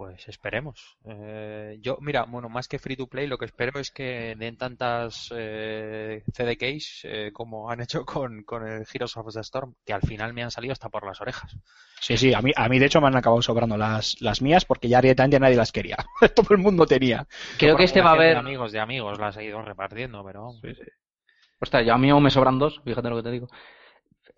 [0.00, 0.96] Pues esperemos.
[1.04, 4.56] Eh, yo, mira, bueno, más que free to play, lo que espero es que den
[4.56, 9.92] tantas eh, CDKs eh, como han hecho con, con el Heroes of the Storm, que
[9.92, 11.54] al final me han salido hasta por las orejas.
[12.00, 14.64] Sí, sí, a mí, a mí de hecho me han acabado sobrando las, las mías
[14.64, 15.98] porque ya directamente nadie las quería.
[16.34, 17.26] Todo el mundo tenía.
[17.58, 18.32] Creo que este va a haber.
[18.32, 20.62] De amigos de amigos las he ido repartiendo, pero vamos.
[21.60, 23.48] Ostras, yo a mí aún me sobran dos, fíjate lo que te digo.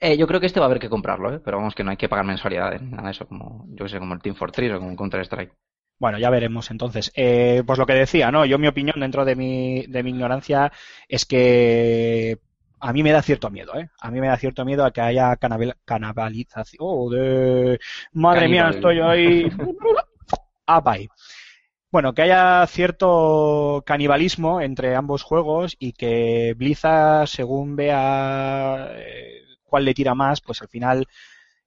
[0.04, 1.40] Eh, yo creo que este va a haber que comprarlo, ¿eh?
[1.44, 4.14] Pero vamos, que no hay que pagar mensualidades, nada de eso, como, yo sé, como
[4.14, 5.52] el Team Fortress o como Counter-Strike.
[6.00, 7.12] Bueno, ya veremos entonces.
[7.14, 8.44] Eh, pues lo que decía, ¿no?
[8.44, 10.72] Yo mi opinión dentro de mi, de mi ignorancia
[11.06, 12.36] es que
[12.80, 13.90] a mí me da cierto miedo, ¿eh?
[14.00, 15.36] A mí me da cierto miedo a que haya
[15.84, 17.78] canabalización oh, de...
[18.12, 19.48] Madre mía, estoy ahí...
[20.66, 21.08] Ahí.
[21.92, 29.42] Bueno, que haya cierto canibalismo entre ambos juegos y que Blizzard, según vea eh,
[29.72, 31.08] cuál le tira más, pues al final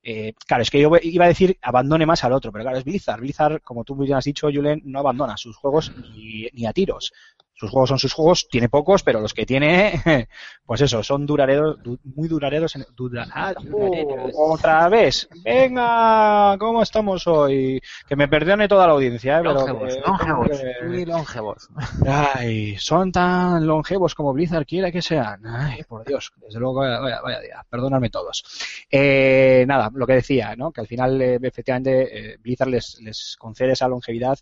[0.07, 2.83] eh, claro, es que yo iba a decir abandone más al otro, pero claro, es
[2.83, 3.19] Blizzard.
[3.19, 7.11] Blizzard, como tú bien has dicho, Julen, no abandona sus juegos ni, ni a tiros.
[7.57, 10.01] Sus juegos son sus juegos, tiene pocos, pero los que tiene,
[10.65, 12.75] pues eso, son duraderos, du- muy duraderos.
[12.75, 17.81] En, dura- ah, oh, otra vez, venga, ¿cómo estamos hoy?
[18.07, 19.41] Que me perdone toda la audiencia, ¿eh?
[19.41, 21.69] Pero Longevos, que- longevos, que- muy longevos.
[22.05, 25.45] Ay, son tan longevos como Blizzard quiere que sean.
[25.47, 27.65] Ay, por Dios, desde luego, vaya día.
[27.69, 28.43] Perdonadme todos.
[28.91, 30.71] Eh, nada, lo que decía, ¿no?
[30.73, 34.37] Que al final, eh, efectivamente, eh, Blizzard les, les concede esa longevidad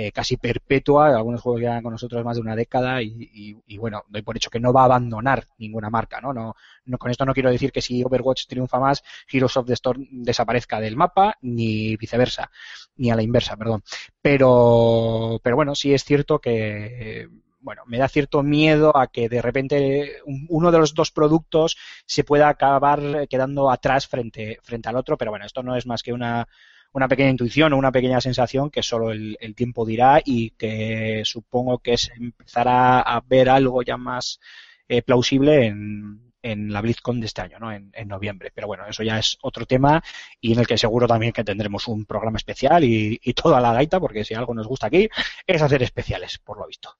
[0.00, 1.08] eh, casi perpetua.
[1.16, 3.28] Algunos juegos llevan con nosotros más de una década y,
[3.66, 6.32] y- bueno, doy por hecho que no va a abandonar ninguna marca, ¿no?
[6.32, 6.54] No,
[6.86, 10.06] no, con esto no quiero decir que si Overwatch triunfa más, Heroes of the Storm
[10.10, 12.50] desaparezca del mapa, ni viceversa,
[12.96, 13.82] ni a la inversa, perdón.
[14.22, 17.28] Pero, pero bueno, sí es cierto que,
[17.60, 21.76] bueno, me da cierto miedo a que de repente un- uno de los dos productos
[22.06, 26.02] se pueda acabar quedando atrás frente, frente al otro, pero bueno, esto no es más
[26.02, 26.46] que una,
[26.92, 31.78] una pequeña intuición o una pequeña sensación que solo el, tiempo dirá y que supongo
[31.78, 34.40] que se empezará a ver algo ya más
[34.88, 37.72] eh, plausible en, en la BlizzCon de este año, ¿no?
[37.72, 38.50] En, en noviembre.
[38.54, 40.02] Pero bueno, eso ya es otro tema
[40.40, 43.72] y en el que seguro también que tendremos un programa especial y, y toda la
[43.72, 45.08] gaita, porque si algo nos gusta aquí
[45.46, 46.96] es hacer especiales, por lo visto.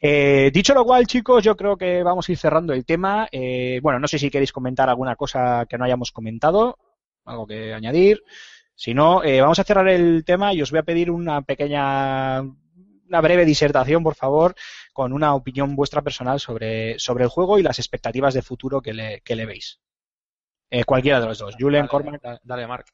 [0.00, 3.28] Eh, dicho lo cual, chicos, yo creo que vamos a ir cerrando el tema.
[3.30, 6.78] Eh, bueno, no sé si queréis comentar alguna cosa que no hayamos comentado,
[7.24, 8.22] algo que añadir.
[8.76, 12.42] Si no, eh, vamos a cerrar el tema y os voy a pedir una pequeña,
[12.42, 14.54] una breve disertación, por favor,
[14.92, 18.92] con una opinión vuestra personal sobre, sobre el juego y las expectativas de futuro que
[18.92, 19.80] le, que le veis.
[20.70, 22.22] Eh, cualquiera de los dos, Dale, Cormac.
[22.22, 22.86] da- Dale, Mark.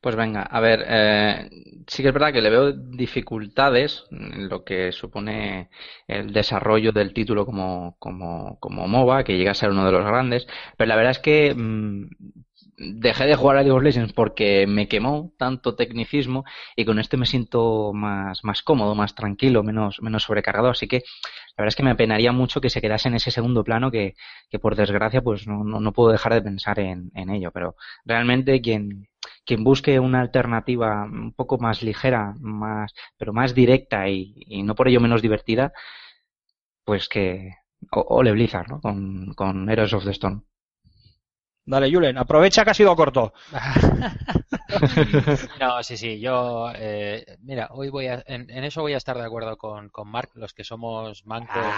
[0.00, 1.48] Pues venga, a ver, eh,
[1.86, 5.70] sí que es verdad que le veo dificultades en lo que supone
[6.08, 10.04] el desarrollo del título como, como, como MOBA, que llega a ser uno de los
[10.04, 12.08] grandes, pero la verdad es que mm,
[12.76, 16.44] dejé de jugar a League Legends porque me quemó tanto tecnicismo
[16.76, 20.98] y con este me siento más, más cómodo, más tranquilo, menos, menos sobrecargado, así que
[21.56, 24.14] la verdad es que me apenaría mucho que se quedase en ese segundo plano que,
[24.50, 27.76] que por desgracia pues no, no, no puedo dejar de pensar en, en ello, pero
[28.04, 29.08] realmente quien
[29.44, 34.74] quien busque una alternativa un poco más ligera, más, pero más directa y, y no
[34.74, 35.72] por ello menos divertida,
[36.84, 37.56] pues que
[37.90, 38.80] ole Blizzard, ¿no?
[38.80, 40.44] Con, con Heroes of the Storm.
[41.64, 43.32] Dale, Julen, aprovecha que ha sido corto.
[45.60, 49.16] No, sí, sí, yo, eh, mira, hoy voy a, en, en eso voy a estar
[49.16, 51.74] de acuerdo con, con Mark, los que somos mancos,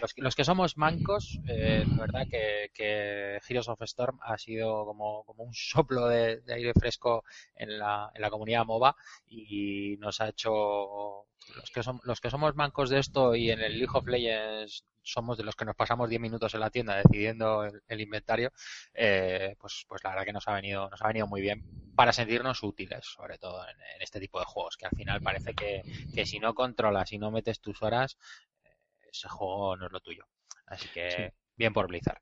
[0.00, 4.38] los, que- los que somos mancos, eh, la verdad que, que Heroes of Storm ha
[4.38, 7.24] sido como, como un soplo de, de aire fresco
[7.54, 8.96] en la, en la comunidad MOBA
[9.28, 13.60] y nos ha hecho, los que, som- los que somos mancos de esto y en
[13.60, 16.96] el League of Legends somos de los que nos pasamos 10 minutos en la tienda
[16.96, 18.52] decidiendo el, el inventario,
[18.94, 21.62] eh, pues, pues la verdad que nos ha venido, nos ha venido muy bien
[21.96, 25.54] para sentirnos útiles, sobre todo en, en este tipo de juegos, que al final parece
[25.54, 25.82] que,
[26.14, 28.16] que si no controlas y no metes tus horas,
[28.64, 28.76] eh,
[29.12, 30.26] ese juego no es lo tuyo.
[30.66, 31.22] Así que Sí.
[31.56, 32.20] bien por Blizzard.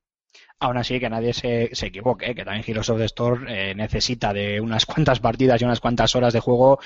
[0.61, 4.33] Aún así, que nadie se, se equivoque, que también Heroes of the Storm eh, necesita
[4.33, 6.81] de unas cuantas partidas y unas cuantas horas de juego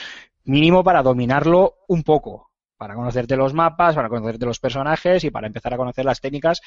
[0.45, 5.47] mínimo para dominarlo un poco, para conocerte los mapas, para conocerte los personajes y para
[5.47, 6.61] empezar a conocer las técnicas,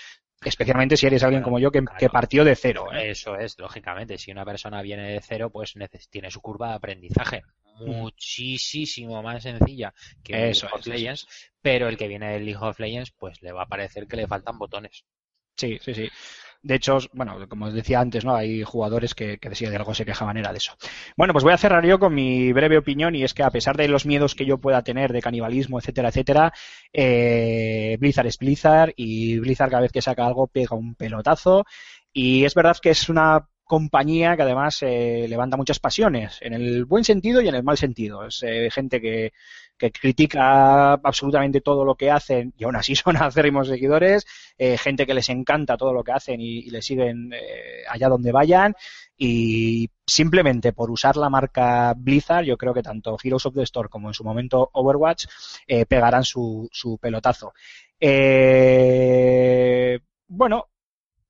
[0.44, 2.88] especialmente si eres alguien como yo que, que partió de cero.
[2.94, 3.12] ¿eh?
[3.12, 4.18] Eso es, lógicamente.
[4.18, 5.74] Si una persona viene de cero, pues
[6.10, 7.44] tiene su curva de aprendizaje
[7.80, 9.94] muchísimo más sencilla
[10.24, 11.28] que Eso League of eso Legends,
[11.62, 14.28] pero el que viene del League of Legends, pues le va a parecer que le
[14.28, 15.06] faltan botones.
[15.56, 16.10] Sí, sí, sí.
[16.66, 18.36] De hecho, bueno, como os decía antes, ¿no?
[18.36, 20.76] Hay jugadores que, que si de algo se quejaban era de eso.
[21.16, 23.78] Bueno, pues voy a cerrar yo con mi breve opinión y es que a pesar
[23.78, 26.54] de los miedos que yo pueda tener de canibalismo, etcétera, etcétera,
[26.92, 31.66] eh, Blizzard es Blizzard y Blizzard cada vez que saca algo pega un pelotazo
[32.12, 36.86] y es verdad que es una compañía que además eh, levanta muchas pasiones, en el
[36.86, 38.26] buen sentido y en el mal sentido.
[38.26, 39.34] Es eh, gente que,
[39.78, 44.26] que critica absolutamente todo lo que hacen y aún así son acérrimos seguidores,
[44.58, 47.32] eh, gente que les encanta todo lo que hacen y, y le siguen
[47.90, 48.76] allá donde vayan
[49.18, 53.90] y simplemente por usar la marca Blizzard yo creo que tanto Heroes of the Storm
[53.90, 55.26] como en su momento Overwatch
[55.88, 57.54] pegarán su, su pelotazo.
[58.00, 60.68] Eh, bueno,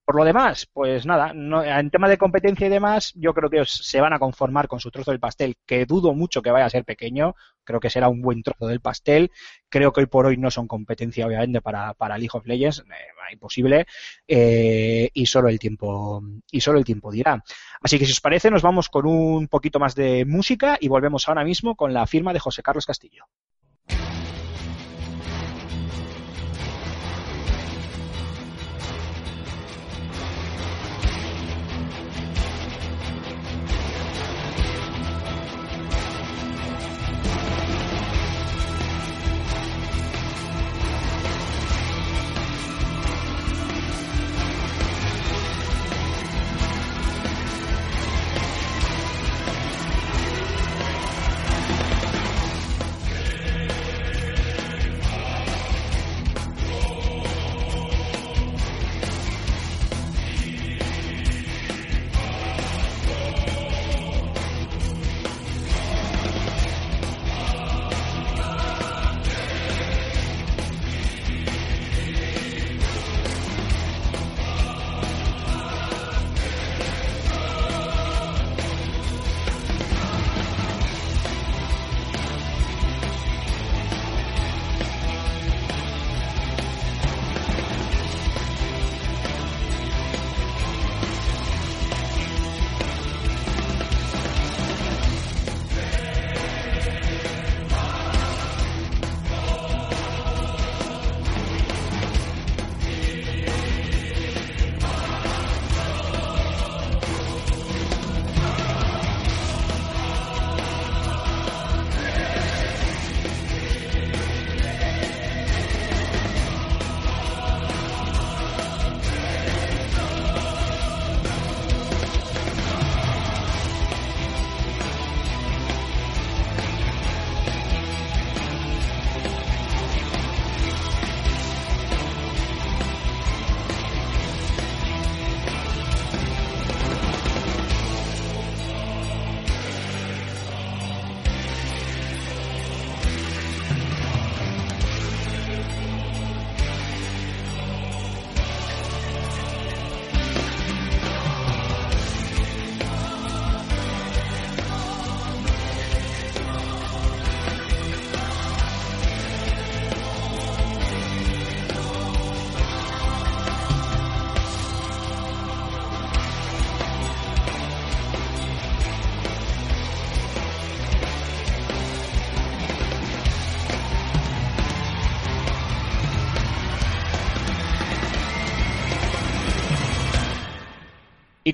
[0.06, 3.66] por lo demás, pues nada, no- en tema de competencia y demás, yo creo que
[3.66, 6.70] se van a conformar con su trozo del pastel, que dudo mucho que vaya a
[6.70, 9.32] ser pequeño, creo que será un buen trozo del pastel,
[9.70, 13.34] creo que hoy por hoy no son competencia obviamente para, para League of Legends, eh,
[13.34, 13.86] imposible,
[14.28, 16.22] eh, y solo el tiempo,
[16.52, 17.44] y solo el tiempo dirá.
[17.82, 21.28] Así que si os parece, nos vamos con un poquito más de música y volvemos
[21.28, 23.26] ahora mismo con la firma de José Carlos Castillo.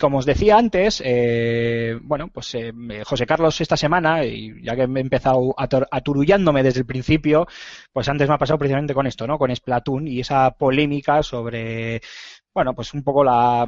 [0.01, 2.73] Como os decía antes, eh, bueno, pues eh,
[3.05, 7.47] José Carlos esta semana, y ya que he empezado aturullándome desde el principio,
[7.93, 9.37] pues antes me ha pasado precisamente con esto, ¿no?
[9.37, 12.01] Con Splatoon y esa polémica sobre,
[12.53, 13.65] bueno, pues un poco la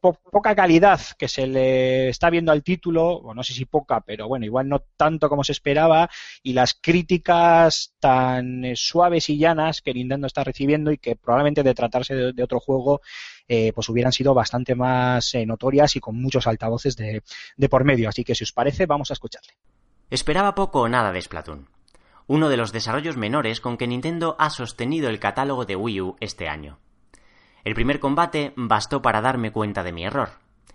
[0.00, 4.00] po- poca calidad que se le está viendo al título, o no sé si poca,
[4.00, 6.08] pero bueno, igual no tanto como se esperaba,
[6.42, 11.62] y las críticas tan eh, suaves y llanas que Nintendo está recibiendo y que probablemente
[11.62, 13.02] de tratarse de, de otro juego,
[13.46, 17.22] eh, pues hubieran sido bastante más eh, notorias y con muchos altavoces de,
[17.56, 18.08] de por medio.
[18.08, 19.52] Así que si os parece, vamos a escucharle.
[20.10, 21.68] Esperaba poco o nada de Splatoon,
[22.26, 26.16] uno de los desarrollos menores con que Nintendo ha sostenido el catálogo de Wii U
[26.20, 26.78] este año.
[27.64, 30.30] El primer combate bastó para darme cuenta de mi error.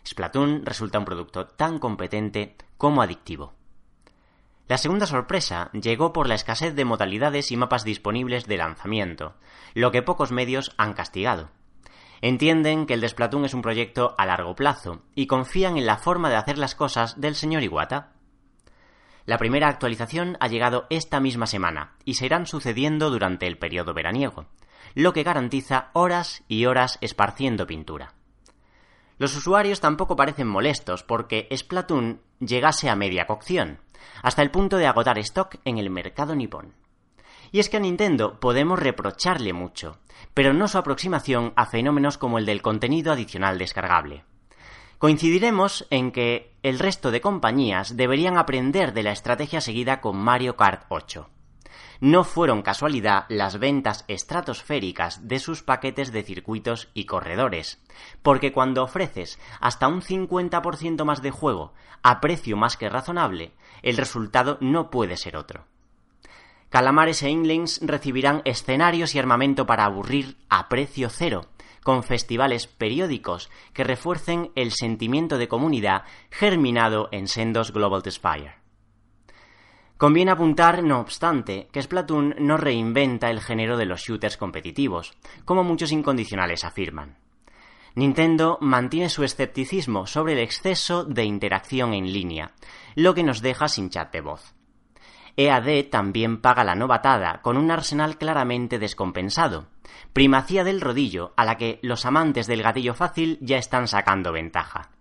[0.05, 3.53] Splatoon resulta un producto tan competente como adictivo.
[4.67, 9.35] La segunda sorpresa llegó por la escasez de modalidades y mapas disponibles de lanzamiento,
[9.73, 11.49] lo que pocos medios han castigado.
[12.21, 15.97] Entienden que el de Splatoon es un proyecto a largo plazo y confían en la
[15.97, 18.13] forma de hacer las cosas del señor Iwata.
[19.25, 23.93] La primera actualización ha llegado esta misma semana y se irán sucediendo durante el periodo
[23.93, 24.45] veraniego,
[24.95, 28.13] lo que garantiza horas y horas esparciendo pintura.
[29.17, 33.79] Los usuarios tampoco parecen molestos porque Splatoon llegase a media cocción,
[34.21, 36.73] hasta el punto de agotar stock en el mercado nipón.
[37.51, 39.99] Y es que a Nintendo podemos reprocharle mucho,
[40.33, 44.25] pero no su aproximación a fenómenos como el del contenido adicional descargable.
[44.97, 50.55] Coincidiremos en que el resto de compañías deberían aprender de la estrategia seguida con Mario
[50.55, 51.29] Kart 8.
[52.03, 57.81] No fueron casualidad las ventas estratosféricas de sus paquetes de circuitos y corredores,
[58.21, 61.71] porque cuando ofreces hasta un 50% más de juego
[62.01, 63.53] a precio más que razonable,
[63.83, 65.63] el resultado no puede ser otro.
[66.67, 71.45] Calamares e Inlings recibirán escenarios y armamento para aburrir a precio cero,
[71.83, 78.62] con festivales periódicos que refuercen el sentimiento de comunidad germinado en sendos Global Spire.
[79.97, 85.13] Conviene apuntar, no obstante, que Splatoon no reinventa el género de los shooters competitivos,
[85.45, 87.17] como muchos incondicionales afirman.
[87.95, 92.51] Nintendo mantiene su escepticismo sobre el exceso de interacción en línea,
[92.95, 94.55] lo que nos deja sin chat de voz.
[95.35, 99.67] EAD también paga la novatada con un arsenal claramente descompensado,
[100.11, 104.92] primacía del rodillo a la que los amantes del gatillo fácil ya están sacando ventaja.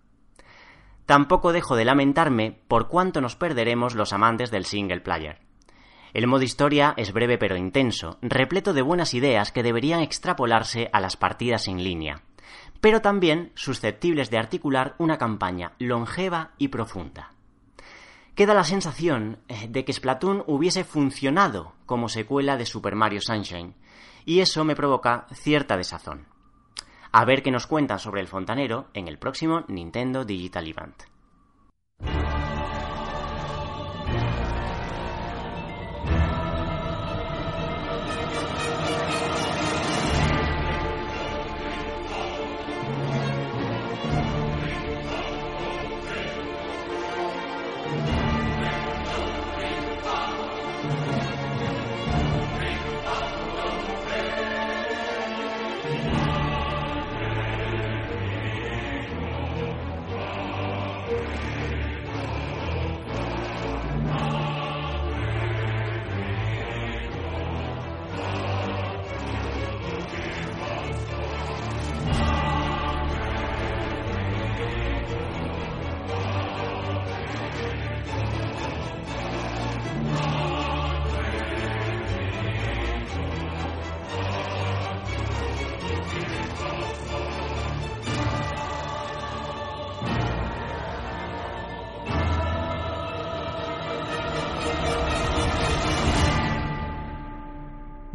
[1.05, 5.39] Tampoco dejo de lamentarme por cuánto nos perderemos los amantes del single player.
[6.13, 10.99] El modo historia es breve pero intenso, repleto de buenas ideas que deberían extrapolarse a
[10.99, 12.21] las partidas en línea,
[12.81, 17.33] pero también susceptibles de articular una campaña longeva y profunda
[18.35, 23.75] queda la sensación eh, de que Splatoon hubiese funcionado como secuela de Super Mario Sunshine,
[24.25, 26.27] y eso me provoca cierta desazón.
[27.15, 31.03] A ver qué nos cuentan sobre el fontanero en el próximo Nintendo Digital Event.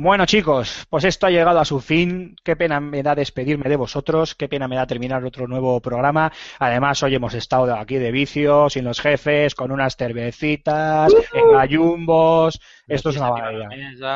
[0.08, 2.34] Bueno, chicos, pues esto ha llegado a su fin.
[2.42, 6.32] Qué pena me da despedirme de vosotros, qué pena me da terminar otro nuevo programa.
[6.58, 12.58] Además, hoy hemos estado aquí de vicio, sin los jefes, con unas cervecitas, en gallumbos.
[12.86, 13.68] Esto es una maravilla.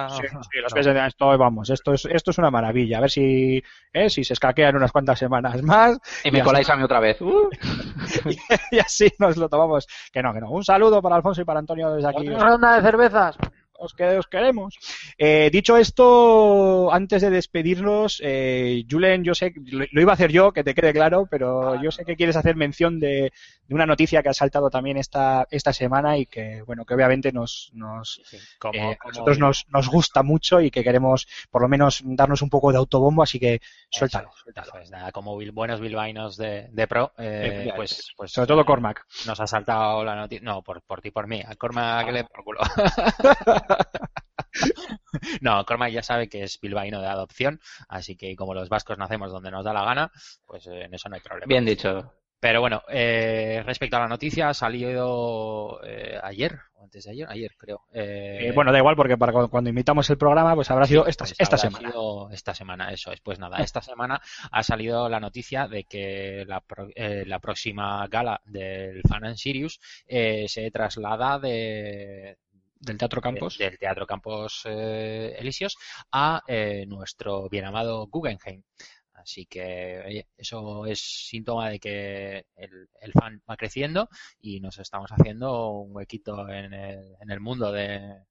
[0.08, 2.96] Sí, sí, los pies de esto, vamos, esto es, esto es una maravilla.
[2.96, 3.62] A ver si,
[3.92, 5.98] eh, si se escaquean unas cuantas semanas más.
[6.24, 7.20] Y me coláis a mí otra vez.
[7.20, 7.50] Uh.
[8.70, 9.86] y así nos lo tomamos.
[10.10, 10.52] Que no, que no.
[10.52, 12.30] Un saludo para Alfonso y para Antonio desde aquí.
[12.30, 13.36] ¿Otra ronda de cervezas?
[13.82, 14.78] Os, que, os queremos.
[15.18, 20.30] Eh, dicho esto, antes de despedirnos, eh, Julen, yo sé, lo, lo iba a hacer
[20.32, 23.32] yo, que te quede claro, pero yo sé que quieres hacer mención de,
[23.66, 27.32] de una noticia que ha saltado también esta, esta semana y que, bueno, que obviamente
[27.32, 28.20] nos, nos
[28.58, 32.42] Como, eh, a nosotros nos, nos gusta mucho y que queremos por lo menos darnos
[32.42, 33.60] un poco de autobombo, así que
[33.90, 34.68] suéltalo, Eso es, suéltalo.
[34.68, 37.72] eso es, nada, como bil- buenos bilbaínos de, de pro, eh, Efectivamente.
[37.76, 39.04] pues, pues Sobre todo Cormac.
[39.26, 40.44] nos ha saltado la noticia.
[40.44, 41.42] No, por, por ti, por mí.
[41.46, 42.60] A Cormac que le por culo.
[45.40, 49.30] no, Cormac ya sabe que es bilbaíno de adopción, así que como los vascos nacemos
[49.32, 50.10] donde nos da la gana,
[50.46, 51.46] pues eh, en eso no hay problema.
[51.48, 52.12] Bien dicho.
[52.40, 57.28] Pero bueno, eh, respecto a la noticia, ha salido eh, ayer, o antes de ayer,
[57.30, 57.82] ayer creo.
[57.92, 61.06] Eh, Eh, bueno, da igual porque para cu- cuando imitamos el programa, pues habrá sido
[61.06, 61.90] esta, pues esta habrá semana.
[61.92, 63.20] sido esta semana, eso es.
[63.20, 64.20] Pues nada, esta semana
[64.50, 69.36] ha salido la noticia de que la, pro- eh, la próxima gala del Fan and
[69.36, 69.78] Sirius
[70.08, 72.38] eh, se traslada de,
[72.82, 73.58] Del Teatro Campos.
[73.58, 75.76] de- del Teatro Campos eh, Elíseos
[76.10, 78.62] a eh, nuestro bien amado Guggenheim.
[79.14, 84.08] Así que eso es síntoma de que el, el, fan va creciendo
[84.40, 88.24] y nos estamos haciendo un huequito en el, en el mundo de,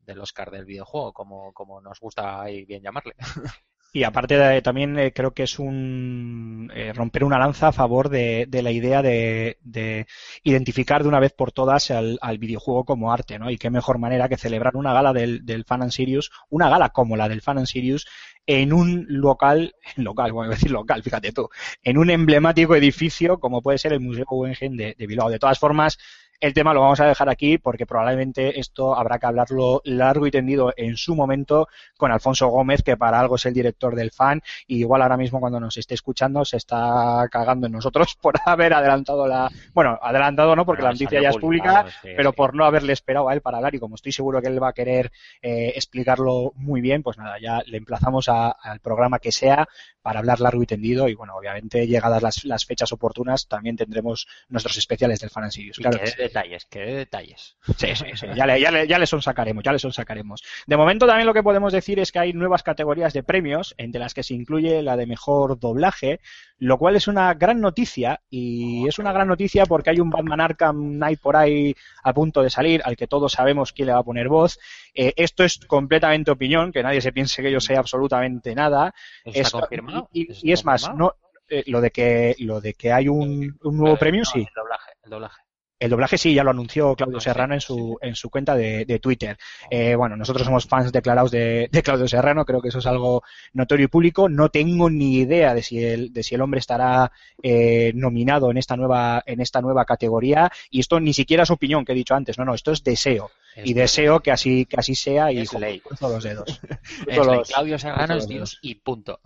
[0.00, 3.14] del Oscar del videojuego, como, como nos gusta ahí bien llamarle.
[3.96, 8.10] Y aparte de, también eh, creo que es un eh, romper una lanza a favor
[8.10, 10.06] de, la idea de, de,
[10.42, 13.50] identificar de una vez por todas al, al, videojuego como arte, ¿no?
[13.50, 16.90] Y qué mejor manera que celebrar una gala del, del Fan and Sirius, una gala
[16.90, 18.06] como la del Fan and Sirius,
[18.44, 21.48] en un local, local, bueno, decir local, fíjate tú,
[21.82, 25.30] en un emblemático edificio como puede ser el Museo Guggenheim de, de Bilbao.
[25.30, 25.96] De todas formas,
[26.40, 30.30] el tema lo vamos a dejar aquí porque probablemente esto habrá que hablarlo largo y
[30.30, 34.42] tendido en su momento con Alfonso Gómez, que para algo es el director del fan
[34.66, 38.74] y igual ahora mismo cuando nos esté escuchando se está cagando en nosotros por haber
[38.74, 39.50] adelantado la...
[39.72, 42.36] Bueno, adelantado no porque la noticia ya es pública, sí, pero sí.
[42.36, 44.68] por no haberle esperado a él para hablar y como estoy seguro que él va
[44.68, 45.10] a querer
[45.42, 49.66] eh, explicarlo muy bien, pues nada, ya le emplazamos al programa que sea
[50.02, 54.26] para hablar largo y tendido y bueno, obviamente llegadas las, las fechas oportunas también tendremos
[54.48, 55.78] nuestros especiales del Fan and Sirius.
[55.78, 57.56] Claro que sí detalles, qué detalles.
[57.76, 58.26] Sí, sí, sí.
[58.34, 60.42] Ya le, ya, le, ya le son sacaremos, ya le son sacaremos.
[60.66, 64.00] De momento también lo que podemos decir es que hay nuevas categorías de premios, entre
[64.00, 66.20] las que se incluye la de mejor doblaje,
[66.58, 70.40] lo cual es una gran noticia y es una gran noticia porque hay un Batman
[70.40, 74.00] Arkham Knight por ahí a punto de salir, al que todos sabemos quién le va
[74.00, 74.58] a poner voz.
[74.94, 78.94] Eh, esto es completamente opinión, que nadie se piense que yo sé absolutamente nada.
[79.24, 80.08] ¿Está esto, confirmado?
[80.12, 81.14] Y, y, y es más, no,
[81.48, 84.40] eh, lo de que lo de que hay un, un nuevo premio, no, sí.
[84.40, 85.42] El doblaje, el doblaje.
[85.78, 88.98] El doblaje sí, ya lo anunció Claudio Serrano en su, en su cuenta de, de
[88.98, 89.36] Twitter.
[89.70, 93.22] Eh, bueno, nosotros somos fans declarados de, de, Claudio Serrano, creo que eso es algo
[93.52, 94.30] notorio y público.
[94.30, 97.12] No tengo ni idea de si el, de si el hombre estará
[97.42, 100.50] eh, nominado en esta nueva, en esta nueva categoría.
[100.70, 103.30] Y esto ni siquiera es opinión que he dicho antes, no, no, esto es deseo.
[103.64, 105.80] Y deseo que así, que así sea y es ley.
[105.80, 106.60] cruzo los dedos.
[107.06, 107.36] es ley.
[107.36, 109.20] Los, Claudio Serrano es Dios y punto.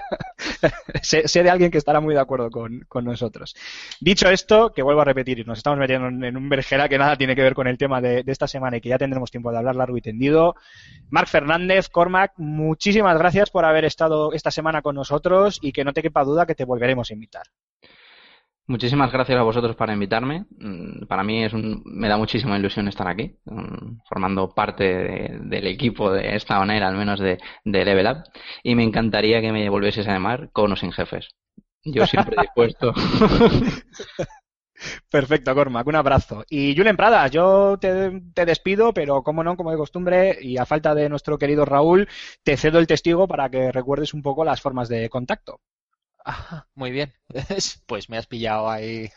[1.02, 3.54] sé, sé, de alguien que estará muy de acuerdo con, con, nosotros.
[4.00, 7.16] Dicho esto, que vuelvo a repetir, nos estamos metiendo en, en un vergera que nada
[7.16, 9.50] tiene que ver con el tema de, de, esta semana y que ya tendremos tiempo
[9.50, 10.54] de hablar largo y tendido.
[11.10, 15.92] Marc Fernández, Cormac, muchísimas gracias por haber estado esta semana con nosotros y que no
[15.92, 17.46] te quepa duda que te volveremos a invitar.
[18.68, 20.44] Muchísimas gracias a vosotros para invitarme.
[21.08, 23.36] Para mí es un, me da muchísima ilusión estar aquí,
[24.08, 28.24] formando parte de, del equipo de esta manera, al menos de, de Level Up.
[28.64, 31.28] Y me encantaría que me volvieses a llamar con o sin jefes.
[31.84, 32.92] Yo siempre dispuesto.
[35.10, 36.44] Perfecto, Cormac, un abrazo.
[36.50, 40.66] Y Julen Prada, yo te, te, despido, pero como no, como de costumbre, y a
[40.66, 42.08] falta de nuestro querido Raúl,
[42.42, 45.60] te cedo el testigo para que recuerdes un poco las formas de contacto.
[46.28, 47.14] Ah, muy bien.
[47.86, 49.10] Pues me has pillado ahí.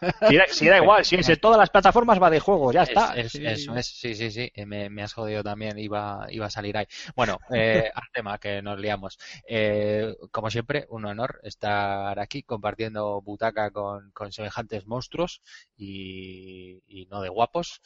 [0.51, 3.15] Sí, da, igual, si en todas las plataformas va de juego, ya está.
[3.15, 3.45] Es, es, sí.
[3.45, 4.51] Eso es, sí, sí, sí.
[4.65, 6.85] Me, me, has jodido también, iba, iba a salir ahí.
[7.15, 9.17] Bueno, eh, al tema que nos liamos.
[9.47, 15.41] Eh, como siempre, un honor estar aquí compartiendo butaca con, con semejantes monstruos
[15.75, 17.81] y, y, no de guapos.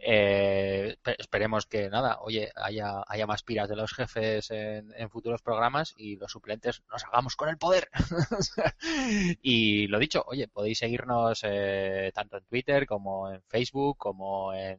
[0.00, 5.42] eh, esperemos que nada, oye, haya, haya más piras de los jefes en, en futuros
[5.42, 7.88] programas y los suplentes nos hagamos con el poder.
[9.42, 14.78] y lo dicho, oye, podéis seguirnos eh, tanto en Twitter como en Facebook, como en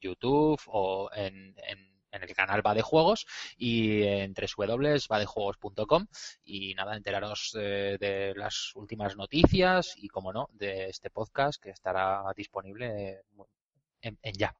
[0.00, 3.26] YouTube o en, en en el canal Va de Juegos
[3.56, 6.06] y en www.vadejuegos.com
[6.44, 11.70] y nada, enteraros de, de, las últimas noticias y, como no, de este podcast que
[11.70, 13.22] estará disponible
[14.02, 14.54] en, en ya.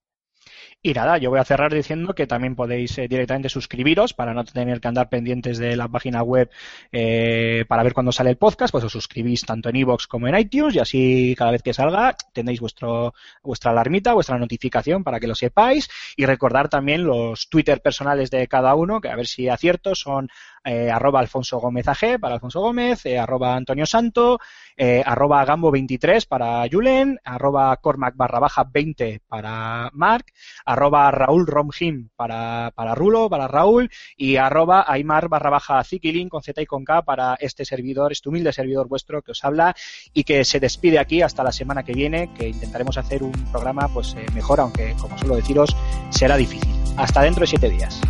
[0.85, 4.45] Y nada, yo voy a cerrar diciendo que también podéis eh, directamente suscribiros para no
[4.45, 6.51] tener que andar pendientes de la página web
[6.91, 10.37] eh, para ver cuándo sale el podcast, pues os suscribís tanto en iVoox como en
[10.37, 13.15] iTunes y así cada vez que salga tenéis vuestro,
[13.45, 15.89] vuestra alarmita, vuestra notificación para que lo sepáis.
[16.17, 20.31] Y recordar también los Twitter personales de cada uno, que a ver si acierto, son
[20.65, 24.39] eh, arroba Alfonso Gómez AG para Alfonso Gómez, eh, arroba Antonio Santo,
[24.77, 30.33] eh, arroba Gambo23 para Julen, arroba Cormac barra baja 20 para Marc,
[30.65, 36.43] arroba Raúl Romjim para, para Rulo, para Raúl, y arroba Aymar barra baja Zikilin con
[36.43, 39.75] Z y con K para este servidor, este humilde servidor vuestro que os habla
[40.13, 43.89] y que se despide aquí hasta la semana que viene, que intentaremos hacer un programa
[43.89, 45.77] pues mejor, aunque como suelo deciros,
[46.11, 46.71] será difícil.
[46.97, 48.01] Hasta dentro de siete días.